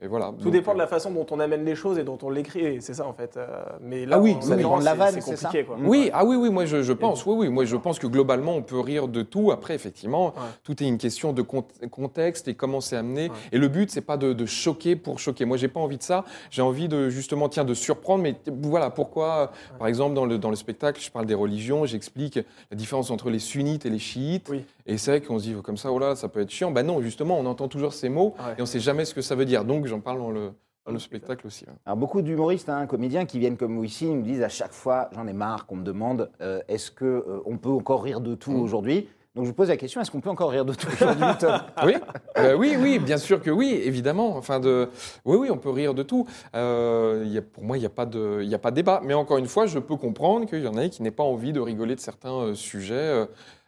et 0.00 0.06
voilà. 0.06 0.32
Tout 0.38 0.44
Donc, 0.44 0.52
dépend 0.52 0.72
de 0.74 0.78
euh, 0.78 0.82
la 0.82 0.86
façon 0.86 1.10
dont 1.10 1.26
on 1.30 1.40
amène 1.40 1.64
les 1.64 1.74
choses 1.74 1.98
et 1.98 2.04
dont 2.04 2.18
on 2.22 2.30
l'écrit, 2.30 2.80
c'est 2.80 2.94
ça 2.94 3.06
en 3.06 3.12
fait. 3.12 3.36
Euh, 3.36 3.46
Mais 3.80 4.06
là, 4.06 4.16
Ah 4.16 4.20
oui, 4.20 4.34
en 4.36 4.40
ça 4.40 4.56
dépend 4.56 4.76
l'occurrence, 4.76 4.80
de 4.80 4.84
la 4.84 4.94
vanne, 4.94 5.14
c'est 5.20 5.36
ça 5.36 5.48
compliqué. 5.48 5.64
Quoi. 5.64 5.76
Oui, 5.82 6.10
ah 6.12 6.24
oui, 6.24 6.36
oui, 6.36 6.50
moi 6.50 6.66
je, 6.66 6.82
je 6.82 6.92
pense, 6.92 7.26
oui, 7.26 7.34
oui, 7.36 7.48
moi 7.48 7.64
je 7.64 7.76
pense 7.76 7.98
que 7.98 8.06
globalement 8.06 8.54
on 8.54 8.62
peut 8.62 8.78
rire 8.78 9.08
de 9.08 9.22
tout. 9.22 9.50
Après, 9.50 9.74
effectivement, 9.74 10.32
tout 10.62 10.80
est 10.82 10.86
une 10.86 10.98
question 10.98 11.32
de 11.32 11.42
cont- 11.42 11.64
contexte 11.90 12.46
et 12.48 12.54
comment 12.54 12.80
c'est 12.80 12.96
amené. 12.96 13.28
Ouais. 13.28 13.34
Et 13.52 13.58
le 13.58 13.68
but, 13.68 13.90
c'est 13.90 14.00
pas 14.00 14.16
de, 14.16 14.32
de 14.32 14.46
choquer 14.46 14.94
pour 14.96 15.18
choquer. 15.18 15.44
Moi, 15.44 15.56
j'ai 15.56 15.68
pas 15.68 15.80
envie 15.80 15.98
de 15.98 16.02
ça. 16.02 16.24
J'ai 16.50 16.62
envie 16.62 16.88
de 16.88 17.08
justement, 17.08 17.48
tiens, 17.48 17.64
de 17.64 17.74
surprendre. 17.74 18.22
Mais 18.22 18.36
voilà, 18.62 18.90
pourquoi, 18.90 19.50
par 19.78 19.88
exemple, 19.88 20.14
dans 20.14 20.24
le, 20.26 20.38
dans 20.38 20.50
le 20.50 20.56
spectacle, 20.56 21.00
je 21.02 21.10
parle 21.10 21.26
des 21.26 21.34
religions, 21.34 21.84
j'explique 21.86 22.38
la 22.70 22.76
différence 22.76 23.10
entre 23.10 23.30
les 23.30 23.38
sunnites 23.40 23.84
et 23.86 23.90
les 23.90 23.98
chiites. 23.98 24.48
Oui. 24.48 24.64
Et 24.86 24.96
c'est 24.96 25.10
vrai 25.10 25.20
qu'on 25.20 25.38
se 25.38 25.44
dit 25.44 25.54
comme 25.62 25.76
ça, 25.76 25.92
oh 25.92 25.98
là, 25.98 26.14
ça 26.16 26.28
peut 26.28 26.40
être 26.40 26.50
chiant. 26.50 26.70
Ben 26.70 26.82
non, 26.86 27.02
justement, 27.02 27.38
on 27.38 27.44
entend 27.46 27.68
toujours 27.68 27.92
ces 27.92 28.08
mots 28.08 28.34
Ouais. 28.38 28.54
et 28.58 28.62
on 28.62 28.66
sait 28.66 28.80
jamais 28.80 29.04
ce 29.04 29.12
que 29.14 29.20
ça 29.22 29.34
veut 29.34 29.44
dire. 29.44 29.64
Donc, 29.64 29.86
j'en 29.88 30.00
parle 30.00 30.18
dans 30.18 30.30
le, 30.30 30.52
dans 30.86 30.92
le 30.92 30.98
spectacle 30.98 31.46
aussi. 31.46 31.64
Alors, 31.84 31.96
beaucoup 31.96 32.22
d'humoristes, 32.22 32.68
hein, 32.68 32.86
comédiens 32.86 33.24
qui 33.26 33.38
viennent 33.38 33.56
comme 33.56 33.76
vous 33.76 33.84
ici, 33.84 34.06
nous 34.06 34.22
disent 34.22 34.42
à 34.42 34.48
chaque 34.48 34.72
fois, 34.72 35.10
j'en 35.14 35.26
ai 35.26 35.32
marre 35.32 35.66
qu'on 35.66 35.76
me 35.76 35.84
demande, 35.84 36.30
euh, 36.40 36.60
est-ce 36.68 36.90
que 36.90 37.04
euh, 37.04 37.40
on 37.46 37.56
peut 37.58 37.70
encore 37.70 38.02
rire 38.02 38.20
de 38.20 38.34
tout 38.34 38.52
Mm. 38.52 38.60
aujourd'hui? 38.62 39.08
Donc 39.34 39.44
je 39.44 39.50
vous 39.50 39.54
pose 39.54 39.68
la 39.68 39.76
question, 39.76 40.00
est-ce 40.00 40.10
qu'on 40.10 40.20
peut 40.20 40.30
encore 40.30 40.50
rire 40.50 40.64
de 40.64 40.72
tout 40.74 40.88
aujourd'hui, 40.90 41.24
Tom? 41.38 41.60
Oui, 41.84 41.94
Euh, 42.38 42.54
oui, 42.56 42.74
oui, 42.80 42.98
bien 42.98 43.18
sûr 43.18 43.40
que 43.40 43.50
oui, 43.50 43.68
évidemment. 43.84 44.36
Enfin, 44.36 44.58
de, 44.58 44.88
oui, 45.24 45.36
oui, 45.36 45.48
on 45.50 45.58
peut 45.58 45.70
rire 45.70 45.94
de 45.94 46.02
tout. 46.02 46.26
Euh, 46.56 47.22
il 47.24 47.32
y 47.32 47.38
a- 47.38 47.42
pour 47.42 47.62
moi, 47.62 47.76
il 47.76 47.80
n'y 47.80 47.86
a 47.86 47.90
pas 47.90 48.06
de, 48.06 48.40
il 48.42 48.52
a 48.54 48.58
pas 48.58 48.70
de 48.70 48.76
débat. 48.76 49.00
Mais 49.04 49.14
encore 49.14 49.36
une 49.38 49.46
fois, 49.46 49.66
je 49.66 49.78
peux 49.78 49.94
comprendre 49.96 50.46
qu'il 50.46 50.64
y 50.64 50.66
en 50.66 50.76
a 50.76 50.88
qui 50.88 51.02
n'aient 51.02 51.10
pas 51.12 51.22
envie 51.22 51.52
de 51.52 51.60
rigoler 51.60 51.94
de 51.94 52.00
certains 52.00 52.32
euh, 52.32 52.54
sujets. 52.54 53.26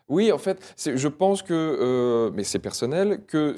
Oui, 0.09 0.33
en 0.33 0.39
fait, 0.39 0.75
je 0.77 1.07
pense 1.09 1.43
que, 1.43 2.33
mais 2.35 2.43
c'est 2.43 2.59
personnel, 2.59 3.21
que 3.29 3.55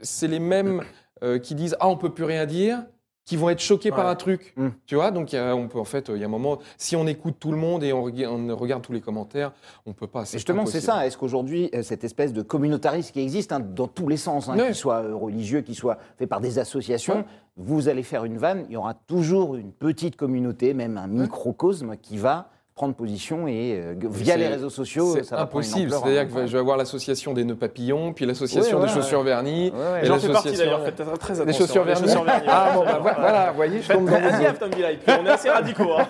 c'est 0.00 0.28
les 0.28 0.38
mêmes 0.38 0.82
euh, 1.22 1.38
qui 1.38 1.54
disent 1.54 1.76
ah 1.80 1.88
on 1.88 1.96
peut 1.96 2.10
plus 2.10 2.24
rien 2.24 2.46
dire, 2.46 2.84
qui 3.24 3.36
vont 3.36 3.50
être 3.50 3.60
choqués 3.60 3.90
par 3.90 4.06
un 4.06 4.14
truc. 4.14 4.54
Mm. 4.56 4.68
Tu 4.86 4.94
vois, 4.94 5.10
donc 5.10 5.32
il 5.32 5.36
y 5.36 5.38
a- 5.38 5.54
on 5.54 5.68
peut 5.68 5.78
en 5.78 5.84
fait, 5.84 6.08
il 6.14 6.18
y 6.18 6.22
a 6.22 6.26
un 6.26 6.30
moment, 6.30 6.58
si 6.78 6.96
on 6.96 7.06
écoute 7.06 7.34
tout 7.38 7.50
le 7.50 7.58
monde 7.58 7.84
et 7.84 7.92
on, 7.92 8.02
rega- 8.02 8.30
on 8.30 8.56
regarde 8.56 8.82
tous 8.82 8.92
les 8.94 9.02
commentaires, 9.02 9.52
on 9.84 9.92
peut 9.92 10.06
pas. 10.06 10.24
Justement, 10.24 10.64
c'est 10.64 10.80
ça. 10.80 11.06
Est-ce 11.06 11.18
qu'aujourd'hui, 11.18 11.68
euh, 11.74 11.82
cette 11.82 12.04
espèce 12.04 12.32
de 12.32 12.40
communautarisme 12.40 13.12
qui 13.12 13.20
existe 13.20 13.52
hein, 13.52 13.60
dans 13.60 13.86
tous 13.86 14.08
les 14.08 14.16
sens, 14.16 14.48
hein, 14.48 14.56
Ouais. 14.56 14.66
qu'il 14.66 14.74
soit 14.74 15.02
euh, 15.02 15.14
religieux, 15.14 15.60
qu'il 15.60 15.74
soit 15.74 15.98
fait 16.16 16.26
par 16.26 16.40
des 16.40 16.58
associations, 16.58 17.16
Ouais. 17.16 17.24
vous 17.58 17.88
allez 17.90 18.02
faire 18.02 18.24
une 18.24 18.38
vanne, 18.38 18.64
il 18.68 18.72
y 18.72 18.76
aura 18.76 18.94
toujours 18.94 19.56
une 19.56 19.72
petite 19.72 20.16
communauté, 20.16 20.72
même 20.72 20.96
un 20.96 21.06
microcosme 21.08 21.96
qui 22.00 22.16
va 22.16 22.48
prendre 22.78 22.94
position 22.94 23.48
et 23.48 23.80
euh, 23.82 23.94
via 24.08 24.36
les 24.36 24.46
réseaux 24.46 24.70
sociaux, 24.70 25.16
C'est 25.20 25.34
impossible. 25.34 25.90
C'est-à-dire 25.90 26.20
que 26.22 26.26
incroyable. 26.26 26.48
je 26.48 26.52
vais 26.52 26.58
avoir 26.60 26.76
l'association 26.76 27.32
des 27.34 27.42
nœuds 27.42 27.56
papillons, 27.56 28.12
puis 28.12 28.24
l'association 28.24 28.78
Ouais, 28.78 28.86
des 28.86 28.92
ouais, 28.92 28.94
chaussures 28.96 29.22
vernies. 29.24 29.70
Ouais, 29.70 30.04
J'en 30.04 30.18
fais 30.18 30.28
partie 30.32 30.48
l'association- 30.50 30.64
d'ailleurs, 30.64 30.84
faites 30.84 30.94
très, 30.94 31.04
très 31.04 31.40
attention. 31.40 31.44
Les 31.44 31.52
chaussures 31.52 31.82
vernies. 31.84 32.02
chaussures 32.02 32.22
vernies, 32.24 32.46
Ah 32.48 32.70
bon, 32.74 32.84
bah, 32.84 32.98
voilà, 33.00 33.50
vous 33.50 33.56
voyez, 33.56 33.82
je 33.82 33.92
tombe 33.92 34.08
dans 34.08 34.16
puis 34.16 35.16
on 35.20 35.26
est 35.26 35.28
assez 35.30 35.50
radicaux. 35.50 35.90
hein. 35.98 36.06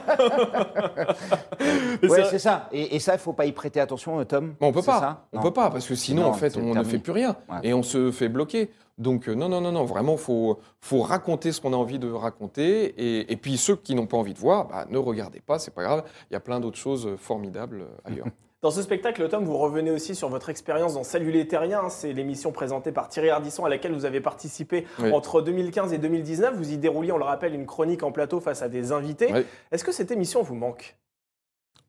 Ouais, 2.03 2.25
c'est- 2.31 2.39
ça. 2.39 2.69
Et, 2.73 2.97
et 2.97 2.99
ça, 2.99 3.15
il 3.15 3.19
faut 3.19 3.33
pas 3.33 3.47
y 3.47 3.53
prêter 3.53 3.81
attention, 3.81 4.21
euh, 4.21 4.25
Tom. 4.25 4.55
On 4.61 4.71
peut 4.73 4.83
pas. 4.83 5.01
ça 5.01 5.25
On 5.33 5.41
peut 5.41 5.53
pas 5.53 5.71
parce 5.71 5.87
que 5.87 5.95
sinon 5.95 6.23
Non, 6.23 6.29
en 6.29 6.35
fait 6.35 6.57
on 6.57 6.75
ne 6.75 6.85
fait 6.85 6.99
plus 6.99 7.13
rien 7.13 7.35
et 7.63 7.73
on 7.75 7.83
se 7.83 8.11
fait 8.11 8.29
bloquer. 8.29 8.71
Donc 8.99 9.29
euh, 9.29 9.35
non 9.35 9.49
non 9.49 9.61
non 9.61 9.73
non 9.73 9.85
vraiment 9.85 10.17
faut 10.17 10.59
faut 10.81 11.01
raconter 11.03 11.53
ce 11.53 11.61
qu'on 11.61 11.73
a 11.73 11.77
envie 11.77 11.99
de 12.01 12.11
raconter 12.11 12.85
et, 12.99 13.33
et 13.33 13.37
puis 13.37 13.57
ceux 13.57 13.77
qui 13.77 13.95
n'ont 13.95 14.07
pas 14.07 14.17
envie 14.17 14.35
de 14.35 14.39
voir 14.39 14.67
bah, 14.67 14.87
ne 14.91 14.99
regardez 14.99 15.41
pas 15.41 15.59
c'est 15.59 15.73
pas 15.73 15.85
grave 15.85 16.05
il 16.31 16.35
y 16.35 16.37
a 16.37 16.41
plein 16.41 16.59
d'autres 16.61 16.79
choses 16.79 17.07
euh, 17.07 17.17
formidables 17.17 17.83
euh, 17.83 18.11
ailleurs. 18.11 18.27
Dans 18.61 18.73
ce 18.73 18.83
spectacle, 18.83 19.29
Tom, 19.29 19.45
vous 19.45 19.57
revenez 19.57 19.93
aussi 19.93 20.17
sur 20.17 20.29
votre 20.31 20.49
expérience 20.49 20.95
dans 20.95 21.05
Salut 21.05 21.31
les 21.31 21.47
Terriens. 21.47 21.89
C'est 21.91 22.13
l'émission 22.13 22.51
présentée 22.51 22.91
par 22.91 23.09
Thierry 23.09 23.31
Ardisson 23.31 23.65
à 23.65 23.69
laquelle 23.69 23.93
vous 23.93 24.05
avez 24.05 24.21
participé 24.21 24.85
Oui. 24.99 25.13
entre 25.13 25.43
2015 25.43 25.93
et 25.93 25.99
2019. 25.99 26.57
Vous 26.57 26.73
y 26.73 26.77
dérouliez, 26.77 27.13
on 27.13 27.19
le 27.19 27.25
rappelle, 27.25 27.55
une 27.55 27.67
chronique 27.67 28.03
en 28.03 28.11
plateau 28.11 28.41
face 28.41 28.61
à 28.63 28.69
des 28.69 28.91
invités. 28.91 29.33
Oui. 29.33 29.47
Est-ce 29.71 29.85
que 29.85 29.93
cette 29.93 30.11
émission 30.11 30.43
vous 30.43 30.57
manque? 30.57 30.97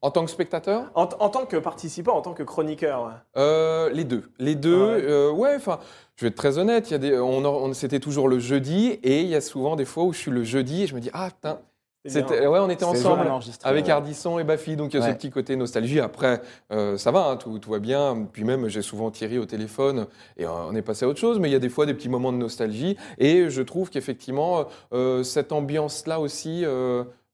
En 0.02 0.12
tant 0.12 0.24
que 0.24 0.32
spectateur? 0.32 0.92
En, 0.96 1.10
en 1.20 1.30
tant 1.30 1.46
que 1.46 1.58
participant, 1.58 2.14
en 2.16 2.22
tant 2.22 2.34
que 2.34 2.44
chroniqueur 2.44 3.12
Euh, 3.36 3.90
les 3.92 4.06
deux. 4.06 4.24
Les 4.40 4.56
deux, 4.56 4.82
Ah 4.82 4.96
ouais. 4.96 5.04
euh, 5.04 5.32
ouais, 5.32 5.56
enfin, 5.58 5.80
je 6.16 6.24
vais 6.26 6.30
être 6.30 6.36
très 6.38 6.58
honnête, 6.58 6.90
il 6.90 6.94
y 6.94 6.96
a 6.96 7.00
des, 7.00 7.20
on, 7.20 7.44
on- 7.44 7.74
c'était 7.74 8.00
toujours 8.00 8.30
le 8.30 8.40
jeudi, 8.40 8.98
et 9.04 9.22
il 9.22 9.28
y 9.28 9.36
a 9.36 9.42
souvent 9.42 9.76
des 9.76 9.86
fois 9.86 10.04
où 10.06 10.14
je 10.14 10.20
suis 10.20 10.32
le 10.32 10.44
jeudi 10.46 10.84
et 10.84 10.88
je 10.88 10.96
me 10.96 11.02
dis, 11.02 11.10
ah, 11.14 11.30
putain, 11.30 11.60
c'était, 12.06 12.48
ouais, 12.48 12.60
on 12.60 12.70
était 12.70 12.86
C'est 12.86 12.92
ensemble 12.92 13.30
avec 13.62 13.86
ouais. 13.86 13.92
Ardisson 13.92 14.40
et 14.40 14.46
Bafi, 14.46 14.78
donc 14.78 14.94
il 14.94 15.00
y 15.00 15.04
a 15.04 15.06
Ouais. 15.06 15.12
ce 15.12 15.16
petit 15.18 15.30
côté 15.32 15.58
nostalgie. 15.58 16.00
Après, 16.00 16.42
euh, 16.72 16.98
ça 16.98 17.12
va, 17.12 17.26
hein, 17.28 17.36
tout, 17.36 17.60
tout 17.60 17.72
va 17.72 17.80
bien. 17.80 18.26
Puis 18.32 18.46
même, 18.46 18.70
j'ai 18.70 18.82
souvent 18.82 19.12
Thierry 19.12 19.38
au 19.38 19.46
téléphone 19.46 20.08
et 20.38 20.46
euh, 20.46 20.50
on 20.70 20.76
est 20.76 20.82
passé 20.82 21.04
à 21.04 21.10
autre 21.10 21.20
chose, 21.20 21.40
mais 21.40 21.50
il 21.50 21.52
y 21.52 21.56
a 21.56 21.60
des 21.60 21.68
fois 21.68 21.86
des 21.86 21.94
petits 21.94 22.08
moments 22.08 22.32
de 22.32 22.38
nostalgie, 22.38 22.96
et 23.18 23.50
je 23.50 23.62
trouve 23.62 23.90
qu'effectivement, 23.90 24.64
euh, 24.94 25.24
cette 25.24 25.52
ambiance-là 25.52 26.22
aussi. 26.22 26.64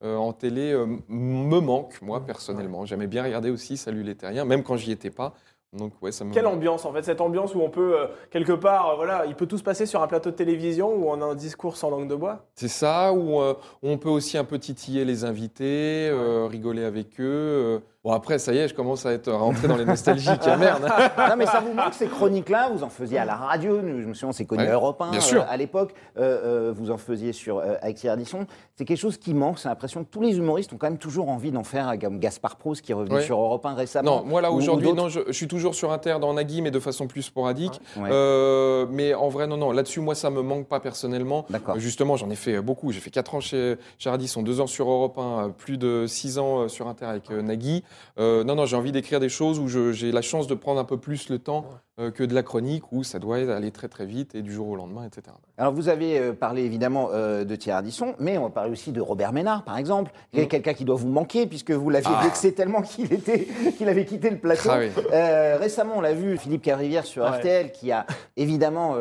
Euh, 0.03 0.15
en 0.15 0.33
télé 0.33 0.71
euh, 0.71 0.85
me 1.07 1.59
manque, 1.59 2.01
moi 2.01 2.25
personnellement. 2.25 2.85
J'aimais 2.85 3.07
bien 3.07 3.23
regarder 3.23 3.49
aussi 3.49 3.77
Salut 3.77 4.03
les 4.03 4.15
Terriens, 4.15 4.45
même 4.45 4.63
quand 4.63 4.77
j'y 4.77 4.91
étais 4.91 5.11
pas. 5.11 5.33
Donc 5.75 5.93
ouais, 6.01 6.11
ça 6.11 6.23
me 6.23 6.33
Quelle 6.33 6.47
ambiance 6.47 6.85
en 6.85 6.93
fait 6.93 7.03
Cette 7.03 7.21
ambiance 7.21 7.53
où 7.53 7.61
on 7.61 7.69
peut, 7.69 7.99
euh, 7.99 8.07
quelque 8.31 8.53
part, 8.53 8.91
euh, 8.91 8.95
voilà, 8.95 9.25
il 9.25 9.35
peut 9.35 9.45
tout 9.45 9.57
se 9.57 9.63
passer 9.63 9.85
sur 9.85 10.01
un 10.01 10.07
plateau 10.07 10.31
de 10.31 10.35
télévision 10.35 10.93
où 10.93 11.09
on 11.09 11.21
a 11.21 11.25
un 11.25 11.35
discours 11.35 11.75
sans 11.75 11.89
langue 11.89 12.07
de 12.07 12.15
bois? 12.15 12.45
C'est 12.55 12.69
ça, 12.69 13.13
où 13.13 13.41
euh, 13.41 13.53
on 13.83 13.97
peut 13.97 14.09
aussi 14.09 14.37
un 14.37 14.43
peu 14.43 14.57
titiller 14.57 15.05
les 15.05 15.25
invités, 15.25 16.11
rigoler 16.49 16.83
avec 16.83 17.19
eux. 17.19 17.81
Bon, 18.05 18.11
après, 18.11 18.37
ça 18.37 18.53
y 18.53 18.59
est, 18.59 18.67
je 18.67 18.75
commence 18.75 19.03
à 19.07 19.13
être 19.13 19.31
rentré 19.31 19.67
dans 19.67 19.77
les 19.77 19.83
nostalgiques. 19.83 20.29
ah, 20.45 20.57
merde. 20.57 20.83
non, 21.17 21.35
mais 21.35 21.47
ça 21.47 21.59
vous 21.59 21.73
manque 21.73 21.95
ces 21.95 22.05
chroniques-là? 22.05 22.69
Vous 22.71 22.83
en 22.83 22.89
faisiez 22.89 23.17
à 23.17 23.25
la 23.25 23.33
radio. 23.35 23.81
nous, 23.81 23.99
Je 23.99 24.05
me 24.05 24.13
souviens, 24.13 24.29
on 24.29 24.31
s'est 24.31 24.45
connus 24.45 24.61
Ouais, 24.61 24.69
à 24.69 24.73
Europe 24.73 25.01
1 25.01 25.09
bien 25.09 25.19
sûr. 25.19 25.41
euh, 25.41 25.45
à 25.49 25.57
l'époque. 25.57 25.95
Euh, 26.19 26.67
euh, 26.69 26.73
vous 26.75 26.91
en 26.91 26.97
faisiez 26.97 27.33
sur, 27.33 27.59
avec 27.81 27.95
Thierry 27.95 28.11
Ardisson. 28.11 28.45
C'est 28.75 28.85
quelque 28.85 28.99
chose 28.99 29.17
qui 29.17 29.33
manque. 29.33 29.57
C'est 29.57 29.69
l'impression 29.69 30.03
que 30.03 30.09
tous 30.11 30.21
les 30.21 30.37
humoristes 30.37 30.71
ont 30.71 30.77
quand 30.77 30.85
même 30.85 30.99
toujours 30.99 31.29
envie 31.29 31.49
d'en 31.51 31.63
faire, 31.63 31.91
comme 31.99 32.19
Gaspard 32.19 32.57
Proust 32.57 32.83
qui 32.83 32.91
est 32.91 32.95
revenu 32.95 33.15
Ouais. 33.15 33.21
sur 33.23 33.39
Europe 33.39 33.65
1 33.65 33.73
récemment. 33.73 34.17
Non, 34.19 34.23
moi 34.23 34.39
là 34.39 34.51
ou- 34.51 34.55
ou 34.55 34.57
aujourd'hui, 34.57 34.93
non, 34.93 35.09
je, 35.09 35.21
je 35.25 35.31
suis 35.31 35.47
toujours 35.47 35.73
sur 35.73 35.91
Inter 35.91 36.17
dans 36.21 36.31
Nagui, 36.35 36.61
mais 36.61 36.69
de 36.69 36.79
façon 36.79 37.07
plus 37.07 37.23
sporadique. 37.23 37.81
Ouais. 37.97 38.85
Mais 38.91 39.15
en 39.15 39.29
vrai, 39.29 39.47
non, 39.47 39.57
non, 39.57 39.71
là-dessus, 39.71 39.99
moi, 40.01 40.13
ça 40.13 40.29
me 40.29 40.43
manque 40.43 40.67
pas 40.67 40.79
personnellement. 40.79 41.47
D'accord. 41.49 41.79
Justement, 41.79 42.17
j'en 42.17 42.29
ai 42.29 42.35
fait 42.35 42.61
beaucoup. 42.61 42.91
J'ai 42.91 42.99
fait 42.99 43.09
4 43.09 43.33
ans 43.33 43.39
chez, 43.39 43.77
chez 43.97 44.11
Ardisson, 44.11 44.43
2 44.43 44.61
ans 44.61 44.67
sur 44.67 44.91
Europe 44.91 45.17
1, 45.17 45.21
euh, 45.21 45.47
plus 45.49 45.79
de 45.79 46.05
6 46.07 46.37
ans 46.37 46.67
sur 46.69 46.87
Inter 46.87 47.05
avec 47.05 47.31
Nagui. 47.31 47.83
Euh, 48.17 48.43
non, 48.43 48.55
non, 48.55 48.65
j'ai 48.65 48.75
envie 48.75 48.91
d'écrire 48.91 49.19
des 49.19 49.29
choses 49.29 49.59
où 49.59 49.67
j'ai 49.67 50.11
la 50.11 50.21
chance 50.21 50.47
de 50.47 50.55
prendre 50.55 50.79
un 50.79 50.85
peu 50.85 50.97
plus 50.97 51.29
le 51.29 51.39
temps 51.39 51.69
que 51.97 52.23
de 52.23 52.33
la 52.35 52.43
chronique, 52.43 52.91
où 52.91 53.03
ça 53.05 53.19
doit 53.19 53.37
aller 53.37 53.71
très 53.71 53.87
très 53.87 54.05
vite 54.05 54.35
et 54.35 54.41
du 54.41 54.51
jour 54.51 54.67
au 54.67 54.75
lendemain, 54.75 55.05
etc. 55.05 55.33
Alors, 55.57 55.71
vous 55.73 55.87
avez 55.87 56.19
euh, 56.19 56.33
parlé 56.33 56.63
évidemment 56.63 57.07
euh, 57.13 57.45
de 57.45 57.55
Thierry 57.55 57.77
Ardisson, 57.77 58.15
mais 58.19 58.37
on 58.37 58.43
va 58.43 58.49
parler 58.49 58.69
aussi 58.71 58.91
de 58.91 58.99
Robert 58.99 59.31
Ménard, 59.31 59.63
par 59.63 59.77
exemple. 59.77 60.11
Il 60.33 60.39
y 60.39 60.41
a 60.41 60.45
Mm. 60.45 60.49
quelqu'un 60.49 60.73
qui 60.73 60.83
doit 60.83 60.97
vous 60.97 61.07
manquer, 61.07 61.47
puisque 61.47 61.71
vous 61.71 61.89
l'aviez 61.89 62.11
Ah. 62.13 62.23
vexé 62.25 62.53
tellement 62.53 62.81
qu'il 62.81 63.13
était, 63.13 63.47
qu'il 63.77 63.87
avait 63.87 64.03
quitté 64.03 64.29
le 64.29 64.37
plateau. 64.39 64.69
Ah 64.69 64.79
oui. 64.79 64.89
Euh, 65.13 65.55
récemment, 65.57 65.93
on 65.95 66.01
l'a 66.01 66.11
vu, 66.13 66.37
Philippe 66.37 66.63
Cavrivière 66.63 67.05
sur 67.05 67.23
Ouais. 67.23 67.29
RTL, 67.37 67.71
qui 67.71 67.93
a 67.93 68.05
évidemment 68.35 68.95
euh, 68.95 68.97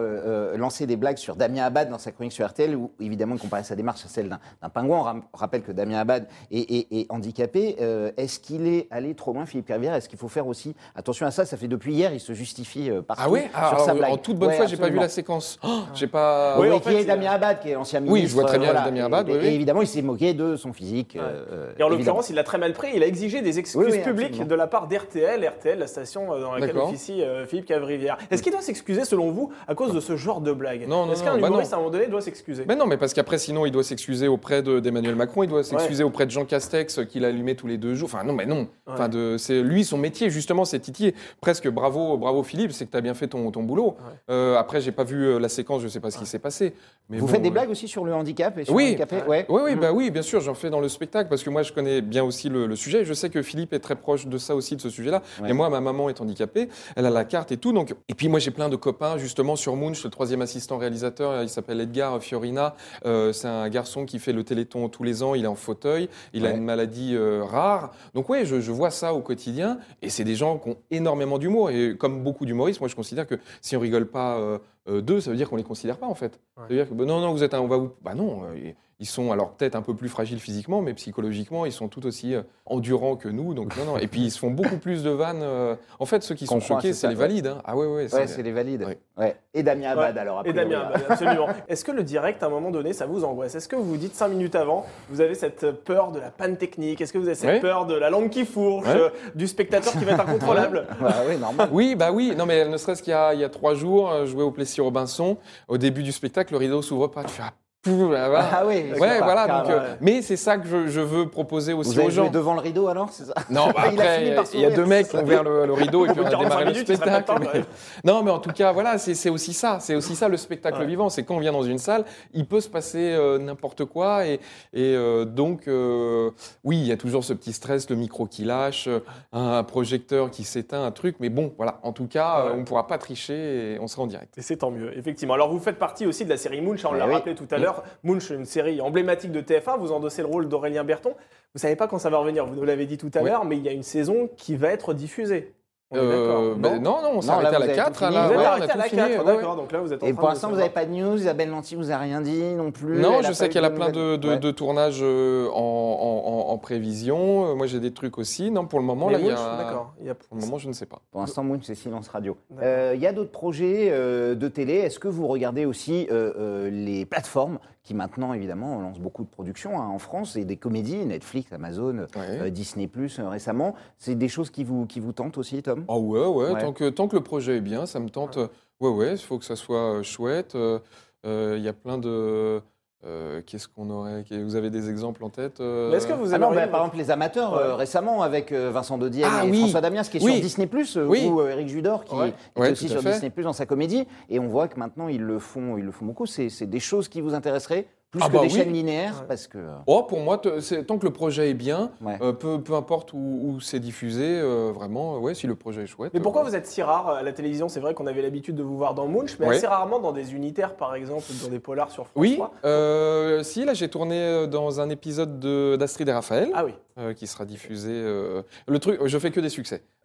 euh, 0.54 0.56
lancé 0.56 0.86
des 0.86 0.96
blagues 0.96 1.16
sur 1.16 1.34
Damien 1.34 1.64
Abad 1.64 1.90
dans 1.90 1.98
sa 1.98 2.12
chronique 2.12 2.32
sur 2.32 2.46
RTL, 2.46 2.76
où 2.76 2.92
évidemment 3.00 3.34
il 3.34 3.40
comparait 3.40 3.64
sa 3.64 3.74
démarche 3.74 4.04
à 4.04 4.08
celle 4.08 4.28
d'un 4.28 4.68
pingouin. 4.68 5.20
On 5.32 5.36
rappelle 5.36 5.62
que 5.62 5.72
Damien 5.72 5.98
Abad 5.98 6.28
est, 6.52 6.70
est- 6.70 6.86
est 7.00 7.06
handicapé. 7.10 7.74
Euh, 7.80 8.12
Est-ce 8.16 8.38
qu'il 8.38 8.68
est 8.68 8.86
allé 8.92 9.16
trop 9.16 9.32
loin, 9.32 9.46
Philippe 9.46 9.66
Cavrivière 9.66 9.94
Est-ce 9.96 10.08
qu'il 10.08 10.18
faut 10.18 10.28
faire 10.28 10.46
aussi 10.46 10.76
attention 10.94 11.26
à 11.26 11.32
ça? 11.32 11.44
Ça 11.44 11.56
fait 11.56 11.66
depuis 11.66 11.94
hier, 11.94 12.12
il 12.14 12.20
se 12.20 12.32
justifie 12.34 12.83
euh, 12.90 13.02
partout 13.02 13.22
Ah 13.24 13.30
ouais? 13.30 13.50
Ah, 13.54 13.58
sur 13.68 13.74
alors, 13.76 13.86
sa 13.86 13.94
blague. 13.94 14.12
En 14.12 14.16
toute 14.16 14.36
bonne 14.38 14.48
Ouais, 14.50 14.56
foi, 14.56 14.66
j'ai 14.66 14.76
pas 14.76 14.88
vu 14.88 14.98
la 14.98 15.08
séquence. 15.08 15.58
Oh, 15.62 15.80
j'ai 15.94 16.06
pas. 16.06 16.56
Oui, 16.58 16.68
Oui, 16.68 16.74
en 16.74 16.80
qui 16.80 16.88
fait, 16.90 17.00
est 17.02 17.04
Damien 17.04 17.30
Abad, 17.32 17.60
qui 17.60 17.70
est 17.70 17.76
ancien 17.76 18.00
ministre. 18.00 18.20
Oui, 18.22 18.26
je 18.28 18.34
vois 18.34 18.44
très 18.44 18.58
bien 18.58 18.72
voilà. 18.72 18.84
Damien 18.84 19.04
Abad, 19.06 19.28
Et, 19.28 19.32
oui, 19.32 19.38
et 19.38 19.40
oui. 19.48 19.54
évidemment, 19.54 19.82
il 19.82 19.86
s'est 19.88 20.02
moqué 20.02 20.34
de 20.34 20.56
son 20.56 20.72
physique. 20.72 21.12
Ouais. 21.14 21.20
euh, 21.24 21.72
Et 21.78 21.82
en 21.82 21.88
l'occurrence, 21.88 22.30
il 22.30 22.36
l'a 22.36 22.44
très 22.44 22.58
mal 22.58 22.72
pris. 22.72 22.88
Il 22.94 23.02
a 23.02 23.06
exigé 23.06 23.42
des 23.42 23.58
excuses 23.58 23.80
Oui, 23.80 23.86
oui, 23.90 23.98
publiques 24.02 24.26
absolument. 24.28 24.50
de 24.50 24.54
la 24.54 24.66
part 24.66 24.86
d'RTL, 24.88 25.46
RTL, 25.46 25.78
la 25.78 25.86
station 25.86 26.32
euh, 26.32 26.40
dans 26.40 26.54
laquelle 26.54 26.76
officie 26.78 27.22
euh, 27.22 27.46
Philippe 27.46 27.66
Cavrivière. 27.66 28.18
Est-ce 28.30 28.42
qu'il 28.42 28.52
doit 28.52 28.60
s'excuser, 28.62 29.04
selon 29.04 29.30
vous, 29.30 29.50
à 29.68 29.74
cause 29.74 29.92
de 29.92 30.00
ce 30.00 30.16
genre 30.16 30.40
de 30.40 30.52
blague? 30.52 30.86
Non, 30.88 31.06
non, 31.06 31.12
Est-ce 31.12 31.24
non, 31.24 31.32
qu'un 31.32 31.38
bah 31.40 31.48
humoriste, 31.48 31.72
à 31.72 31.76
un 31.76 31.78
moment 31.80 31.90
donné, 31.90 32.06
doit 32.06 32.20
s'excuser? 32.20 32.64
Mais 32.68 32.76
non, 32.76 32.86
mais 32.86 32.96
parce 32.96 33.12
qu'après, 33.14 33.38
sinon, 33.38 33.66
il 33.66 33.72
doit 33.72 33.82
s'excuser 33.84 34.28
auprès 34.28 34.62
de- 34.62 34.80
d'Emmanuel 34.80 35.14
Macron, 35.14 35.42
il 35.42 35.48
doit 35.48 35.62
s'excuser 35.64 36.04
auprès 36.04 36.26
de 36.26 36.30
Jean 36.30 36.44
Castex, 36.44 36.98
euh, 36.98 37.04
qu'il 37.04 37.24
allumait 37.24 37.54
tous 37.54 37.66
les 37.66 37.78
deux 37.78 37.94
jours. 37.94 38.08
Enfin, 38.12 38.24
non, 38.24 38.32
mais 38.32 38.46
non. 38.46 38.68
Enfin, 38.86 39.08
de, 39.08 39.36
c'est 39.38 39.62
lui, 39.62 39.84
son 39.84 39.98
métier, 39.98 40.30
justement, 40.30 40.64
c'est 40.64 40.78
titiller. 40.80 41.14
Presque 41.40 41.68
bravo, 41.68 42.16
bravo 42.16 42.42
Philippe, 42.42 42.72
c'est 42.74 42.86
que 42.86 42.90
tu 42.90 42.96
as 42.96 43.00
bien 43.00 43.14
fait 43.14 43.28
ton, 43.28 43.50
ton 43.50 43.62
boulot. 43.62 43.96
Euh, 44.30 44.56
après, 44.56 44.80
j'ai 44.80 44.92
pas 44.92 45.04
vu 45.04 45.24
euh, 45.26 45.38
la 45.38 45.48
séquence, 45.48 45.82
je 45.82 45.88
sais 45.88 46.00
pas 46.00 46.10
ce 46.10 46.18
qui 46.18 46.26
s'est 46.26 46.38
passé. 46.38 46.74
Mais 47.10 47.18
Vous 47.18 47.26
bon, 47.26 47.32
faites 47.32 47.42
des 47.42 47.48
euh, 47.48 47.52
blagues 47.52 47.70
aussi 47.70 47.88
sur 47.88 48.04
le 48.04 48.14
handicap 48.14 48.56
et 48.58 48.64
sur 48.64 48.74
Oui. 48.74 48.84
handicapé 48.88 49.22
ouais. 49.28 49.46
Oui, 49.48 49.60
oui, 49.64 49.74
Mhm. 49.74 49.80
bah 49.80 49.92
oui, 49.92 50.10
bien 50.10 50.22
sûr, 50.22 50.40
j'en 50.40 50.54
fais 50.54 50.70
dans 50.70 50.80
le 50.80 50.88
spectacle 50.88 51.28
parce 51.28 51.42
que 51.42 51.50
moi 51.50 51.62
je 51.62 51.72
connais 51.72 52.00
bien 52.00 52.24
aussi 52.24 52.48
le, 52.48 52.66
le 52.66 52.76
sujet. 52.76 53.04
Je 53.04 53.12
sais 53.14 53.30
que 53.30 53.42
Philippe 53.42 53.72
est 53.72 53.78
très 53.78 53.94
proche 53.96 54.26
de 54.26 54.38
ça 54.38 54.54
aussi, 54.54 54.76
de 54.76 54.80
ce 54.80 54.90
sujet-là. 54.90 55.22
Ouais. 55.42 55.50
Et 55.50 55.52
moi, 55.52 55.68
ma 55.70 55.80
maman 55.80 56.08
est 56.08 56.20
handicapée, 56.20 56.68
elle 56.96 57.06
a 57.06 57.10
la 57.10 57.24
carte 57.24 57.52
et 57.52 57.56
tout. 57.56 57.72
Donc, 57.72 57.94
et 58.08 58.14
puis 58.14 58.28
moi 58.28 58.38
j'ai 58.40 58.50
plein 58.50 58.68
de 58.68 58.76
copains 58.76 59.18
justement 59.18 59.56
sur 59.56 59.76
Munch, 59.76 60.02
le 60.04 60.10
troisième 60.10 60.42
assistant 60.42 60.78
réalisateur. 60.78 61.42
Il 61.42 61.48
s'appelle 61.48 61.80
Edgar 61.80 62.22
Fiorina. 62.22 62.74
Euh, 63.06 63.32
c'est 63.32 63.48
un 63.48 63.68
garçon 63.68 64.06
qui 64.06 64.18
fait 64.18 64.32
le 64.32 64.42
Téléthon 64.44 64.88
tous 64.88 65.02
les 65.02 65.22
ans. 65.22 65.34
Il 65.34 65.44
est 65.44 65.48
en 65.48 65.54
fauteuil, 65.54 66.08
il 66.32 66.46
a 66.46 66.50
Ouais. 66.50 66.56
une 66.56 66.64
maladie 66.64 67.14
euh, 67.14 67.42
rare. 67.44 67.90
Donc 68.14 68.28
oui, 68.28 68.44
je, 68.44 68.60
je 68.60 68.72
vois 68.72 68.90
ça 68.90 69.12
au 69.14 69.20
quotidien. 69.20 69.78
Et 70.02 70.08
c'est 70.10 70.24
des 70.24 70.34
gens 70.34 70.58
qui 70.58 70.70
ont 70.70 70.76
énormément 70.90 71.38
d'humour. 71.38 71.70
Et 71.70 71.96
comme 71.96 72.22
beaucoup 72.22 72.46
moi 72.80 72.88
je 72.88 72.94
considère 72.96 73.26
que 73.26 73.36
si 73.60 73.76
on 73.76 73.80
rigole 73.80 74.06
pas 74.06 74.36
euh, 74.38 74.58
euh, 74.88 75.00
d'eux, 75.00 75.20
ça 75.20 75.30
veut 75.30 75.36
dire 75.36 75.48
qu'on 75.48 75.56
les 75.56 75.62
considère 75.64 75.98
pas 75.98 76.06
en 76.06 76.14
fait. 76.14 76.40
Ça 76.56 76.66
veut 76.68 76.76
dire 76.76 76.88
que 76.88 76.94
bah, 76.94 77.04
non, 77.04 77.20
non, 77.20 77.32
vous 77.32 77.42
êtes 77.42 77.54
un, 77.54 77.60
on 77.60 77.68
va 77.68 77.76
vous. 77.76 77.92
Bah 78.02 78.14
non. 78.14 78.44
euh, 78.44 78.72
ils 79.00 79.06
sont 79.06 79.32
alors 79.32 79.52
peut-être 79.52 79.74
un 79.74 79.82
peu 79.82 79.94
plus 79.94 80.08
fragiles 80.08 80.38
physiquement, 80.38 80.80
mais 80.82 80.94
psychologiquement, 80.94 81.66
ils 81.66 81.72
sont 81.72 81.88
tout 81.88 82.06
aussi 82.06 82.34
euh, 82.34 82.42
endurants 82.66 83.16
que 83.16 83.28
nous. 83.28 83.54
Donc 83.54 83.76
non, 83.76 83.84
non. 83.84 83.98
Et 83.98 84.06
puis 84.06 84.20
ils 84.22 84.30
se 84.30 84.38
font 84.38 84.50
beaucoup 84.50 84.76
plus 84.78 85.02
de 85.02 85.10
vannes. 85.10 85.40
euh, 85.42 85.74
En 85.98 86.06
fait, 86.06 86.22
ceux 86.22 86.34
qui 86.34 86.46
sont 86.46 86.54
Comprends, 86.60 86.76
choqués, 86.76 86.92
c'est 86.92 87.08
les 87.08 87.14
valides. 87.14 87.46
hein. 87.48 87.60
Ah 87.64 87.76
ouais, 87.76 87.86
ouais. 87.86 88.14
Ouais, 88.14 88.26
c'est 88.26 88.42
les 88.42 88.52
valides. 88.52 88.84
Ouais. 88.84 88.98
Ouais. 89.16 89.36
Et 89.52 89.62
Damien 89.62 89.90
Abad, 89.90 90.14
Ouais. 90.14 90.20
alors. 90.20 90.38
a 90.40 90.46
Et 90.48 90.52
Damien, 90.52 90.90
bah, 90.92 91.00
absolument. 91.08 91.48
Est-ce 91.68 91.84
que 91.84 91.92
le 91.92 92.02
direct, 92.02 92.42
à 92.42 92.46
un 92.46 92.50
moment 92.50 92.70
donné, 92.70 92.92
ça 92.92 93.06
vous 93.06 93.24
angoisse? 93.24 93.54
Est-ce 93.54 93.68
que 93.68 93.76
vous 93.76 93.84
vous 93.84 93.96
dites 93.96 94.14
cinq 94.14 94.28
minutes 94.28 94.54
avant, 94.54 94.86
vous 95.10 95.20
avez 95.20 95.34
cette 95.34 95.70
peur 95.84 96.12
de 96.12 96.18
la 96.20 96.30
panne 96.30 96.56
technique? 96.56 97.00
Est-ce 97.00 97.12
que 97.12 97.18
vous 97.18 97.26
avez 97.26 97.34
cette 97.34 97.48
Ouais. 97.50 97.60
peur 97.60 97.86
de 97.86 97.94
la 97.94 98.10
langue 98.10 98.30
qui 98.30 98.44
fourche, 98.44 98.86
Ouais. 98.86 98.96
euh, 98.96 99.08
du 99.34 99.46
spectateur 99.48 99.92
qui 99.92 100.04
va 100.04 100.12
être 100.12 100.20
incontrôlable? 100.20 100.86
Ouais, 101.28 101.36
normal. 101.36 101.68
Oui, 101.72 101.94
bah 101.94 102.12
oui. 102.12 102.34
Non, 102.36 102.46
mais 102.46 102.66
ne 102.68 102.76
serait-ce 102.76 103.02
qu'il 103.02 103.10
y, 103.12 103.14
a- 103.14 103.34
il 103.34 103.40
y 103.40 103.44
a 103.44 103.48
trois 103.48 103.74
jours, 103.74 104.10
euh, 104.10 104.26
jouais 104.26 104.42
au 104.42 104.50
Plessis 104.50 104.80
Robinson. 104.80 105.36
Au 105.68 105.78
début 105.78 106.02
du 106.02 106.12
spectacle, 106.12 106.52
le 106.52 106.58
rideau 106.58 106.82
s'ouvre 106.82 107.08
pas. 107.08 107.22
Tu 107.24 107.30
fais 107.30 107.42
ah, 107.44 107.52
voilà. 107.86 108.48
Ah 108.52 108.62
oui, 108.66 108.84
Ouais, 108.98 109.20
voilà. 109.20 109.46
Donc, 109.46 109.70
euh, 109.70 109.78
ouais. 109.78 109.96
mais 110.00 110.22
c'est 110.22 110.36
ça 110.36 110.56
que 110.58 110.66
je, 110.66 110.86
je 110.88 111.00
veux 111.00 111.28
proposer 111.28 111.72
aussi 111.72 111.90
Vous 111.94 111.98
avez 111.98 112.08
aux 112.08 112.10
joué 112.10 112.24
gens. 112.26 112.30
devant 112.30 112.54
le 112.54 112.60
rideau 112.60 112.88
alors, 112.88 113.10
c'est 113.10 113.24
ça? 113.24 113.34
Non, 113.50 113.68
bah 113.74 113.84
Il 113.92 114.00
a 114.00 114.18
fini 114.18 114.34
par 114.34 114.44
il 114.54 114.60
y 114.60 114.64
a 114.64 114.70
deux 114.70 114.86
mecs 114.86 115.08
qui 115.08 115.16
ont 115.16 115.22
ouvert 115.22 115.42
le, 115.42 115.66
le 115.66 115.72
rideau 115.72 116.06
et 116.06 116.08
puis 116.10 116.20
on 116.20 116.26
a 116.26 116.30
45 116.30 116.44
démarré 116.48 116.64
le 116.64 116.70
minutes, 116.72 116.86
spectacle. 116.86 117.24
temps, 117.24 117.38
mais-. 117.40 117.64
Non, 118.04 118.22
mais 118.22 118.30
en 118.30 118.38
tout 118.38 118.50
cas, 118.52 118.72
voilà, 118.72 118.98
c'est 118.98 119.14
c'est 119.14 119.30
aussi 119.30 119.52
ça. 119.52 119.78
C'est 119.80 119.94
aussi 119.94 120.14
ça 120.16 120.28
le 120.28 120.36
spectacle 120.36 120.78
Ouais. 120.80 120.86
vivant. 120.86 121.08
C'est 121.08 121.22
quand 121.24 121.34
on 121.36 121.40
vient 121.40 121.52
dans 121.52 121.62
une 121.62 121.78
salle, 121.78 122.04
il 122.32 122.46
peut 122.46 122.60
se 122.60 122.68
passer 122.68 123.12
euh, 123.12 123.38
n'importe 123.38 123.84
quoi. 123.84 124.26
Et, 124.26 124.34
et, 124.72 124.94
euh, 124.94 125.24
donc, 125.24 125.68
euh, 125.68 126.30
oui, 126.64 126.78
il 126.78 126.86
y 126.86 126.92
a 126.92 126.96
toujours 126.96 127.22
ce 127.24 127.32
petit 127.32 127.52
stress, 127.52 127.88
le 127.90 127.96
micro 127.96 128.26
qui 128.26 128.44
lâche, 128.44 128.88
un 129.32 129.62
projecteur 129.62 130.30
qui 130.30 130.44
s'éteint, 130.44 130.84
un 130.84 130.90
truc. 130.90 131.16
Mais 131.20 131.28
bon, 131.28 131.52
voilà, 131.56 131.78
en 131.82 131.92
tout 131.92 132.06
cas, 132.06 132.44
Ouais. 132.46 132.50
on 132.54 132.56
ne 132.58 132.64
pourra 132.64 132.86
pas 132.86 132.98
tricher 132.98 133.74
et 133.74 133.78
on 133.80 133.86
sera 133.86 134.02
en 134.02 134.06
direct. 134.06 134.36
Et 134.38 134.42
c'est 134.42 134.56
tant 134.56 134.70
mieux, 134.70 134.96
effectivement. 134.96 135.34
Alors 135.34 135.50
vous 135.50 135.58
faites 135.60 135.78
partie 135.78 136.06
aussi 136.06 136.24
de 136.24 136.30
la 136.30 136.36
série 136.36 136.60
Munch, 136.60 136.84
hein, 136.84 136.88
on 136.92 136.94
l'a 136.94 137.06
oui. 137.06 137.12
rappelé 137.14 137.34
tout 137.34 137.46
à 137.50 137.58
l'heure. 137.58 137.73
Munch, 138.02 138.30
une 138.30 138.44
série 138.44 138.80
emblématique 138.80 139.32
de 139.32 139.40
TF1, 139.40 139.78
vous 139.78 139.92
endossez 139.92 140.22
le 140.22 140.28
rôle 140.28 140.48
d'Aurélien 140.48 140.84
Berton. 140.84 141.14
Vous 141.54 141.60
savez 141.60 141.76
pas 141.76 141.86
quand 141.86 141.98
ça 141.98 142.10
va 142.10 142.18
revenir, 142.18 142.46
vous 142.46 142.54
nous 142.54 142.64
l'avez 142.64 142.86
dit 142.86 142.98
tout 142.98 143.10
à 143.14 143.22
Oui. 143.22 143.30
l'heure, 143.30 143.44
mais 143.44 143.56
il 143.56 143.62
y 143.62 143.68
a 143.68 143.72
une 143.72 143.82
saison 143.82 144.28
qui 144.36 144.56
va 144.56 144.68
être 144.70 144.94
diffusée. 144.94 145.54
Euh, 145.96 146.54
ben, 146.56 146.78
non, 146.82 147.02
non, 147.02 147.10
on 147.16 147.20
s'est 147.20 147.30
arrêté 147.30 147.56
à 147.56 147.58
la 147.58 147.64
avez 147.66 147.74
4. 147.74 147.92
tout 147.92 147.98
fini. 148.04 148.14
là, 148.14 148.26
Vous 148.26 148.32
êtes 148.32 148.38
ouais, 148.38 148.44
on 148.44 148.46
arrêté 148.48 148.70
a 148.70 148.74
à 148.74 148.76
la 148.76 148.82
tout 148.84 148.88
fini, 148.90 149.02
4, 149.02 149.10
ouais, 149.10 149.18
ouais. 149.18 149.36
d'accord. 149.36 149.56
Donc 149.56 149.72
là, 149.72 149.80
vous 149.80 149.92
êtes 149.92 150.02
en 150.02 150.06
Et 150.06 150.12
train 150.12 150.20
pour 150.20 150.28
l'instant, 150.28 150.48
vous 150.50 150.56
n'avez 150.56 150.70
pas 150.70 150.84
de 150.84 150.90
news. 150.92 151.16
Isabelle 151.16 151.50
Nanty 151.50 151.74
vous 151.76 151.90
a 151.92 151.96
rien 151.98 152.20
dit 152.20 152.54
non 152.54 152.70
plus. 152.70 153.00
Non, 153.00 153.22
je 153.22 153.32
sais 153.32 153.48
qu'elle 153.48 153.64
a 153.64 153.70
plein 153.70 153.90
de, 153.90 154.00
nouvelles- 154.16 154.20
de, 154.20 154.28
Ouais. 154.28 154.38
de 154.38 154.50
tournages 154.50 155.00
euh, 155.02 155.48
en, 155.52 155.58
en- 155.60 156.48
en- 156.48 156.52
en 156.52 156.58
prévision. 156.58 157.50
Euh, 157.50 157.54
Moi, 157.54 157.66
j'ai 157.66 157.80
des 157.80 157.92
trucs 157.92 158.18
aussi. 158.18 158.50
Non, 158.50 158.66
pour 158.66 158.78
le 158.80 158.84
moment, 158.84 159.06
Mais 159.06 159.14
là, 159.14 159.18
il 159.20 159.26
y 159.26 159.28
Munch, 159.30 159.38
a... 159.38 159.56
D'accord. 159.64 159.94
Pour 160.28 160.36
le 160.38 160.44
moment, 160.44 160.58
je 160.58 160.68
ne 160.68 160.72
sais 160.72 160.86
pas. 160.86 160.98
Pour 161.10 161.20
l'instant, 161.20 161.42
Moon, 161.44 161.58
c'est 161.62 161.74
silence 161.74 162.08
radio. 162.08 162.36
Euh, 162.62 162.92
Il 162.94 163.00
y 163.00 163.06
a 163.06 163.12
d'autres 163.12 163.30
projets 163.32 163.88
euh, 163.90 164.34
de 164.34 164.48
télé. 164.48 164.74
Est-ce 164.74 164.98
que 164.98 165.08
vous 165.08 165.26
regardez 165.26 165.64
aussi 165.64 166.06
euh, 166.10 166.32
euh, 166.38 166.70
les 166.70 167.04
plateformes 167.06 167.58
qui 167.84 167.92
maintenant, 167.94 168.32
évidemment, 168.32 168.80
lancent 168.80 168.98
beaucoup 168.98 169.22
de 169.24 169.28
productions 169.28 169.78
hein, 169.80 169.86
en 169.86 169.98
France 169.98 170.36
et 170.36 170.44
des 170.46 170.56
comédies, 170.56 171.04
Netflix, 171.04 171.52
Amazon, 171.52 172.06
euh, 172.16 172.50
Disney 172.50 172.86
Plus 172.88 173.20
récemment. 173.20 173.74
C'est 173.98 174.14
des 174.14 174.28
choses 174.28 174.50
qui 174.50 174.64
vous, 174.64 174.86
qui 174.86 175.00
vous 175.00 175.12
tentent 175.12 175.36
aussi, 175.38 175.62
Tom? 175.62 175.84
Ah 175.88 175.98
ouais, 175.98 176.26
ouais, 176.26 176.52
Ouais. 176.52 176.60
Tant, 176.62 176.72
que, 176.72 176.88
tant 176.88 177.08
que 177.08 177.16
le 177.16 177.22
projet 177.22 177.58
est 177.58 177.60
bien, 177.60 177.84
ça 177.86 178.00
me 178.00 178.08
tente. 178.08 178.38
euh, 178.38 178.48
Ouais, 178.80 178.88
ouais, 178.90 179.12
il 179.12 179.18
faut 179.18 179.38
que 179.38 179.44
ça 179.44 179.54
soit 179.54 179.98
euh, 179.98 180.02
chouette. 180.02 180.54
Euh, 180.54 180.78
euh, 181.26 181.54
Il 181.58 181.62
y 181.62 181.68
a 181.68 181.72
plein 181.74 181.98
de... 181.98 182.60
euh, 183.06 183.40
Qu'est-ce 183.46 183.68
qu'on 183.68 183.90
aurait 183.90 184.24
Vous 184.30 184.56
avez 184.56 184.70
des 184.70 184.88
exemples 184.90 185.24
en 185.24 185.28
tête 185.30 185.60
euh, 185.60 185.92
est-ce 185.92 186.06
que 186.06 186.12
vous 186.12 186.32
Ah 186.34 186.38
non, 186.38 186.48
aimeriez 186.50 186.66
bah, 186.66 186.72
par 186.72 186.80
exemple, 186.80 186.96
les 186.96 187.10
amateurs, 187.10 187.52
Ouais. 187.52 187.58
euh, 187.60 187.74
récemment, 187.74 188.22
avec 188.22 188.52
euh, 188.52 188.70
Vincent 188.72 188.98
Dodienne 188.98 189.28
Ah 189.30 189.44
et 189.44 189.50
oui. 189.50 189.58
François 189.60 189.80
Damiens, 189.80 190.02
ce 190.02 190.10
qui 190.10 190.18
est 190.18 190.22
Oui. 190.22 190.32
sur 190.34 190.40
Disney, 190.42 190.68
Oui. 191.06 191.26
ou 191.28 191.40
euh, 191.40 191.50
Eric 191.50 191.68
Judor, 191.68 192.04
qui 192.04 192.14
Ouais. 192.14 192.32
est 192.56 192.60
Ouais, 192.60 192.70
aussi 192.72 192.88
sur 192.88 193.00
fait. 193.02 193.12
Disney 193.12 193.30
dans 193.42 193.52
sa 193.52 193.66
comédie. 193.66 194.06
Et 194.30 194.38
on 194.38 194.46
voit 194.46 194.68
que 194.68 194.78
maintenant, 194.78 195.08
ils 195.08 195.22
le 195.22 195.38
font, 195.38 195.76
ils 195.76 195.84
le 195.84 195.92
font 195.92 196.06
beaucoup. 196.06 196.26
C'est 196.26 196.48
c'est 196.48 196.66
des 196.66 196.80
choses 196.80 197.08
qui 197.08 197.20
vous 197.20 197.34
intéresseraient, 197.34 197.86
plus 198.14 198.22
Ah 198.22 198.28
que 198.28 198.32
bah 198.34 198.40
des 198.42 198.46
oui. 198.46 198.50
chaînes 198.54 198.72
linéaires, 198.72 199.16
Ouais. 199.22 199.26
parce 199.26 199.48
que. 199.48 199.58
euh, 199.58 199.72
Oh, 199.88 200.04
pour 200.04 200.20
moi, 200.20 200.38
tant 200.38 200.98
que 200.98 201.04
le 201.04 201.12
projet 201.12 201.50
est 201.50 201.54
bien, 201.54 201.90
Ouais. 202.00 202.16
euh, 202.22 202.32
peu, 202.32 202.60
peu 202.60 202.74
importe 202.74 203.12
où, 203.12 203.16
où 203.18 203.60
c'est 203.60 203.80
diffusé, 203.80 204.22
euh, 204.24 204.70
vraiment, 204.72 205.18
ouais, 205.18 205.34
si 205.34 205.48
le 205.48 205.56
projet 205.56 205.82
est 205.82 205.86
chouette. 205.86 206.12
Mais 206.14 206.20
pourquoi 206.20 206.42
euh, 206.42 206.44
vous 206.44 206.54
êtes 206.54 206.66
si 206.66 206.80
rare 206.80 207.08
à 207.08 207.22
la 207.24 207.32
télévision? 207.32 207.68
C'est 207.68 207.80
vrai 207.80 207.92
qu'on 207.92 208.06
avait 208.06 208.22
l'habitude 208.22 208.54
de 208.54 208.62
vous 208.62 208.76
voir 208.76 208.94
dans 208.94 209.08
Munch, 209.08 209.36
mais 209.40 209.48
Ouais. 209.48 209.56
assez 209.56 209.66
rarement 209.66 209.98
dans 209.98 210.12
des 210.12 210.32
unitaires, 210.32 210.76
par 210.76 210.94
exemple, 210.94 211.24
ou 211.30 211.44
dans 211.44 211.50
des 211.50 211.58
polars 211.58 211.90
sur 211.90 212.04
France 212.04 212.14
Oui, 212.16 212.34
3. 212.36 212.52
euh, 212.64 213.42
si, 213.42 213.64
là 213.64 213.74
j'ai 213.74 213.88
tourné 213.88 214.46
dans 214.46 214.80
un 214.80 214.88
épisode 214.90 215.40
de- 215.40 215.74
d'Astrid 215.76 216.08
et 216.08 216.12
Raphaël, 216.12 216.50
Ah 216.54 216.64
oui. 216.64 216.74
euh, 217.00 217.14
qui 217.14 217.26
sera 217.26 217.44
diffusé. 217.44 217.90
euh, 217.92 218.42
le 218.68 218.78
truc, 218.78 219.00
je 219.04 219.18
fais 219.18 219.32
que 219.32 219.40
des 219.40 219.48
succès. 219.48 219.82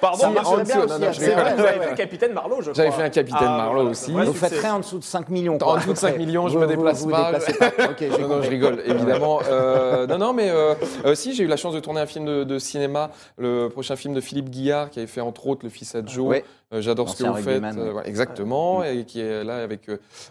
Pardon, 0.00 0.18
Ça 0.18 0.30
marche 0.30 0.46
bien 0.64 0.80
aussi, 0.84 0.88
non, 0.92 0.98
non, 0.98 1.12
je 1.12 1.18
c'est 1.20 1.26
rigole. 1.34 1.42
vrai, 1.42 1.54
Vous 1.56 1.62
avez 1.64 1.80
fait. 1.88 1.94
Capitaine 1.94 2.32
Marlowe, 2.32 2.56
je 2.60 2.70
crois. 2.70 2.74
J'avais 2.74 2.90
fait 2.90 3.02
un 3.02 3.08
Capitaine 3.10 3.38
Ah, 3.42 3.56
Marlowe 3.56 3.74
voilà, 3.74 3.90
aussi. 3.90 4.12
Vous 4.12 4.24
succès. 4.26 4.48
faites 4.48 4.60
rien 4.60 4.74
en 4.74 4.78
dessous 4.80 4.98
de 4.98 5.04
5 5.04 5.28
millions. 5.30 5.58
En 5.62 5.74
dessous 5.76 5.88
de 5.88 5.92
peu 5.92 5.98
5 5.98 6.08
près. 6.10 6.18
millions, 6.18 6.48
je 6.48 6.58
me 6.58 6.66
déplace 6.66 6.93
vous 6.94 7.10
pas. 7.10 7.32
déplacez 7.32 7.54
pas. 7.58 7.90
Ok, 7.90 7.96
j'ai 8.00 8.08
Non, 8.22 8.28
non, 8.28 8.42
je 8.42 8.50
rigole, 8.50 8.82
évidemment. 8.86 9.40
Euh, 9.48 10.06
non, 10.06 10.18
non, 10.18 10.32
mais 10.32 10.50
euh, 10.50 10.74
euh, 11.04 11.14
si, 11.14 11.34
j'ai 11.34 11.44
eu 11.44 11.46
la 11.46 11.56
chance 11.56 11.74
de 11.74 11.80
tourner 11.80 12.00
un 12.00 12.06
film 12.06 12.24
de, 12.24 12.44
de 12.44 12.58
cinéma, 12.58 13.10
le 13.38 13.68
prochain 13.68 13.96
film 13.96 14.14
de 14.14 14.20
Philippe 14.20 14.50
Guillard, 14.50 14.90
qui 14.90 14.98
avait 15.00 15.06
fait 15.08 15.20
entre 15.20 15.46
autres 15.46 15.64
Le 15.64 15.70
Fils 15.70 15.94
à 15.94 16.04
Joe. 16.04 16.26
Ouais. 16.28 16.44
Euh, 16.72 16.80
J'adore 16.80 17.08
ce 17.08 17.22
que 17.22 17.28
vous 17.28 17.34
faites. 17.36 17.62
euh, 17.62 17.92
ouais. 17.92 18.02
exactement. 18.06 18.82
Et 18.84 19.04
qui 19.04 19.20
est 19.20 19.44
là 19.44 19.56
avec 19.62 19.88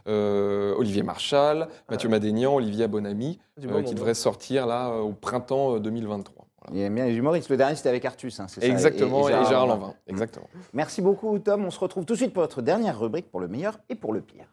Olivier 0.08 1.04
Marchal, 1.04 1.68
Mathieu 1.90 2.10
Madénian, 2.10 2.56
Olivier 2.56 2.88
Bonamy, 2.88 3.40
euh, 3.64 3.68
bon 3.68 3.84
qui 3.84 3.94
devrait 3.94 4.14
sortir 4.14 4.66
là 4.66 4.90
au 4.92 5.12
printemps 5.12 5.76
euh, 5.76 5.80
2023. 5.80 6.46
Voilà. 6.66 6.80
Il 6.80 6.86
aime 6.86 6.96
bien 6.96 7.06
les 7.06 7.14
humoristes. 7.16 7.50
Le 7.50 7.58
dernier, 7.58 7.76
c'était 7.76 7.90
avec 7.90 8.04
Artus. 8.06 8.40
hein, 8.40 8.46
c'est 8.48 8.62
ça, 8.62 8.68
Exactement, 8.68 9.28
et, 9.28 9.32
Gérard 9.32 9.68
Lanvin. 9.68 9.82
Lanvin. 9.82 9.94
Exactement. 10.08 10.48
Merci 10.74 11.02
beaucoup, 11.02 11.38
Tom. 11.40 11.66
On 11.66 11.72
se 11.72 11.80
retrouve 11.80 12.06
tout 12.06 12.14
de 12.14 12.18
suite 12.20 12.34
pour 12.34 12.42
votre 12.44 12.62
dernière 12.62 13.00
rubrique 13.00 13.30
pour 13.30 13.40
le 13.40 13.48
meilleur 13.48 13.80
et 13.90 13.96
pour 13.96 14.14
le 14.14 14.22
pire. 14.22 14.46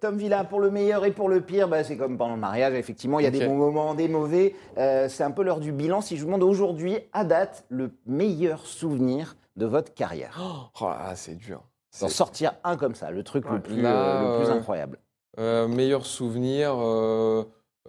Tom 0.00 0.16
Villa, 0.16 0.44
pour 0.44 0.60
le 0.60 0.70
meilleur 0.70 1.04
et 1.04 1.10
pour 1.10 1.28
le 1.28 1.40
pire, 1.40 1.68
bah, 1.68 1.84
c'est 1.84 1.96
comme 1.96 2.18
pendant 2.18 2.34
le 2.34 2.40
mariage, 2.40 2.74
effectivement, 2.74 3.18
il 3.18 3.24
y 3.24 3.26
a 3.26 3.30
des 3.30 3.46
bons 3.46 3.56
moments, 3.56 3.94
des 3.94 4.08
mauvais. 4.08 4.54
Euh, 4.78 5.08
c'est 5.08 5.24
un 5.24 5.30
peu 5.30 5.42
l'heure 5.42 5.60
du 5.60 5.72
bilan. 5.72 6.00
Si 6.00 6.16
je 6.16 6.22
vous 6.22 6.26
demande 6.26 6.42
aujourd'hui, 6.42 6.98
à 7.12 7.24
date, 7.24 7.64
le 7.68 7.90
meilleur 8.06 8.66
souvenir 8.66 9.36
de 9.56 9.66
votre 9.66 9.94
carrière. 9.94 10.38
Oh 10.80 10.84
là, 10.84 11.12
c'est 11.14 11.36
dur. 11.36 11.62
D'en 12.00 12.08
sortir 12.08 12.52
un 12.62 12.76
comme 12.76 12.94
ça, 12.94 13.10
le 13.10 13.22
truc 13.22 13.48
le 13.50 13.60
plus, 13.60 13.80
Là, 13.80 14.20
euh, 14.20 14.38
le 14.38 14.44
plus 14.44 14.52
euh, 14.52 14.58
incroyable. 14.58 14.98
Meilleur 15.38 16.04
souvenir. 16.04 16.74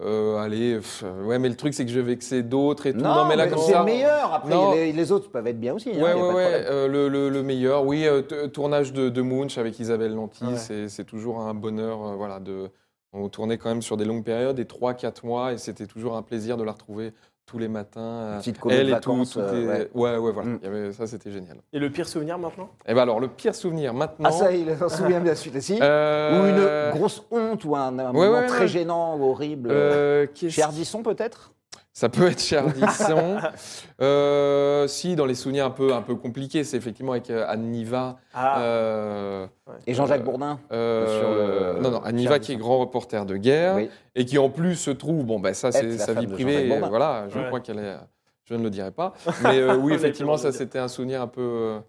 Euh, 0.00 0.36
allez, 0.38 0.76
pff, 0.76 1.04
ouais, 1.24 1.38
mais 1.38 1.48
le 1.48 1.56
truc 1.56 1.74
c'est 1.74 1.84
que 1.84 1.90
je 1.90 1.98
vais 1.98 2.06
vexer 2.06 2.42
d'autres 2.42 2.86
et 2.86 2.92
tout. 2.92 3.00
Non, 3.00 3.24
mais 3.26 3.34
là 3.36 3.46
mais 3.46 3.50
comme 3.52 3.58
ça. 3.62 3.80
le 3.80 3.84
meilleur. 3.84 4.32
Après, 4.32 4.50
Non. 4.54 4.72
les, 4.72 4.92
les 4.92 5.12
autres 5.12 5.30
peuvent 5.30 5.46
être 5.46 5.58
bien 5.58 5.74
aussi. 5.74 5.90
hein, 5.90 6.00
Ouais, 6.02 6.14
ouais, 6.14 6.34
ouais. 6.34 6.64
euh, 6.66 6.86
le, 6.88 7.08
le- 7.08 7.28
le 7.30 7.42
meilleur, 7.42 7.84
oui. 7.84 8.06
euh, 8.06 8.22
tournage 8.48 8.92
de, 8.92 9.08
de 9.08 9.22
Munch 9.22 9.58
avec 9.58 9.78
Isabelle 9.80 10.14
Lanty, 10.14 10.44
Ouais. 10.44 10.88
c'est 10.88 11.04
toujours 11.04 11.40
un 11.40 11.54
bonheur. 11.54 12.16
voilà, 12.16 12.38
de, 12.40 12.70
on 13.12 13.28
tournait 13.28 13.58
quand 13.58 13.70
même 13.70 13.82
sur 13.82 13.96
des 13.96 14.04
longues 14.04 14.24
périodes, 14.24 14.56
des 14.56 14.64
3-4 14.66 15.24
mois, 15.26 15.52
et 15.52 15.58
c'était 15.58 15.86
toujours 15.86 16.14
un 16.16 16.22
plaisir 16.22 16.56
de 16.56 16.62
la 16.64 16.72
retrouver 16.72 17.12
tous 17.48 17.58
les 17.58 17.66
matins. 17.68 18.00
euh, 18.00 18.38
petite 18.38 18.60
colonie 18.60 18.80
Elle 18.80 18.86
de 18.88 18.92
et 18.92 18.94
tout. 18.96 19.00
euh, 19.40 19.62
est- 19.62 19.66
ouais. 19.66 19.90
ouais, 19.94 20.16
ouais, 20.18 20.32
voilà. 20.32 20.50
Mm. 20.50 20.58
Il 20.62 20.66
y 20.66 20.68
avait- 20.68 20.92
ça, 20.92 21.06
c'était 21.06 21.32
génial. 21.32 21.56
Et 21.72 21.78
le 21.78 21.90
pire 21.90 22.06
souvenir 22.06 22.38
maintenant? 22.38 22.68
Et 22.86 22.92
ben 22.94 23.02
alors, 23.02 23.18
le 23.20 23.28
pire 23.28 23.54
souvenir 23.54 23.94
maintenant. 23.94 24.28
Ah 24.28 24.32
ça, 24.32 24.52
il 24.52 24.76
s'en 24.76 24.88
souvient 24.90 25.20
bien 25.20 25.34
celui-là. 25.34 25.60
Si. 25.60 25.78
euh, 25.80 26.42
Ou 26.42 26.92
une 26.92 26.98
grosse 26.98 27.24
honte 27.30 27.64
ou 27.64 27.74
un, 27.74 27.98
un 27.98 28.12
ouais, 28.12 28.26
moment 28.26 28.40
ouais, 28.40 28.46
très 28.46 28.60
ouais. 28.60 28.68
gênant 28.68 29.16
ou 29.16 29.24
horrible. 29.30 29.70
euh, 29.72 30.26
qu'est-ce 30.34 30.54
Chez 30.54 30.62
Ardisson 30.62 31.02
peut-être? 31.02 31.52
Ça 31.98 32.08
peut 32.08 32.28
être 32.28 32.40
chez 32.40 32.56
Ardisson. 32.56 33.38
Euh, 34.00 34.86
si, 34.86 35.16
dans 35.16 35.26
les 35.26 35.34
souvenirs 35.34 35.64
un 35.66 35.70
peu, 35.70 35.92
un 35.92 36.02
peu 36.02 36.14
compliqués, 36.14 36.62
c'est 36.62 36.76
effectivement 36.76 37.10
avec 37.10 37.30
euh, 37.30 37.44
Anne 37.48 37.62
Niva. 37.72 38.18
Ah, 38.32 38.60
euh, 38.60 39.46
Et 39.88 39.94
Jean-Jacques 39.94 40.20
Euh, 40.20 40.24
Bourdin 40.24 40.60
euh, 40.70 41.18
Sur 41.18 41.30
le- 41.76 41.82
non, 41.82 41.90
non, 41.90 42.00
Anne 42.04 42.14
Niva 42.14 42.38
qui 42.38 42.52
est 42.52 42.56
grand 42.56 42.78
reporter 42.78 43.26
de 43.26 43.36
guerre 43.36 43.74
Oui. 43.74 43.90
et 44.14 44.24
qui 44.24 44.38
en 44.38 44.50
plus 44.50 44.76
se 44.76 44.92
trouve, 44.92 45.24
bon, 45.24 45.40
ben 45.40 45.52
ça 45.52 45.72
c'est 45.72 45.98
sa 45.98 46.12
vie 46.14 46.28
privée, 46.28 46.68
voilà, 46.88 47.26
je 47.28 47.36
Ouais. 47.40 47.46
crois 47.48 47.58
qu'elle 47.58 47.80
est. 47.80 47.96
Je 48.44 48.54
ne 48.54 48.62
le 48.62 48.70
dirai 48.70 48.92
pas. 48.92 49.14
Mais 49.42 49.58
euh, 49.58 49.74
oui, 49.76 49.92
effectivement, 49.94 50.36
ça 50.36 50.52
c'était 50.52 50.78
un 50.78 50.88
souvenir 50.88 51.20
un 51.20 51.26
peu. 51.26 51.80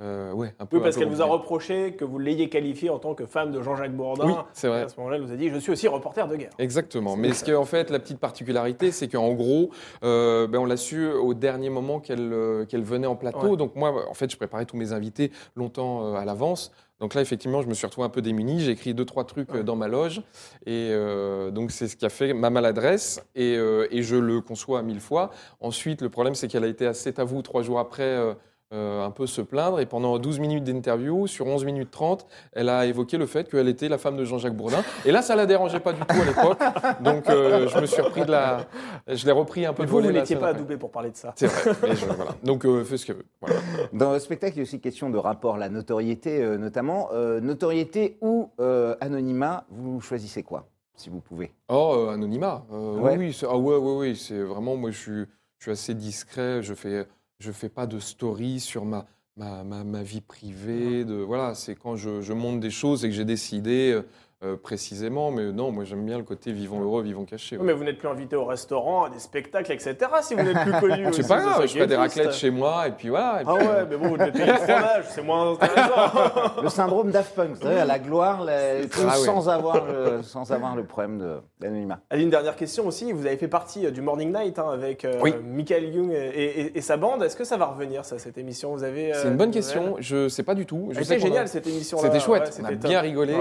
Euh, 0.00 0.32
ouais, 0.32 0.54
un 0.58 0.66
peu. 0.66 0.76
oui, 0.78 0.82
parce 0.82 0.96
qu'elle 0.96 1.08
vous 1.08 1.20
a 1.22 1.26
reproché 1.26 1.92
que 1.92 2.04
vous 2.04 2.18
l'ayez 2.18 2.48
qualifié 2.48 2.88
en 2.90 2.98
tant 2.98 3.14
que 3.14 3.26
femme 3.26 3.52
de 3.52 3.60
Jean-Jacques 3.62 3.94
Bourdin. 3.94 4.26
Oui, 4.26 4.32
c'est 4.52 4.68
vrai. 4.68 4.80
Et 4.80 4.82
à 4.84 4.88
ce 4.88 4.96
moment-là, 4.98 5.16
elle 5.16 5.22
vous 5.22 5.32
a 5.32 5.36
dit 5.36 5.48
Je 5.50 5.58
suis 5.58 5.72
aussi 5.72 5.88
reporter 5.88 6.26
de 6.28 6.36
guerre. 6.36 6.50
Exactement. 6.58 7.16
Mais 7.16 7.32
ce 7.32 7.44
qui 7.44 7.50
est 7.50 7.54
en 7.54 7.64
fait 7.64 7.90
la 7.90 7.98
petite 7.98 8.18
particularité, 8.18 8.92
c'est 8.92 9.08
qu'en 9.08 9.32
gros, 9.34 9.70
euh, 10.02 10.46
ben, 10.46 10.58
on 10.58 10.64
l'a 10.64 10.76
su 10.76 11.06
au 11.10 11.34
dernier 11.34 11.70
moment 11.70 12.00
qu'elle 12.00 12.32
euh, 12.32 12.64
qu'elle 12.64 12.82
venait 12.82 13.06
en 13.06 13.16
plateau. 13.16 13.50
Ouais. 13.50 13.56
Donc 13.56 13.76
moi, 13.76 14.08
en 14.08 14.14
fait, 14.14 14.30
je 14.30 14.36
préparais 14.36 14.64
tous 14.64 14.76
mes 14.76 14.92
invités 14.92 15.30
longtemps 15.56 16.14
à 16.14 16.24
l'avance. 16.24 16.72
Donc 17.00 17.14
là, 17.14 17.22
effectivement, 17.22 17.62
je 17.62 17.66
me 17.66 17.72
suis 17.72 17.86
retrouvé 17.86 18.06
un 18.06 18.10
peu 18.10 18.20
démuni. 18.20 18.60
J'ai 18.60 18.72
écrit 18.72 18.92
deux, 18.92 19.06
trois 19.06 19.24
trucs 19.24 19.50
Ouais. 19.54 19.62
dans 19.64 19.74
ma 19.74 19.88
loge. 19.88 20.18
Et 20.66 20.90
euh, 20.92 21.50
donc, 21.50 21.70
c'est 21.70 21.88
ce 21.88 21.96
qui 21.96 22.04
a 22.04 22.10
fait 22.10 22.34
ma 22.34 22.50
maladresse. 22.50 23.22
Et, 23.34 23.56
euh, 23.56 23.86
et 23.90 24.02
je 24.02 24.16
le 24.16 24.42
conçois 24.42 24.82
mille 24.82 25.00
fois. 25.00 25.30
Ensuite, 25.60 26.02
le 26.02 26.10
problème, 26.10 26.34
c'est 26.34 26.46
qu'elle 26.46 26.64
a 26.64 26.66
été 26.68 26.86
assez 26.86 27.14
à 27.18 27.24
vous 27.24 27.40
trois 27.40 27.62
jours 27.62 27.78
après. 27.78 28.02
euh, 28.02 28.34
euh, 28.72 29.04
un 29.04 29.10
peu 29.10 29.26
se 29.26 29.40
plaindre 29.40 29.80
et 29.80 29.86
pendant 29.86 30.16
12 30.18 30.38
minutes 30.38 30.62
d'interview, 30.64 31.26
sur 31.26 31.46
11 31.46 31.64
minutes 31.64 31.90
30, 31.90 32.26
elle 32.52 32.68
a 32.68 32.86
évoqué 32.86 33.16
le 33.18 33.26
fait 33.26 33.48
qu'elle 33.50 33.68
était 33.68 33.88
la 33.88 33.98
femme 33.98 34.16
de 34.16 34.24
Jean-Jacques 34.24 34.54
Bourdin. 34.56 34.82
Et 35.04 35.10
là, 35.10 35.22
ça 35.22 35.34
la 35.34 35.46
dérangeait 35.46 35.80
pas 35.80 35.92
du 35.92 36.00
tout 36.00 36.20
à 36.20 36.24
l'époque. 36.24 36.58
Donc, 37.00 37.28
euh, 37.28 37.66
je 37.66 37.80
me 37.80 37.86
suis 37.86 38.00
repris 38.00 38.24
de 38.24 38.30
la. 38.30 38.66
Je 39.08 39.26
l'ai 39.26 39.32
repris 39.32 39.66
un 39.66 39.72
peu 39.72 39.82
Mais 39.82 39.86
de 39.86 39.90
vous, 39.92 40.00
vous 40.00 40.12
n'étiez 40.12 40.36
pas 40.36 40.48
adoubé 40.48 40.76
pour 40.76 40.90
parler 40.92 41.10
de 41.10 41.16
ça. 41.16 41.32
C'est 41.36 41.46
vrai. 41.48 41.72
Mais 41.88 41.96
je- 41.96 42.06
voilà. 42.06 42.30
Donc, 42.44 42.64
euh, 42.64 42.84
fais 42.84 42.96
ce 42.96 43.06
qu'elle 43.06 43.16
veut. 43.16 43.26
Voilà. 43.40 43.56
Dans 43.92 44.12
le 44.12 44.18
spectacle, 44.20 44.54
il 44.54 44.58
y 44.58 44.60
a 44.60 44.62
aussi 44.62 44.80
question 44.80 45.10
de 45.10 45.18
rapport 45.18 45.56
à 45.56 45.58
la 45.58 45.68
notoriété 45.68 46.40
euh, 46.42 46.56
notamment. 46.56 47.08
Euh, 47.12 47.40
notoriété 47.40 48.18
ou 48.20 48.50
euh, 48.60 48.94
anonymat, 49.00 49.64
vous 49.70 50.00
choisissez 50.00 50.42
quoi 50.44 50.68
si 50.94 51.10
vous 51.10 51.20
pouvez? 51.20 51.52
Oh, 51.68 51.94
euh, 51.96 52.10
anonymat. 52.12 52.64
Euh, 52.72 52.98
Ouais. 53.00 53.12
Oui, 53.16 53.26
oui, 53.26 53.32
c'est- 53.32 53.46
ah 53.50 53.56
ouais, 53.56 53.76
ouais, 53.76 53.96
ouais, 53.96 54.14
c'est 54.14 54.42
vraiment. 54.42 54.76
Moi, 54.76 54.90
je 54.92 54.98
suis, 54.98 55.24
je 55.58 55.62
suis 55.64 55.70
assez 55.72 55.94
discret. 55.94 56.62
Je 56.62 56.74
fais, 56.74 57.06
je 57.40 57.50
fais 57.50 57.68
pas 57.68 57.86
de 57.86 57.98
story 57.98 58.60
sur 58.60 58.84
ma, 58.84 59.06
ma, 59.36 59.64
ma, 59.64 59.82
ma 59.82 60.02
vie 60.02 60.20
privée. 60.20 61.04
De, 61.04 61.14
voilà, 61.14 61.54
c'est 61.54 61.74
quand 61.74 61.96
je, 61.96 62.20
je 62.20 62.32
monte 62.32 62.60
des 62.60 62.70
choses 62.70 63.04
et 63.04 63.08
que 63.08 63.14
j'ai 63.14 63.24
décidé 63.24 64.00
euh, 64.42 64.52
euh, 64.52 64.56
précisément. 64.56 65.30
Mais 65.30 65.52
non, 65.52 65.70
moi, 65.70 65.84
j'aime 65.84 66.04
bien 66.04 66.18
le 66.18 66.24
côté 66.24 66.52
vivons 66.52 66.80
heureux, 66.82 67.02
vivons 67.02 67.24
cachés. 67.24 67.56
Oui, 67.56 67.60
ouais. 67.62 67.66
mais 67.68 67.72
vous 67.72 67.84
n'êtes 67.84 67.98
plus 67.98 68.08
invité 68.08 68.36
au 68.36 68.44
restaurant, 68.44 69.04
à 69.04 69.10
des 69.10 69.18
spectacles, 69.18 69.72
etc. 69.72 69.96
si 70.22 70.34
vous 70.34 70.42
n'êtes 70.42 70.58
plus 70.60 70.72
connu. 70.80 71.06
aussi, 71.08 71.22
C'est 71.22 71.28
pas 71.28 71.40
grave, 71.40 71.66
je 71.66 71.78
est 71.78 71.86
des 71.86 71.96
raclettes 71.96 72.32
chez 72.32 72.50
moi 72.50 72.88
et 72.88 72.92
puis 72.92 73.08
voilà. 73.10 73.42
et 73.42 73.44
Ah 73.46 73.54
puis, 73.58 73.66
ouais, 73.66 73.86
mais 73.90 73.96
bon, 73.96 74.08
vous 74.08 74.16
devez 74.16 74.32
payer 74.32 74.46
le 74.46 74.52
fromage, 74.54 75.04
c'est 75.08 75.22
moins 75.22 75.52
intéressant. 75.52 76.60
Le 76.62 76.68
syndrome 76.68 77.10
Daft 77.10 77.34
Punk, 77.34 77.56
c'est 77.60 77.78
à 77.78 77.84
la 77.84 77.98
gloire, 77.98 78.44
la- 78.44 78.82
tout 78.86 78.98
Ah 79.02 79.18
ouais. 79.18 79.24
sans, 79.24 79.48
avoir, 79.48 79.84
le- 79.84 80.22
sans 80.22 80.50
avoir 80.52 80.76
le 80.76 80.84
problème 80.84 81.18
de 81.18 81.36
l'anonymat. 81.60 82.00
Allez, 82.10 82.22
une 82.22 82.30
dernière 82.30 82.56
question 82.56 82.86
aussi. 82.86 83.12
Vous 83.12 83.26
avez 83.26 83.36
fait 83.36 83.48
partie 83.48 83.86
euh, 83.86 83.90
du 83.90 84.00
Morning 84.02 84.32
Night 84.32 84.58
hein, 84.58 84.68
avec 84.72 85.04
euh, 85.04 85.18
Oui. 85.22 85.34
Michael 85.44 85.84
Young 85.94 86.10
et, 86.12 86.16
et- 86.16 86.78
et 86.78 86.80
sa 86.80 86.96
bande. 86.96 87.22
Est-ce 87.22 87.36
que 87.36 87.44
ça 87.44 87.56
va 87.56 87.66
revenir, 87.66 88.04
ça, 88.04 88.18
cette 88.18 88.38
émission? 88.38 88.72
Vous 88.72 88.84
avez. 88.84 89.12
C'est 89.14 89.26
euh, 89.26 89.30
une 89.30 89.36
bonne 89.36 89.50
des 89.50 89.58
question. 89.58 89.96
Je 89.98 90.28
sais 90.28 90.42
pas 90.42 90.54
du 90.54 90.66
tout. 90.66 90.88
Je 90.90 90.96
sais 90.98 91.04
C'était 91.04 91.14
a- 91.16 91.18
génial 91.18 91.48
cette 91.48 91.66
émission. 91.66 91.98
C'était 91.98 92.20
chouette. 92.20 92.58
on 92.60 92.64
a 92.64 92.72
bien 92.72 93.00
rigolé. 93.00 93.34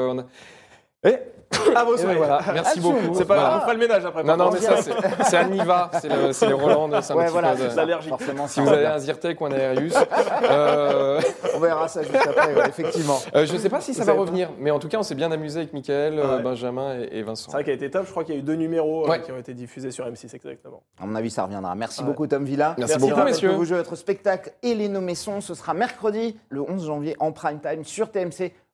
Euh, 0.00 0.12
on 0.14 0.18
a- 0.18 0.24
Eh, 1.04 1.16
À 1.74 1.82
vos 1.82 1.96
Et 1.96 1.98
souhaits. 1.98 2.16
voilà, 2.16 2.40
merci 2.54 2.78
beaucoup. 2.78 3.12
C'est 3.14 3.24
pas 3.24 3.34
Voilà. 3.34 3.56
on 3.56 3.60
fera 3.62 3.72
le 3.72 3.78
ménage 3.80 4.04
après. 4.04 4.22
Non, 4.22 4.36
non, 4.36 4.50
mais 4.52 4.60
ça, 4.60 4.76
c'est 4.82 4.92
c'est 5.24 5.36
Anniva, 5.36 5.90
c'est 6.00 6.08
le- 6.08 6.32
c'est 6.32 6.46
les 6.46 6.52
Roland, 6.52 6.88
c'est 7.02 7.12
un 7.12 7.16
Ouais, 7.16 7.24
petit 7.24 7.32
voilà, 7.32 7.52
peu 7.54 7.64
de-. 7.64 8.08
Forcément, 8.08 8.46
Si 8.46 8.60
vous 8.60 8.68
avez 8.68 8.86
un 8.86 8.98
Zyrtec 9.00 9.40
ou 9.40 9.46
un 9.46 9.50
Aerius, 9.50 9.94
euh, 10.50 11.20
On 11.54 11.58
verra 11.58 11.88
ça 11.88 12.02
juste 12.02 12.14
après, 12.14 12.54
ouais, 12.54 12.68
effectivement. 12.68 13.18
euh, 13.34 13.46
je 13.46 13.52
ne 13.52 13.58
sais 13.58 13.68
pas 13.68 13.80
si 13.80 13.94
ça 13.94 14.02
Vous 14.04 14.06
va 14.12 14.12
revenir, 14.20 14.50
mais 14.58 14.70
en 14.70 14.78
tout 14.78 14.86
cas, 14.88 14.98
on 14.98 15.02
s'est 15.02 15.16
bien 15.16 15.32
amusé 15.32 15.58
avec 15.60 15.72
Michael, 15.72 16.20
Ah 16.22 16.26
euh, 16.26 16.36
ouais. 16.36 16.42
Benjamin 16.42 16.94
et, 17.00 17.18
et 17.18 17.22
Vincent. 17.22 17.46
C'est 17.50 17.56
vrai 17.56 17.64
qu'elle 17.64 17.74
était 17.74 17.90
top. 17.90 18.04
Je 18.06 18.10
crois 18.12 18.22
qu'il 18.22 18.34
y 18.34 18.38
a 18.38 18.40
eu 18.40 18.44
deux 18.44 18.54
numéros 18.54 19.10
euh, 19.10 19.18
qui 19.18 19.32
ont 19.32 19.38
été 19.38 19.52
diffusés 19.52 19.90
sur 19.90 20.04
M6 20.06 20.32
exactement. 20.34 20.82
À 21.02 21.06
mon 21.06 21.16
avis, 21.16 21.30
ça 21.30 21.42
reviendra. 21.44 21.74
Merci 21.74 22.00
Ouais. 22.02 22.06
beaucoup, 22.06 22.26
Tom 22.28 22.44
Villa. 22.44 22.76
Merci 22.78 22.98
beaucoup, 22.98 23.22
messieurs. 23.24 23.50
Vous 23.54 23.64
jouez 23.64 23.78
votre 23.78 23.96
spectacle 23.96 24.52
et 24.62 24.74
les 24.74 24.88
nommés. 24.88 25.14
Ce 25.16 25.54
sera 25.54 25.74
mercredi, 25.74 26.38
le 26.48 26.60
11 26.62 26.86
janvier, 26.86 27.16
en 27.18 27.32
prime 27.32 27.58
time 27.60 27.82
sur 27.84 28.10
TMC. 28.12 28.52